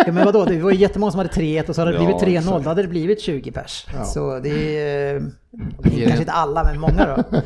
[0.07, 2.05] ja, men vadå, det var ju jättemånga som hade 3-1 och så hade det Ja,
[2.05, 2.65] blivit 3-0, exakt.
[2.65, 3.86] då hade det blivit 20 pers.
[4.05, 5.23] Så det är, eh,
[5.82, 7.39] kanske inte alla, men många då.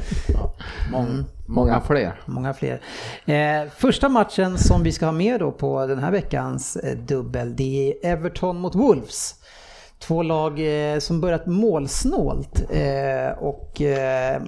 [0.93, 2.21] Många, många fler.
[2.27, 2.81] Många fler.
[3.27, 7.57] Eh, första matchen som vi ska ha med då på den här veckans eh, dubbel,
[7.57, 9.35] det är Everton mot Wolves.
[9.99, 14.43] Två lag eh, som börjat målsnålt eh, och eh,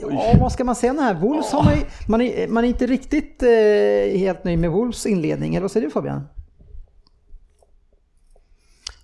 [0.00, 1.14] Ja, vad ska man säga här?
[1.14, 1.74] Wolves har man,
[2.08, 5.86] man, är, man är inte riktigt eh, helt nöjd med Wolves inledning, eller vad säger
[5.86, 6.28] du Fabian?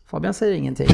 [0.06, 0.88] Fabian säger ingenting.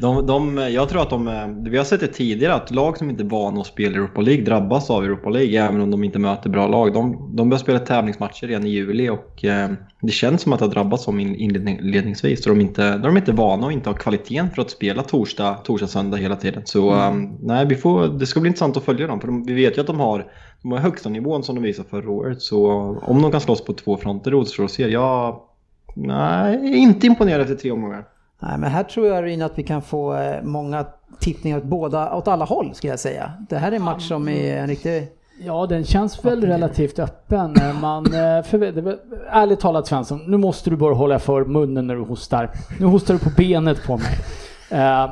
[0.00, 3.10] De, de, jag tror att de, eh, vi har sett det tidigare, att lag som
[3.10, 6.18] inte är vana att spela Europa League drabbas av Europa League även om de inte
[6.18, 6.92] möter bra lag.
[6.92, 10.64] De, de börjar spela tävlingsmatcher redan i juli och eh, det känns som att det
[10.64, 12.44] har drabbats som in- inledningsvis.
[12.44, 15.54] Så de inte, de är inte vana och inte har kvaliteten för att spela torsdag,
[15.64, 16.62] torsdag, söndag hela tiden.
[16.64, 19.54] Så eh, nej, vi får, det ska bli intressant att följa dem för de, vi
[19.54, 20.26] vet ju att de har,
[20.62, 22.42] de har högsta nivån som de visade förra året.
[22.42, 22.70] Så
[23.02, 24.88] om de kan slåss på två fronter återstår att se.
[24.88, 25.40] Jag
[25.94, 28.04] nej, inte imponerad efter tre omgångar.
[28.40, 30.86] Nej, men här tror jag Rina att vi kan få eh, många
[31.20, 33.32] tippningar åt, båda, åt alla håll skulle jag säga.
[33.48, 35.08] Det här är en match som är en riktig...
[35.40, 37.56] Ja, den känns väl relativt öppen.
[37.80, 38.98] Man, eh, för,
[39.30, 42.50] ärligt talat Svensson, nu måste du bara hålla för munnen när du hostar.
[42.80, 44.18] Nu hostar du på benet på mig.
[44.72, 45.10] Uh,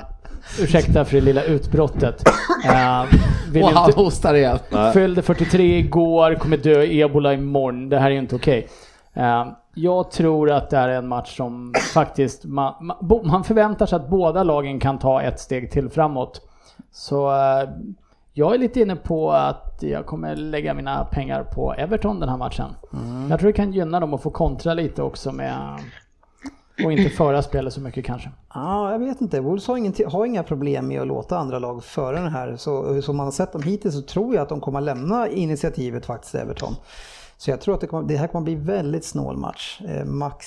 [0.60, 2.28] ursäkta för det lilla utbrottet.
[2.66, 3.04] Uh,
[3.52, 4.58] vill Och han inte, hostar igen.
[4.92, 7.88] fyllde 43 igår, kommer dö i ebola imorgon.
[7.88, 8.68] Det här är inte okej.
[9.14, 9.46] Eh,
[9.78, 12.92] jag tror att det är en match som faktiskt man,
[13.24, 16.40] man, förväntar sig att båda lagen kan ta ett steg till framåt.
[16.92, 17.68] Så eh,
[18.32, 22.36] jag är lite inne på att jag kommer lägga mina pengar på Everton den här
[22.36, 22.74] matchen.
[23.30, 25.78] Jag tror det kan gynna dem att få kontra lite också med
[26.84, 28.30] och inte föra spelet så mycket kanske.
[28.54, 29.40] Ja, jag vet inte.
[29.40, 32.56] Wolves har, ingen, har inga problem med att låta andra lag föra den här.
[32.56, 36.06] Så som man har sett dem hittills så tror jag att de kommer lämna initiativet
[36.06, 36.74] faktiskt, Everton.
[37.38, 39.80] Så jag tror att det, kommer, det här kommer bli väldigt snål match.
[39.88, 40.46] Eh, max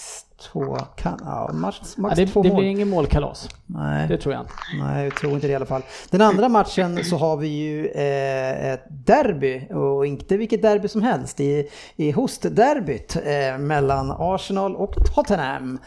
[0.52, 2.58] två, kan, ja, max, Ja, max det, två det mål.
[2.58, 3.50] blir ingen målkalas.
[3.66, 4.08] Nej.
[4.08, 4.54] Det tror jag inte.
[4.82, 5.82] Nej, jag tror inte det i alla fall.
[6.10, 11.02] Den andra matchen så har vi ju eh, ett derby och inte vilket derby som
[11.02, 11.40] helst.
[11.40, 15.80] I, i hostderbyt eh, mellan Arsenal och Tottenham.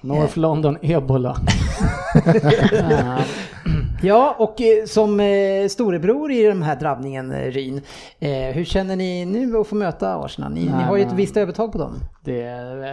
[0.00, 1.36] North London Ebola.
[4.02, 7.80] Ja, och eh, som eh, storebror i den här drabbningen, eh, Ryn,
[8.20, 10.52] eh, hur känner ni nu att få möta Arsenal?
[10.52, 11.94] Ni, ni Nej, har ju ett visst övertag på dem.
[12.24, 12.42] Det,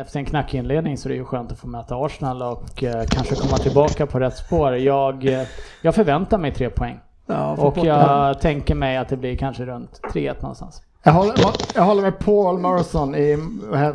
[0.02, 3.04] efter en knackig inledning så är det ju skönt att få möta Arsenal och eh,
[3.10, 4.76] kanske komma tillbaka på rätt spår.
[4.76, 5.48] Jag, eh,
[5.82, 7.00] jag förväntar mig tre poäng.
[7.26, 10.82] Ja, Och jag tänker mig att det blir kanske runt 3-1 någonstans.
[11.04, 11.36] Jag håller,
[11.76, 13.38] jag håller med Paul Merson i,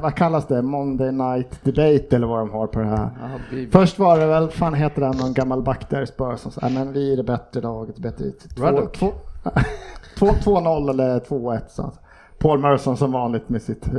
[0.01, 3.09] vad kallas det, Monday Night Debate eller vad de har på det här.
[3.73, 6.61] Först var det väl, fan heter den, någon gammal back där i Spurs som sa,
[6.63, 8.25] "Nej, men vi är det bättre laget, bättre.
[10.19, 11.93] Två- 2-0 eller 2-1 sa han.
[12.39, 13.93] Paul Merson som vanligt med sitt eh,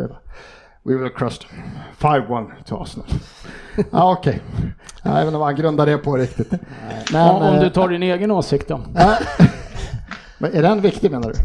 [0.84, 1.60] We will crush them.
[2.00, 3.08] 5-1 till Arsenal.
[3.92, 4.42] Ja okej.
[5.04, 6.52] Jag vet inte vad han grundar det på riktigt.
[7.14, 8.80] Men, om, om eh, du tar din egen åsikt då?
[10.38, 11.36] Men är den viktig menar du?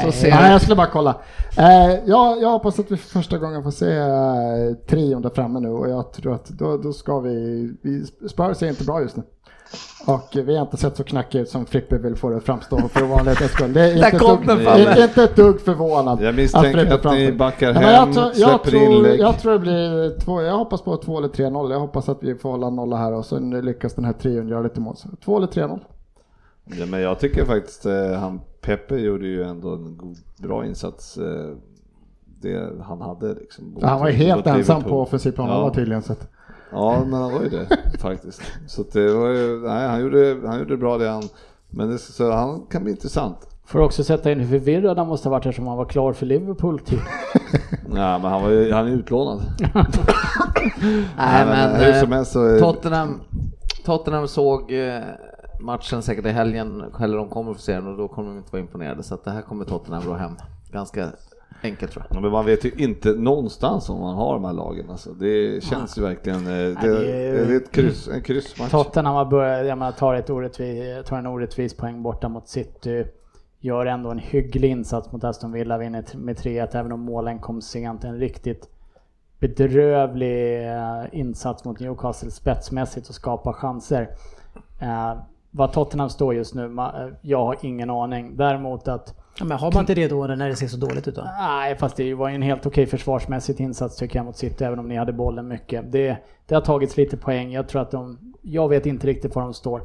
[0.00, 1.16] Så ser Nej, jag skulle bara kolla.
[1.58, 5.60] Eh, jag, jag hoppas att vi för första gången får se eh, trion där framme
[5.60, 8.04] nu och jag tror att då, då ska vi, vi...
[8.28, 9.22] Spurs ser inte bra just nu.
[10.06, 12.88] Och vi har inte sett så knackigt ut som Frippe vill få det att framstå
[12.88, 13.72] för ovanlighetens skull.
[13.72, 16.22] Det är inte, ett dugg, inte, inte ett dugg förvånad.
[16.22, 19.20] Jag misstänker Frippe att ni backar Nej, hem, jag, tror, jag, släpper tror, inlägg.
[19.20, 21.72] jag tror det blir två, jag hoppas på 2 eller 3-0.
[21.72, 24.62] Jag hoppas att vi får hålla nolla här och sen lyckas den här trion göra
[24.62, 24.96] lite mål.
[25.24, 25.80] 2 eller 3-0.
[26.66, 31.18] Ja, men jag tycker faktiskt eh, han Peppe gjorde ju ändå en god, bra insats.
[31.18, 31.50] Eh,
[32.40, 33.70] det han hade liksom.
[33.72, 35.74] mot- Han var ju helt ensam på offensiv plan, han Ja.
[35.74, 36.28] tydligen sett.
[36.72, 37.66] Ja, men han var ju det
[38.00, 38.42] faktiskt.
[38.66, 41.22] Så att det var ju, nej, han gjorde, han gjorde bra det han,
[41.70, 43.36] men det, så han kan bli intressant.
[43.64, 46.26] Får också sätta in hur förvirrad han måste ha varit eftersom han var klar för
[46.26, 47.00] Liverpool typ.
[47.88, 49.40] Nej, men han var ju, han är utlånad.
[51.16, 53.20] Nej men hur eh, som helst så är- Tottenham,
[53.84, 55.00] Tottenham såg eh,
[55.60, 58.52] matchen säkert i helgen, eller de kommer få se den och då kommer de inte
[58.52, 59.02] vara imponerade.
[59.02, 60.32] Så att det här kommer Tottenham dra hem.
[60.72, 61.08] Ganska
[61.62, 62.16] enkelt tror jag.
[62.16, 64.90] Ja, Men man vet ju inte någonstans om man har de här lagen.
[64.90, 65.12] Alltså.
[65.12, 68.70] Det känns ju verkligen, eh, det, det är- det är ett kryss, en kryssmatch.
[68.70, 73.06] Tottenham har börjat, jag menar, tar, ett orättvis, tar en orättvis poäng borta mot City.
[73.60, 77.60] Gör ändå en hygglig insats mot Aston Villa, vinner med 3-1 även om målen kom
[77.62, 78.04] sent.
[78.04, 78.68] En riktigt
[79.40, 84.08] bedrövlig eh, insats mot Newcastle spetsmässigt och skapa chanser.
[85.56, 88.36] Vad Tottenham står just nu, eh, jag har ingen aning.
[88.36, 91.14] Däremot att Ja, men har man inte det då när det ser så dåligt ut
[91.14, 91.22] då?
[91.38, 94.78] Nej, fast det var ju en helt okej försvarsmässigt insats tycker jag mot City, även
[94.78, 95.92] om ni hade bollen mycket.
[95.92, 96.16] Det,
[96.46, 97.52] det har tagits lite poäng.
[97.52, 98.18] Jag tror att de...
[98.42, 99.82] Jag vet inte riktigt var de står.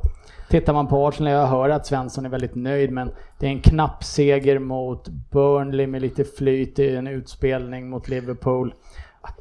[0.49, 3.61] Tittar man på Arsenal, jag hör att Svensson är väldigt nöjd, men det är en
[3.61, 8.73] knapp seger mot Burnley med lite flyt i en utspelning mot Liverpool.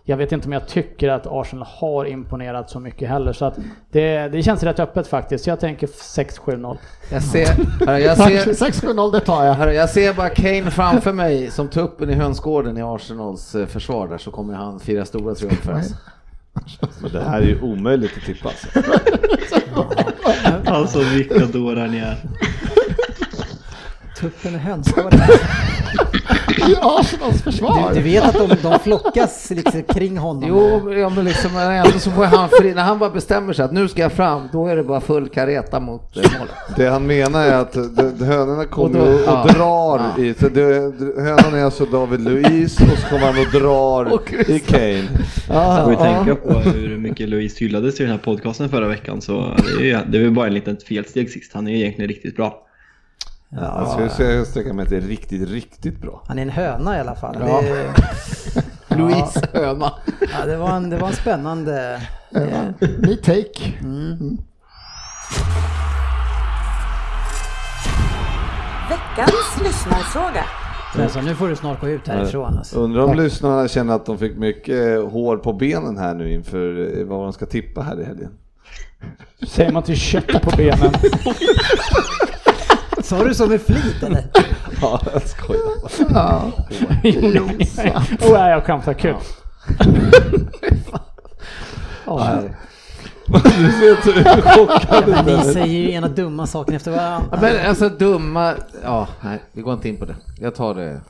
[0.05, 3.59] Jag vet inte om jag tycker att Arsenal har imponerat så mycket heller, så att
[3.91, 5.47] det, det känns rätt öppet faktiskt.
[5.47, 6.77] Jag tänker 6-7-0.
[7.11, 7.41] Jag ser,
[7.87, 9.55] jag ser, 6-7-0 det tar jag.
[9.55, 14.09] hörru, jag ser bara Kane framför mig som tuppen i hönsgården i Arsenals eh, försvar
[14.09, 15.73] där så kommer han fira stora triumfer.
[15.73, 15.95] Alltså.
[17.01, 18.49] Men det här är ju omöjligt att tippa.
[18.49, 18.69] Alltså.
[20.65, 22.17] Alltså vilka dårar ni är.
[24.17, 25.21] Tuppen är hönsgården.
[26.69, 27.89] I Arsenals försvar!
[27.89, 30.45] Du, du vet att de, de flockas liksom kring honom.
[30.49, 33.73] Jo, ja, men liksom, ändå så får han fri, när han bara bestämmer sig att
[33.73, 36.55] nu ska jag fram, då är det bara full kareta mot eh, målet.
[36.77, 39.43] Det han menar är att de- de- hönorna kommer Och då- och, ja.
[39.43, 40.23] och drar Ja.
[40.25, 40.93] i, så det,
[41.23, 45.05] hönan är alltså David Luiz och så kommer han och drar Och i Kane.
[45.49, 49.21] Jag får ju tänka på hur mycket Louise hyllades i den här podcasten förra veckan
[49.21, 51.53] så det är ju det är väl bara en liten felsteg sist.
[51.55, 52.67] Han är ju egentligen riktigt bra.
[53.51, 56.23] Jag skulle säga- sträcka mig till riktigt, riktigt bra.
[56.27, 57.37] Han är en höna i alla fall.
[57.41, 57.61] Ja.
[57.63, 57.93] Det,
[58.97, 59.93] Louise höna.
[60.21, 62.03] ja, det, var en, det var en spännande...
[62.31, 62.41] Ja,
[62.99, 63.73] Ny take.
[68.89, 70.45] Veckans lyssnarfråga.
[70.95, 72.59] Svensson, nu får du snart gå ut härifrån.
[72.59, 72.79] Alltså.
[72.81, 77.05] Undrar om lyssnarna känner att de fick mycket hår på benen här nu inför eh,
[77.07, 78.31] vad de ska tippa här i helgen.
[79.49, 80.93] Säger man till kött på benen?
[83.11, 84.25] Sa du så med flit eller?
[84.83, 85.63] Ja, jag skojar.
[88.21, 88.95] Åh, nej, jag skämtar.
[88.95, 89.15] Kul.
[93.27, 97.29] Du ser hur chockad du ni säger ju ena dumma saken efter varandra.
[97.33, 100.17] Ja, Men alltså dumma, ja nej vi går inte in på det.
[100.41, 101.01] Jag tar det.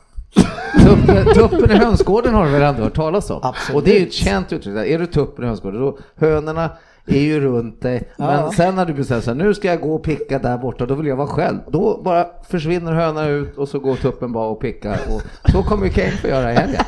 [0.85, 3.41] Tuppen, tuppen i hönsgården har du väl ändå hört talas om?
[3.43, 3.77] Absolut.
[3.77, 4.77] Och det är ju ett känt uttryck.
[4.77, 6.71] Är du tuppen i hönsgården, då hönorna
[7.19, 8.03] är ju runt dig.
[8.17, 8.53] Men Ja.
[8.57, 11.07] sen när du bestämmer sig, nu ska jag gå och picka där borta, då vill
[11.07, 11.59] jag vara själv.
[11.69, 14.99] Då bara försvinner hönorna ut och så går tuppen bara och pickar.
[15.09, 15.23] Och
[15.53, 16.83] så kommer ju Kane få göra i helgen.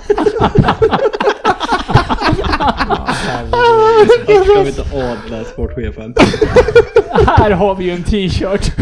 [4.23, 6.15] Ska vi inte adla sportchefen?
[7.27, 8.73] Här har vi ju en t-shirt.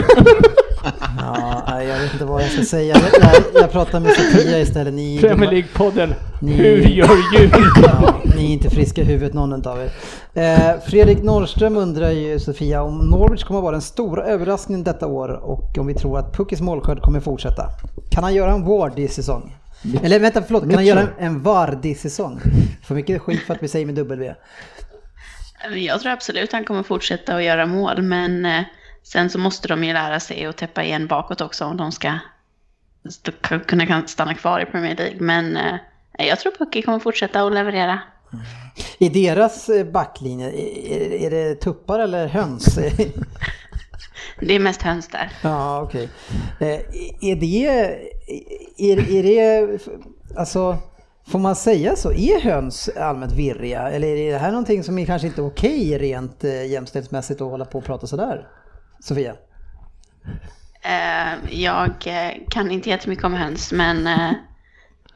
[1.18, 2.96] Ja, jag vet inte vad jag ska säga.
[3.22, 4.94] Jag, jag, pratar med Sofia istället.
[4.94, 6.14] Ni, Premier League-podden.
[6.40, 7.50] Ni- Hur gör djur?
[7.82, 9.90] Ja, ni är inte friska i huvudet någon av er.
[10.34, 15.28] Eh, Fredrik Norrström undrar ju Sofia om Norwich kommer vara den stora överraskningen detta år
[15.28, 17.66] och om vi tror att Puckis målskörd kommer fortsätta.
[18.10, 19.56] Kan han göra en Wardy-säsong?
[20.02, 22.40] Eller vänta, förlåt, kan han göra en, en Vardy-säsong?
[22.82, 24.34] För mycket skit för att vi säger med W.
[25.76, 28.62] Jag tror absolut han kommer fortsätta att göra mål, men eh,
[29.02, 32.18] sen så måste de ju lära sig att täppa igen bakåt också om de ska
[33.66, 35.16] kunna stanna kvar i Premier League.
[35.20, 35.76] Men eh,
[36.18, 38.00] jag tror Pucky kommer fortsätta att leverera.
[38.98, 42.78] I deras eh, backlinje, är, är det tuppar eller höns?
[44.40, 45.32] Det är mest höns där.
[45.42, 46.08] Ja, okej.
[46.58, 46.80] Eh,
[47.20, 47.66] Är det,
[48.78, 49.78] är, är det,
[50.36, 50.78] alltså,
[51.26, 52.12] får man säga så?
[52.12, 53.90] Är höns allmänt virriga?
[53.90, 57.64] Eller är det här någonting som är kanske inte okej rent eh, jämställdhetsmässigt att hålla
[57.64, 58.48] på och prata sådär?
[59.02, 59.34] Sofia?
[60.82, 64.30] Eh, jag eh, kan inte jättemycket om höns, men eh,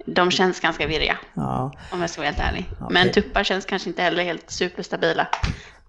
[0.07, 1.73] de känns ganska virriga, Ja.
[1.91, 2.71] om jag ska vara helt ärlig.
[2.73, 2.87] Okej.
[2.91, 5.27] Men tuppar känns kanske inte heller helt superstabila,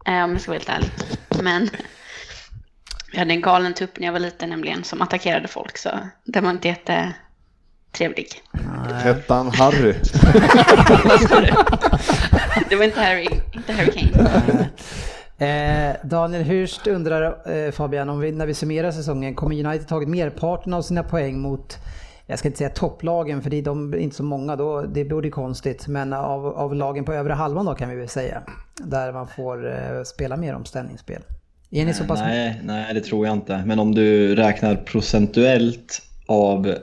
[0.05, 0.89] om jag ska vara helt ärlig.
[1.43, 1.69] Men
[3.11, 5.89] vi hade en galen tupp när jag var liten nämligen, som attackerade folk, så
[6.23, 8.41] den var inte jättetrevlig.
[9.03, 9.93] Hette han Harry?
[12.69, 14.69] Det var inte Harry, inte Harry Kane.
[15.37, 20.09] Eh, Daniel Hurst undrar eh, Fabian, om vi, när vi summerar säsongen, kommer United tagit
[20.09, 21.77] merparten av sina poäng mot,
[22.27, 25.29] jag ska inte säga topplagen för det är de inte så många då, det borde
[25.29, 28.41] konstigt, men av, av lagen på övre halvan då kan vi väl säga.
[28.77, 31.21] Där man får eh, spela mer omställningsspel.
[31.71, 32.19] Är ni så pass...
[32.19, 33.63] Nej, nej, det tror jag inte.
[33.65, 36.75] Men om du räknar procentuellt av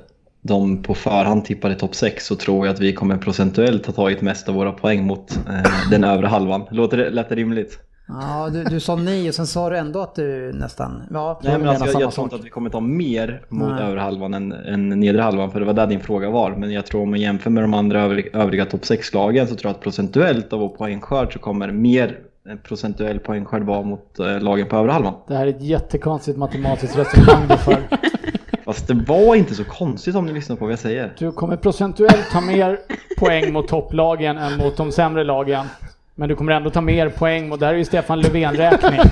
[0.42, 4.20] de på förhand tippade topp 6 så tror jag att vi kommer procentuellt ha tagit
[4.20, 6.66] mest av våra poäng mot eh, den övre halvan.
[6.70, 7.78] Låter det, lät det rimligt?
[8.08, 11.02] Ja, du, du sa nej och sen sa du ändå att du nästan...
[11.10, 13.98] Ja, Nej, men alltså, jag, jag tror inte att vi kommer ta mer mot Nej.
[13.98, 16.50] halvan än, än nedre halvan, för det var där din fråga var.
[16.50, 19.68] Men jag tror om man jämför med de andra övriga, övriga topp 6-lagen så tror
[19.68, 22.18] jag att procentuellt av vår poängskörd så kommer mer
[22.62, 25.14] procentuell poängskörd vara mot eh, lagen på övre halvan.
[25.28, 27.82] Det här är ett jättekonstigt matematiskt resonemang du för.
[28.64, 31.12] Fast det var inte så konstigt om ni lyssnar på vad jag säger.
[31.18, 32.78] Du kommer procentuellt ta mer
[33.18, 35.66] poäng mot topplagen än mot de sämre lagen.
[36.14, 39.00] Men du kommer ändå ta mer poäng det här är ju Stefan Löfven-räkning.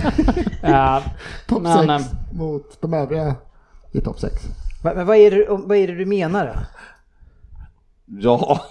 [0.62, 0.98] Eh,
[1.46, 3.34] Topp men, 6 mot de övriga
[3.92, 4.34] i topp 6.
[4.82, 6.52] Va- Men vad är, det, vad är det du menar då?
[8.20, 8.60] Ja,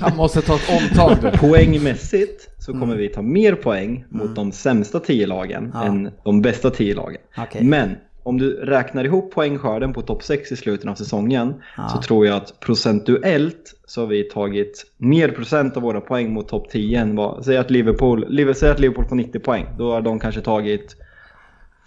[0.00, 1.30] Han måste ta ett omtag nu.
[1.30, 5.84] Poängmässigt så kommer vi ta mer poäng mot de sämsta 10 lagen Ja.
[5.84, 7.20] än de bästa 10 lagen.
[7.38, 7.64] Okej.
[7.64, 7.96] Men
[8.26, 11.88] om du räknar ihop poängskörden på topp 6 i slutet av säsongen Ja.
[11.88, 16.48] så tror jag att procentuellt så har vi tagit mer procent av våra poäng mot
[16.48, 20.00] topp 10 än vad, säg att Liverpool, säg att Liverpool får 90 poäng, då har
[20.00, 20.96] de kanske tagit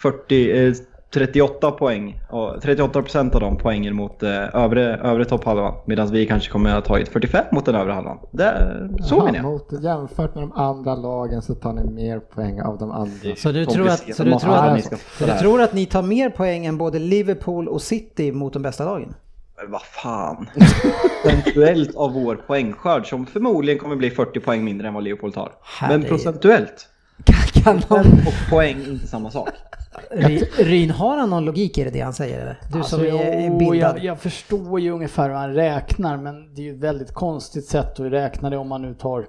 [0.01, 0.73] 40, eh,
[1.13, 6.25] 38 poäng, ja, 38 procent av de poängen mot eh, övre, övre topphalvan medan vi
[6.25, 8.17] kanske kommer att ha tagit 45 mot den övre halvan.
[8.31, 9.45] Det, så Jaha, menar jag.
[9.45, 13.35] mot, jämfört med de andra lagen så tar ni mer poäng av de andra.
[13.37, 16.01] Så du tror att, så du tror att, ni så du tror att ni tar
[16.01, 19.13] mer poäng än både Liverpool och City mot de bästa lagen?
[19.61, 20.49] Men vad fan.
[21.23, 25.51] Procentuellt av vår poängskörd som förmodligen kommer bli 40 poäng mindre än vad Liverpool tar.
[25.81, 26.88] Men Herre- procentuellt.
[27.63, 29.49] Kan någon, Och poäng inte samma sak.
[30.11, 32.39] Ry- Ryn, har han någon logik i det, det han säger?
[32.41, 32.59] eller?
[32.67, 33.77] Du som Alltså, är jo, bildad.
[33.97, 37.65] Jag, jag förstår ju ungefär hur han räknar men det är ju ett väldigt konstigt
[37.65, 39.27] sätt att räkna det om man nu tar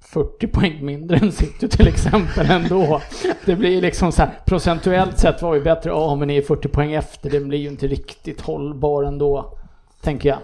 [0.00, 3.00] 40 poäng mindre än City till exempel ändå.
[3.44, 6.42] Det blir ju liksom så här, procentuellt sett var vi bättre, ja men ni är
[6.42, 9.58] 40 poäng efter, det blir ju inte riktigt hållbar ändå,
[10.02, 10.38] tänker jag.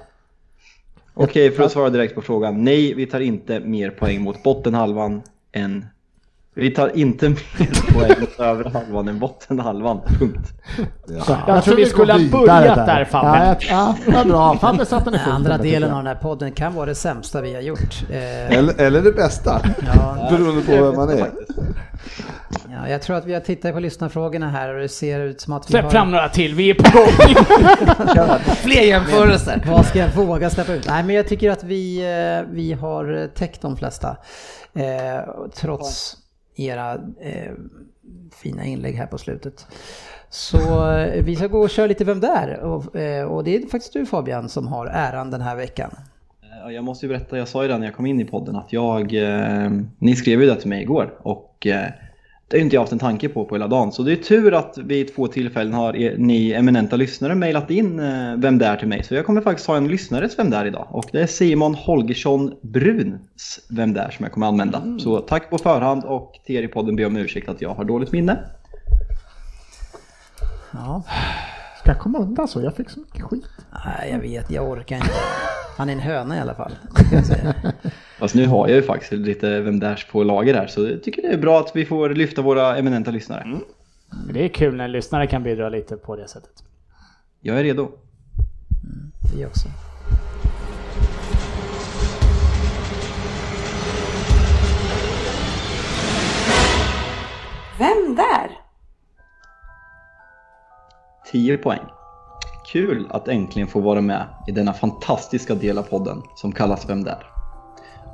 [1.14, 2.64] Okej, för att svara direkt på frågan.
[2.64, 5.22] Nej, vi tar inte mer poäng mot bottenhalvan
[5.52, 5.86] än...
[6.58, 10.00] Vi tar inte mer poäng mot övre halvan än bottenhalvan.
[10.18, 10.52] Punkt.
[11.46, 13.28] Jag, tror vi skulle ha börjat där Fabbe.
[13.38, 14.56] Ja, jag- ja, vad bra.
[14.60, 15.96] Fabbe satte den andra där, delen jag.
[15.98, 18.02] av den här podden kan vara det sämsta vi har gjort.
[18.10, 19.60] Eh, eller, eller det bästa.
[19.94, 21.30] ja, Beroende på vem man är.
[22.70, 25.52] ja, jag tror att vi har tittat på lyssnarfrågorna här och det ser ut som
[25.52, 25.90] att vi Släpp har...
[25.90, 27.36] fram några till, vi är på gång!
[28.56, 29.62] Fler jämförelser.
[29.70, 30.86] Vad ska jag våga släppa ut?
[30.88, 34.16] Nej, men jag tycker att vi, eh, vi har täckt de flesta.
[34.74, 35.24] Eh,
[35.54, 36.16] trots
[36.56, 37.52] era eh,
[38.32, 39.66] fina inlägg här på slutet.
[40.28, 42.60] Så eh, vi ska gå och köra lite Vem där?
[42.60, 45.90] Och, eh, och det är faktiskt du Fabian som har äran den här veckan.
[46.42, 48.56] Eh, jag måste ju berätta, jag sa ju det när jag kom in i podden
[48.56, 51.90] att jag, eh, ni skrev ju det till mig igår och eh,
[52.48, 53.93] det har inte jag haft en tanke på på hela dagen.
[53.93, 57.98] Så det är tur att vid två tillfällen har er, ni eminenta lyssnare mejlat in
[57.98, 59.05] eh, Vem där till mig.
[59.05, 62.55] Så jag kommer faktiskt ha en lyssnares Vem där idag och det är Simon Holgersson
[62.62, 64.82] Bruns Vem där som jag kommer använda.
[64.98, 67.74] Så tack på förhand och till er i podden ber jag om ursäkt att jag
[67.74, 68.39] har dåligt minne.
[70.73, 71.02] Ja,
[71.81, 72.62] Ska jag komma undan så?
[72.62, 73.44] Jag fick så mycket skit.
[73.85, 75.10] nej, jag vet, jag orkar inte.
[75.77, 76.73] Han är en höna i alla fall.
[78.18, 81.22] Fast nu har jag ju faktiskt lite Vem där på lager här så jag tycker
[81.22, 83.44] det är bra att vi får lyfta våra eminenta lyssnare.
[83.47, 86.64] Men Det är kul när lyssnare kan bidra lite på det sättet.
[87.40, 87.88] Jag är redo.
[89.34, 89.68] Vi också.
[97.78, 98.51] Vem där?
[101.32, 101.80] 10 poäng.
[102.72, 107.05] Kul att äntligen få vara med i denna fantastiska del av podden som kallas Vem
[107.05, 107.35] där?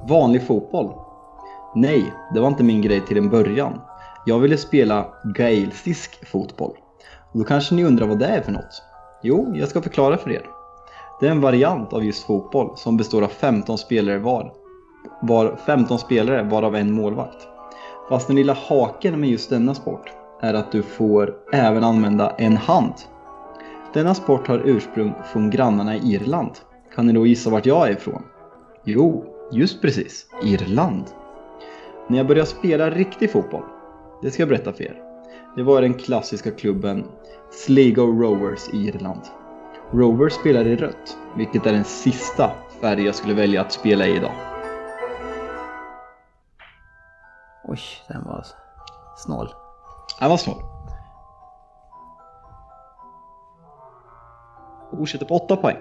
[0.09, 0.93] Vanlig fotboll?
[1.75, 3.81] Nej, det var inte min grej till en början.
[4.27, 6.73] Jag ville spela gaelisk fotboll.
[7.33, 8.83] Och då kanske ni undrar vad det är för något?
[9.23, 10.47] Jo, jag ska förklara för er.
[11.21, 14.53] Det är en variant av just fotboll som består av 15 spelare var.
[15.23, 17.49] Var 15 spelare varav en målvakt.
[18.09, 22.57] Fast den lilla haken med just denna sport är att du får även använda en
[22.57, 22.95] hand.
[23.95, 26.53] Denna sport har ursprung från grannarna i Irland.
[26.95, 28.23] Kan ni då gissa vart jag är ifrån?
[28.85, 31.05] Jo, just precis, Irland.
[32.09, 33.65] När jag började spela riktig fotboll,
[34.23, 35.03] det ska jag berätta för er.
[35.57, 37.05] Det var den klassiska klubben
[37.51, 39.21] Sligo Rovers i Irland.
[39.91, 42.51] Rovers spelar i rött, vilket är den sista
[42.81, 44.33] färg jag skulle välja att spela i idag.
[47.65, 48.47] Oj, den var
[49.17, 49.49] snål.
[50.21, 50.63] Han var snål.
[54.91, 55.77] Fortsätter på 8 poäng.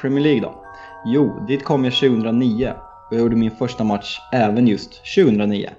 [0.00, 0.64] Premier League då?
[1.04, 2.74] Jo, dit kom jag 2009
[3.10, 5.70] och jag gjorde min första match även just 2009.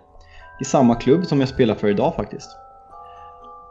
[0.61, 2.49] I samma klubb som jag spelar för idag faktiskt.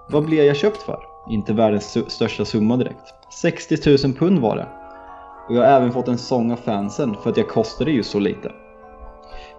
[0.09, 0.99] Vad blev jag köpt för?
[1.31, 3.15] Inte världens största summa direkt.
[3.43, 4.69] 60 000 pund var det.
[5.49, 8.19] Och jag har även fått en sång av fansen för att jag kostade just så
[8.19, 8.53] lite.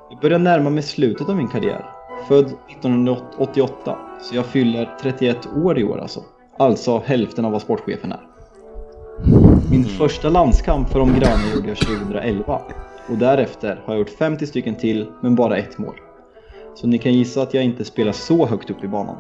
[0.10, 1.86] Jag börjar närma mig slutet av min karriär.
[2.28, 6.24] Född 1988, så jag fyller 31 år i år alltså.
[6.58, 8.22] Alltså hälften av vad sportchefen är.
[9.72, 12.62] Min första landskamp för de gröna gjorde jag 2011
[13.12, 15.96] och därefter har jag gjort 50 stycken till men bara ett mål.
[16.76, 19.18] Så ni kan gissa att jag inte spelar så högt upp i banan.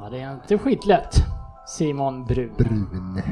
[0.00, 1.14] Ja, det är inte skitlätt.
[1.66, 2.54] Simon Brun.
[2.58, 3.22] Brun.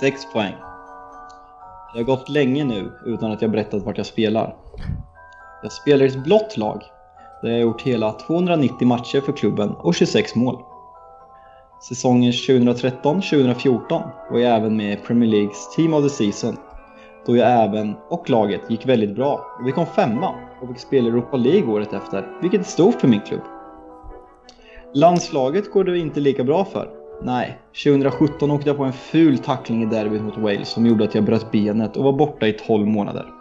[0.00, 0.54] 6 poäng.
[1.92, 4.56] Det har gått länge nu utan att jag berättat vart jag spelar.
[5.66, 6.82] Jag spelar i ett blått lag
[7.42, 10.58] där jag har gjort hela 290 matcher för klubben och 26 mål.
[11.88, 16.56] Säsongen 2013-2014 var jag även med i Premier Leagues Team of the Season
[17.26, 21.06] då jag även och laget gick väldigt bra och vi kom femma och fick spela
[21.06, 23.42] i Europa League året efter, vilket är stort för min klubb.
[24.94, 26.88] Landslaget går det inte lika bra för.
[27.22, 31.14] Nej, 2017 åkte jag på en ful tackling i derbyt mot Wales som gjorde att
[31.14, 33.35] jag bröt benet och var borta i 12 månader.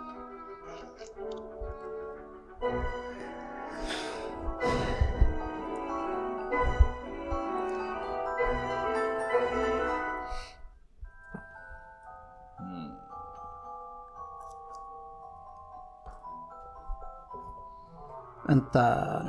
[18.48, 18.80] Vänta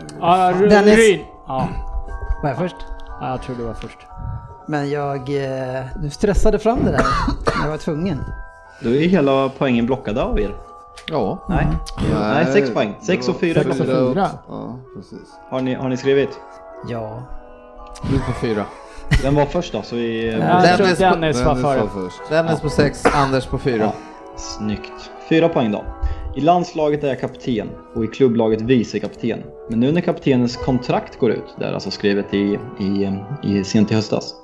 [0.01, 0.25] nu.
[0.27, 0.97] Ru- Dennis.
[0.97, 1.21] Ryn.
[1.47, 1.69] Ja.
[2.43, 2.77] Var jag först?
[3.21, 3.99] ja, jag tror du var först.
[4.69, 5.17] Men jag...
[5.17, 7.07] Eh, du stressade fram det där.
[7.63, 8.25] Jag var tvungen.
[8.81, 10.55] Då är hela poängen blockade av er.
[11.09, 11.39] Ja.
[11.49, 11.67] Nej,
[12.21, 12.95] Nej 6 poäng.
[13.01, 14.29] 6 och 4 Sex och fyra.
[14.49, 15.29] Ja, precis.
[15.51, 16.41] Har ni, har ni skrivit?
[16.89, 17.23] Ja.
[18.11, 18.65] Du på fyra.
[19.23, 19.83] Vem var först då?
[19.83, 20.31] Så vi...
[20.31, 20.39] Dennis
[20.77, 22.21] på- Dennis var Dennis var först.
[22.31, 23.83] Dennis på sex, Anders på fyra.
[23.85, 23.93] Ja,
[24.37, 25.11] snyggt.
[25.29, 25.85] Fyra poäng då.
[26.37, 29.43] I landslaget är jag kapten och i klubblaget vicekapten.
[29.71, 33.09] Men nu när kaptenens kontrakt går ut, det är alltså skrivet i, i,
[33.43, 34.35] i sent i höstas,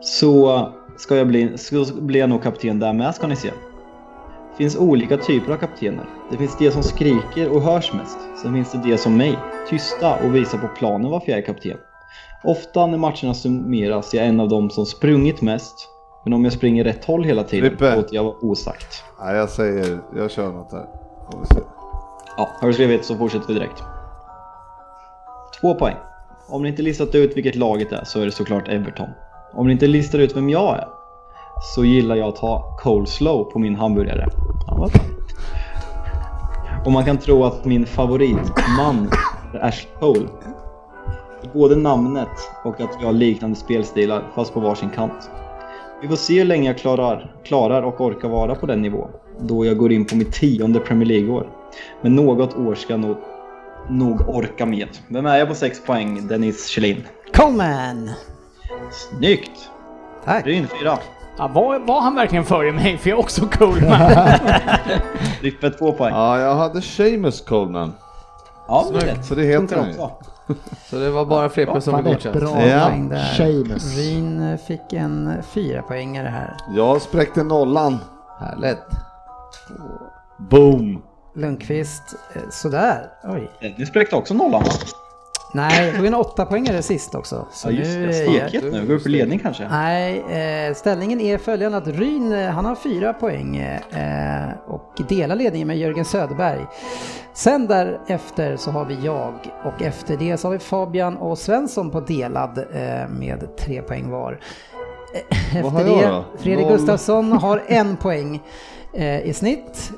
[0.00, 3.48] så ska jag bli, så blir jag nog kapten där med ska ni se.
[3.48, 6.06] Det finns olika typer av kaptener.
[6.30, 8.18] Det finns de som skriker och hörs mest.
[8.42, 9.38] Sen finns det de som mig,
[9.70, 11.76] tysta och visar på planen varför jag är kapten.
[12.44, 15.93] Ofta när matcherna summeras är jag en av dem som sprungit mest.
[16.24, 17.96] Men om jag springer rätt håll hela tiden Frippe.
[17.96, 19.04] låter jag vara osagt.
[19.20, 20.86] Nej, jag säger, jag kör något här.
[21.32, 21.60] Får vi se.
[22.36, 23.82] Ja, har du skrivit så fortsätter vi direkt.
[25.60, 25.96] Två poäng.
[26.48, 29.08] Om ni inte listat ut vilket laget är så är det såklart Everton.
[29.52, 30.88] Om ni inte listar ut vem jag är
[31.74, 34.28] så gillar jag att ha coleslaw på min hamburgare.
[34.66, 34.88] Ja.
[36.84, 39.10] Och man kan tro att min favoritman
[39.54, 40.28] är Ashley Cole.
[41.52, 42.28] Både namnet
[42.64, 45.30] och att vi har liknande spelstilar fast på varsin kant.
[46.04, 49.66] Vi får se hur länge jag klarar, klarar och orkar vara på den nivå då
[49.66, 51.48] jag går in på mitt tionde Premier League-år.
[52.02, 53.16] Men något år ska jag nog,
[53.88, 54.88] nog orka med.
[55.08, 56.26] Vem är jag på 6 poäng?
[56.28, 57.04] Dennis Kjellin.
[57.34, 58.10] Coleman!
[58.90, 59.70] Snyggt!
[60.24, 60.46] Tack.
[60.46, 60.98] Ryn 4.
[61.38, 62.98] Ja, var, var han verkligen före mig?
[62.98, 64.10] För jag är också cool man.
[65.40, 66.14] Rippe 2 poäng.
[66.14, 67.92] Ja, jag hade Seamus Coleman.
[68.68, 69.24] Ja, det är rätt.
[69.24, 69.94] Så det heter han ju.
[70.90, 72.36] Så det var bara Frippe som blev godkänd.
[72.36, 72.86] bra Ja.
[72.86, 73.78] Poäng där.
[73.96, 76.56] Ryn eh, fick en fyra poängare här.
[76.76, 77.98] Jag spräckte nollan.
[78.40, 78.78] Härligt.
[80.38, 81.02] Boom!
[81.34, 83.10] Lundqvist, eh, sådär.
[83.24, 83.50] Oj.
[83.78, 84.70] Ni spräckte också nollan va?
[85.54, 87.46] Nej, jag tog en åtta poängare sist också.
[87.52, 88.12] Så Ja just nu det.
[88.12, 88.86] Stekigt nu.
[88.86, 89.68] Går upp i ledning kanske?
[89.68, 90.18] Nej,
[90.68, 95.68] eh, ställningen är följande att Ryn, eh, han har fyra poäng eh, och delar ledningen
[95.68, 96.66] med Jörgen Söderberg.
[97.32, 101.90] Sen därefter så har vi jag och efter det så har vi Fabian och Svensson
[101.90, 102.64] på delad
[103.08, 104.40] med tre poäng var.
[105.62, 106.24] Vad har Efter jag det, då?
[106.38, 106.76] Fredrik Noll.
[106.76, 108.42] Gustafsson har en poäng
[109.24, 109.92] i snitt.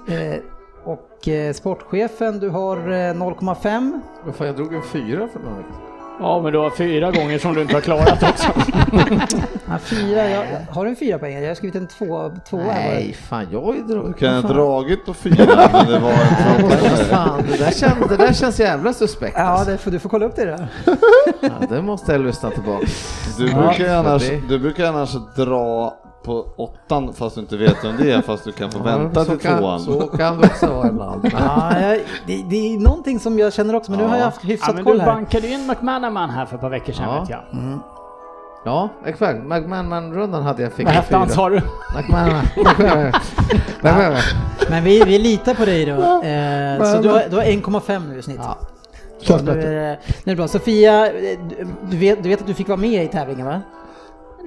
[1.17, 4.01] Eh, och eh, sportchefen, du har eh, 0,5.
[4.25, 5.87] Vad fan, jag drog en fyra för några veckor
[6.21, 8.49] Ja, men du har fyra gånger som du inte har klarat också.
[9.69, 11.35] Ja, fyra, jag, har du en fyra poäng?
[11.43, 12.91] Jag har skrivit en två, två här.
[12.91, 14.07] Nej, fan jag har ju dragit.
[14.19, 16.97] Du kan ha dragit på fyra, men det var en tvåpoängare.
[17.11, 19.35] fan, det där, känns, det där känns jävla suspekt.
[19.37, 19.71] Ja, alltså.
[19.71, 20.69] det får, du får kolla upp det där.
[21.41, 22.87] Ja, det måste jag lyssna tillbaka.
[23.39, 25.95] Du Ja, brukar ju annars, du brukar annars dra
[26.25, 29.31] på åttan fast du inte vet vem det är, fast du kan få vänta så
[29.31, 29.81] till kan, tvåan.
[29.81, 31.29] Så kan det också vara ibland.
[31.39, 34.39] Ja, jag, det, det är någonting som jag känner också, men nu har jag haft
[34.43, 35.13] Ja, hyfsat men koll du här.
[35.15, 37.21] bankade ju in McManaman här för ett par veckor sedan Ja.
[37.21, 37.41] vet jag.
[38.65, 39.39] Ja, exakt.
[39.45, 41.61] McManaman-rundan hade jag fick Vad hette han sa du?
[41.97, 42.45] McManaman.
[44.71, 45.93] Men vi, vi litar på dig då.
[45.93, 48.41] Eh, så du har, du har 1,5 nu i snitt.
[48.43, 48.57] Ja.
[49.21, 50.49] Känns Nu är, det- nu är det bra.
[50.49, 53.61] Sofia, du, du, vet, du vet att du fick vara med i tävlingen va?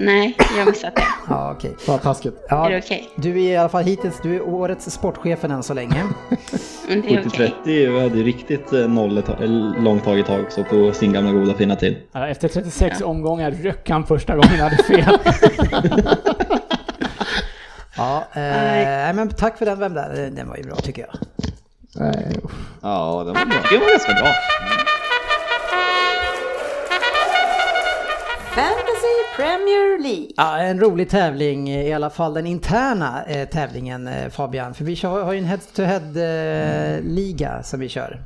[0.01, 1.01] Nej, jag har missat det.
[1.29, 1.75] Ja, okej.
[1.87, 2.45] Vad taskigt.
[2.49, 3.09] Ja, Är det okej?
[3.15, 6.03] du är i alla fall hittills, du är årets sportchefen än så länge.
[6.87, 7.53] Men det är okej.
[7.63, 11.13] 70-30 vi hade ju riktigt eh, noll eller långt tag i tag så på sin
[11.13, 11.97] gamla goda fina tid.
[12.11, 15.17] Ja, Efter 36 omgångar röck han första gången han hade fel.
[17.97, 20.31] Ja, eh, men tack för den, vem där?
[20.35, 21.15] Den var ju bra tycker jag.
[21.95, 22.39] Nej.
[22.81, 23.57] Ja, det var bra.
[23.71, 24.27] Det var ganska bra.
[28.55, 28.88] Fantasy
[29.35, 30.27] Premier League.
[30.35, 34.73] Ja, en rolig tävling, i alla fall den interna eh, tävlingen eh, Fabian.
[34.73, 38.23] För vi kör, har ju en head-to-head eh, liga som vi kör.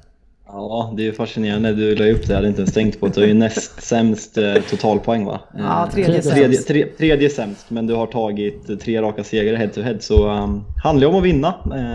[0.47, 1.73] Ja, det är ju fascinerande.
[1.73, 3.13] Du la upp det, jag hade inte ens tänkt på det.
[3.13, 5.39] Du har ju näst sämst eh, totalpoäng va?
[5.57, 6.67] Ja, Eh, tredje tredje, sämst.
[6.67, 10.27] tre, tredje sämst, men du har tagit eh, tre raka segrar head to head så
[10.29, 11.47] um, handlar om att vinna.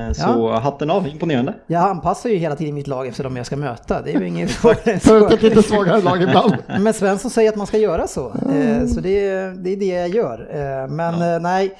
[0.08, 1.54] Eh, så hatten av, imponerande.
[1.66, 4.02] Jag anpassar ju hela tiden mitt lag efter de jag ska möta.
[4.02, 4.50] Det är ju inget
[5.00, 6.54] För ett lite svagare lag ibland.
[6.80, 8.26] Men Svensson säger att man ska göra så.
[8.28, 9.20] Eh, Så det,
[9.64, 10.48] det är det jag gör.
[10.52, 11.70] Eh, Men eh, nej, eh,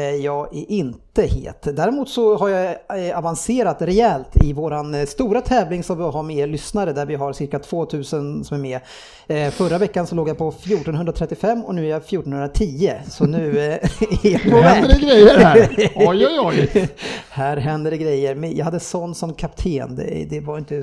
[0.00, 1.62] jag är inte het.
[1.76, 2.76] Däremot så har jag
[3.08, 7.06] eh, avancerat rejält i våran eh, stora tävling som vi har med er lyssnare där
[7.06, 8.80] vi har cirka 2000 som är med.
[9.26, 12.92] Eh, Förra veckan så låg jag på 1435 och nu är jag 1410.
[13.10, 13.64] Så nu eh,
[14.24, 15.00] är jag på Nu händer väg.
[15.00, 15.68] det grejer här.
[15.94, 16.40] Oj, oj,
[16.74, 16.88] oj.
[17.30, 18.34] Här händer det grejer.
[18.34, 19.96] Men jag hade Son som kapten.
[19.96, 20.74] Det, det, var inte,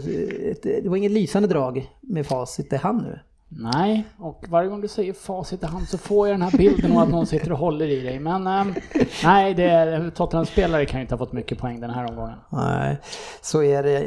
[0.64, 3.20] det var inget lysande drag med facit i hand nu.
[3.54, 6.92] Nej, och varje gång du säger facit i hand så får jag den här bilden
[6.92, 8.20] av att någon sitter och håller i dig.
[8.20, 8.74] Men ehm,
[9.24, 12.38] nej, det är, Tottenham-spelare kan ju inte ha fått mycket poäng den här omgången.
[12.50, 12.98] Nej,
[13.42, 13.98] så är det.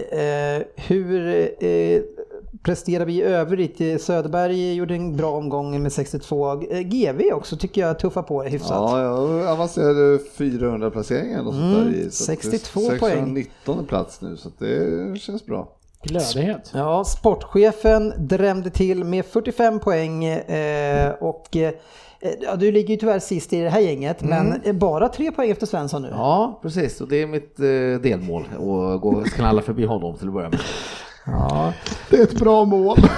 [0.57, 1.27] Eh, hur
[1.65, 2.01] eh,
[2.63, 3.81] presterar vi i övrigt?
[3.81, 6.63] Eh, Söderberg gjorde en bra omgång med 62.
[6.63, 8.71] Eh, GV också tycker jag tuffar på det hyfsat.
[8.71, 12.11] Ja, jag avancerade 400 placeringar eller sånt Mm, där i.
[12.11, 12.99] så att det är 62 poäng.
[13.01, 15.69] 619 plats nu, så det känns bra.
[16.05, 16.71] Glödighet.
[16.75, 21.73] Ja, sportchefen drämde till med 45 poäng och eh, och eh,
[22.41, 25.51] ja, du ligger ju tyvärr sist i det här gänget, men eh, bara tre poäng
[25.51, 26.09] efter Svensson nu.
[26.13, 27.01] Ja, precis.
[27.01, 30.59] Och det är mitt eh, delmål att gå knalla förbi honom till att börja med.
[31.27, 31.73] Ja,
[32.11, 32.99] Det är ett bra mål.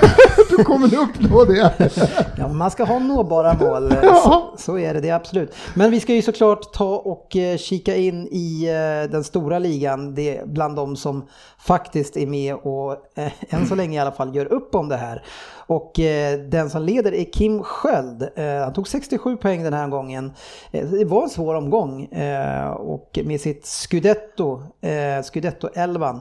[0.50, 1.90] Du kommer nog uppnå det.
[2.38, 4.14] Ja, man ska ha nåbara mål, eh, Ja.
[4.56, 5.54] så, så är det, det är absolut.
[5.74, 8.66] Men vi ska ju såklart ta och kika in i
[9.10, 11.26] den stora ligan, det är bland de som
[11.66, 14.96] faktiskt är med och eh, än så länge i alla fall gör upp om det
[14.96, 15.22] här.
[15.68, 18.28] Och eh, den som leder är Kim Sköld.
[18.36, 20.32] Eh, han tog 67 poäng den här gången.
[20.70, 22.08] Det var en svår omgång
[22.76, 26.20] och med sitt Scudetto, eh, Scudetto 11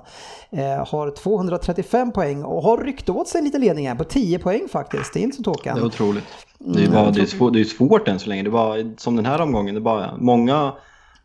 [0.50, 4.68] eh, har 235 poäng och har ryckt åt sig lite ledning här på 10 poäng
[4.72, 5.14] faktiskt.
[5.14, 5.76] Det är inte så tokigt.
[5.76, 6.24] Det är otroligt.
[6.60, 8.44] Det är, bara, det, är svårt, det är svårt än så länge.
[8.44, 10.74] Det bara, som den här omgången, det bara många,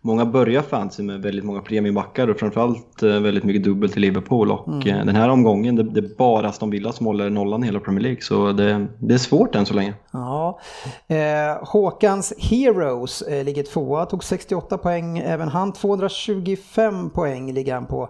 [0.01, 4.51] många börjar fancy med väldigt många premiumbackar och framförallt eh, väldigt mycket dubbel till Liverpool.
[4.51, 7.67] Och eh, den här omgången, det, det är bara Aston Villa som håller nollan i
[7.67, 8.21] hela Premier League.
[8.21, 9.95] Så det, det är svårt än så länge.
[10.13, 10.61] Ja.
[11.09, 15.19] Eh, Håkans Heroes eh, ligger tvåa, tog 68 poäng.
[15.19, 18.09] Även han 225 poäng ligger han på.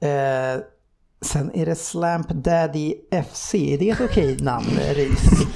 [0.00, 0.60] Eh,
[1.22, 2.94] sen är det Slamp Daddy
[3.32, 3.54] FC.
[3.54, 5.46] Är det ett okej namn, Ris?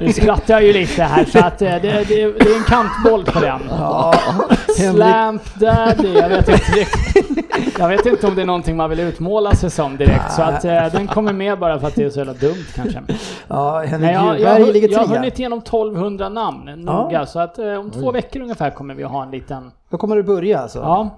[0.00, 2.20] Nu skrattar jag ju lite här så att eh, det, det, det
[2.50, 3.60] är en kantboll på den.
[3.70, 4.14] Ja.
[4.92, 7.74] Slamp Daddy, jag vet inte riktigt.
[7.78, 10.32] Jag vet inte om det är någonting man vill utmåla sig som direkt.
[10.32, 13.02] Så att eh, den kommer med bara för att det är så jävla dumt kanske.
[13.48, 17.08] Ja, Nej, Henrik jag, jag, har- ligger jag har hunnit igenom 1200 namn noga.
[17.12, 17.26] Ja.
[17.26, 19.70] Så att eh, om två veckor ungefär kommer vi ha en liten...
[19.90, 20.78] Då kommer du börja alltså?
[20.78, 21.16] Ja,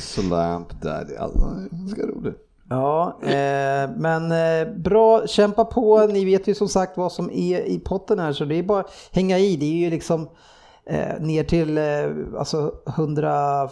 [0.00, 1.38] Slamp Daddy, alltså,
[1.70, 2.42] ganska roligt.
[2.68, 6.06] Ja, eh, men eh, bra, kämpa på.
[6.06, 8.80] Ni vet ju som sagt vad som är i potten här så det är bara
[8.80, 9.56] att hänga i.
[9.56, 10.28] Det är ju liksom
[10.90, 11.84] eh, ner till eh,
[12.38, 13.68] alltså 100,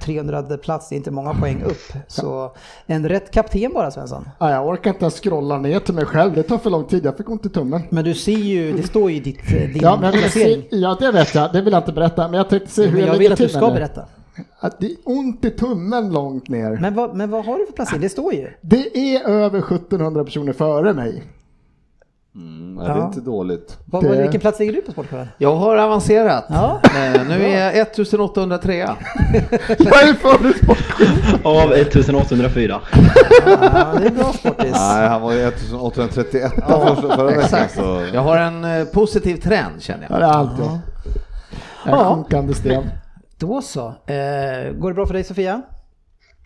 [0.00, 1.92] 300 plats, det är inte många poäng upp.
[2.08, 2.52] Så
[2.86, 4.28] en rätt kapten bara Svensson.
[4.38, 6.32] Ja, jag orkar inte ens scrolla ner till mig själv.
[6.34, 7.04] Det tar för lång tid.
[7.04, 7.82] Jag fick ont i tummen.
[7.90, 10.62] Men du ser ju, det står ju ditt, eh, din Ja, men jag placering.
[10.70, 11.52] se, ja, det vet jag.
[11.52, 12.28] Det vill jag inte berätta.
[12.28, 13.72] Men jag tänkte se hur Men jag ligger vill att du ska det.
[13.74, 14.04] berätta.
[14.58, 16.78] Att det är ont i tummen långt ner.
[16.80, 18.00] Men vad, men vad har du för placering?
[18.02, 18.48] Det står ju.
[18.60, 21.22] Det är över 1700 personer före mig.
[22.34, 22.84] Mm, ja.
[22.88, 23.06] Det är Ja.
[23.06, 23.78] inte dåligt.
[23.84, 25.28] Vad, vad, vilken plats ligger du på Sportklubben?
[25.38, 26.44] Jag har avancerat.
[26.48, 26.80] Ja.
[27.14, 28.76] Eh, Nu är jag 1803.
[28.76, 28.88] Jag
[30.08, 30.28] är för
[31.48, 32.80] Av 1804.
[33.46, 34.72] Ja, det är bra Sportis.
[34.72, 37.40] Nej, han var ju 1831 förra, förra veckan.
[37.42, 37.74] Exakt.
[37.74, 38.06] Så.
[38.14, 40.20] Jag har en eh, positiv trend känner Ja, jag.
[40.20, 40.64] det är alltid.
[40.64, 40.80] En
[41.86, 42.14] Ja.
[42.14, 42.82] sjunkande sten.
[43.38, 43.86] Då så.
[43.86, 45.62] Eh, går det bra för dig Sofia?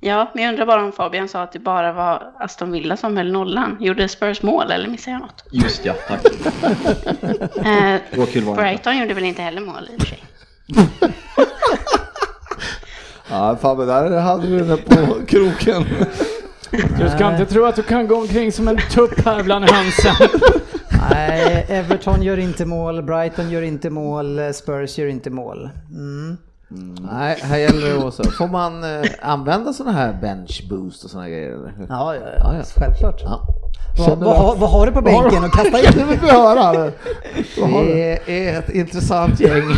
[0.00, 3.16] Ja, men jag undrar bara om Fabian sa att det bara var Aston Villa som
[3.16, 3.76] höll nollan.
[3.80, 5.44] Gjorde Spurs mål eller missade jag något?
[5.50, 6.20] Just ja, tack.
[7.66, 8.62] Eh, Så kul var det inte.
[8.62, 10.22] Brighton gjorde väl inte heller mål i och för sig.
[13.30, 15.84] Ja, Fabbe, där hade du den på kroken.
[16.70, 20.28] Du ska inte tro att du kan gå omkring som en tupp här bland hönsen.
[21.10, 25.70] Nej, Everton gör inte mål, Brighton gör inte mål, Spurs gör inte mål.
[25.90, 26.36] Mm.
[27.12, 28.22] Nej, här gäller det också.
[28.24, 31.48] Får man eh, använda sådana här bench boost och sådana grejer?
[31.52, 31.86] Eller?
[31.88, 33.20] Ja, ja, Ja, självklart.
[33.24, 33.40] Ja.
[33.98, 36.08] Vad, vad, vad har du på bänken att kasta Det in?
[36.08, 36.90] vill vi höra.
[37.56, 39.62] Det är ett intressant gäng.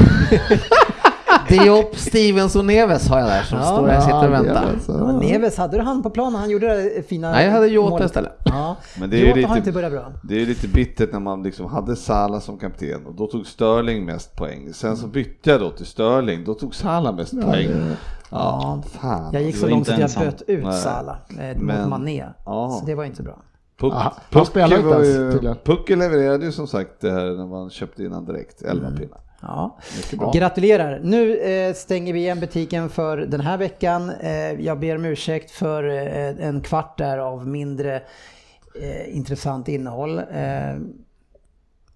[1.48, 4.28] Diop, Stevens och Neves har jag där som Ja, står där och sitter och Ja,
[4.28, 4.66] väntar.
[4.66, 4.92] det är så.
[4.92, 7.66] Ja, Neves, hade du han på plan när han gjorde det fina Nej, jag hade
[7.66, 8.32] Jota istället.
[8.44, 8.76] Ja.
[9.00, 10.12] Men det är Jota har lite- inte börjat bra.
[10.22, 14.04] Det är lite bittert när man liksom hade Salah som kapten och då tog Sterling
[14.04, 14.72] mest poäng.
[14.72, 17.68] Sen så bytte jag då till Sterling, då tog Salah mest poäng.
[18.30, 19.30] Ja, fan.
[19.32, 20.72] Jag gick du så långt att jag böt ut Nej.
[20.72, 22.24] Salah eh, mot Men- Mané.
[22.46, 22.76] Ja.
[22.80, 23.38] Så det var inte bra.
[23.80, 25.54] Puck, Ja, Pucke ju-.
[25.64, 29.18] Pucke levererade ju som sagt det här när man köpte in han direkt, 11 pinnar.
[29.42, 29.78] Ja.
[30.34, 31.00] Gratulerar!
[31.02, 34.10] Nu eh, stänger vi igen butiken för den här veckan.
[34.10, 38.02] Eh, jag ber om ursäkt för eh, en kvart där av mindre
[38.80, 40.20] eh, intressant innehåll.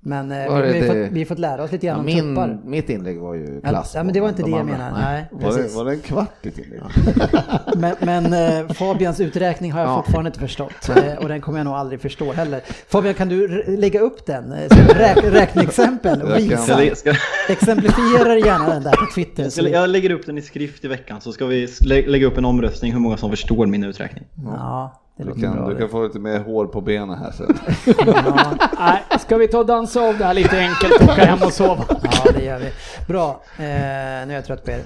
[0.05, 1.93] Men eh, vi, det vi, har det- fått, vi har fått lära oss lite Ja,
[1.93, 2.59] grann om min, tuppar.
[2.65, 3.93] mitt inlägg var ju Ja, klass.
[3.95, 5.01] ja, men det var inte De det jag menade.
[5.01, 6.81] Nej, Var det, var det en kvart i tillägg?
[7.77, 9.97] Men, men eh, Fabians uträkning har jag Ja.
[10.03, 12.61] fortfarande inte förstått eh, och den kommer jag nog aldrig förstå heller.
[12.89, 14.55] Fabian, kan du lägga upp den?
[14.69, 16.57] som Räk, räkneexempel och visa.
[16.57, 17.15] Ska ska,
[17.49, 19.51] Exemplifiera gärna den där på Twitter.
[19.57, 22.39] Jag, jag lägger upp den i skrift i veckan så ska vi lä- lägga upp
[22.39, 24.24] en omröstning hur många som förstår min uträkning.
[24.45, 25.69] Ja, Du kan, bra.
[25.69, 27.59] du kan få lite mer hår på benen här sen.
[28.07, 31.39] Ja, Nej, ska vi ta och dansa av det här lite enkelt och åka hem
[31.43, 31.85] och sova?
[32.03, 32.73] ja, det gör vi.
[33.09, 34.82] Bra, eh, nu är jag trött på er.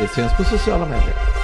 [0.00, 1.35] Vi syns på sociala medier.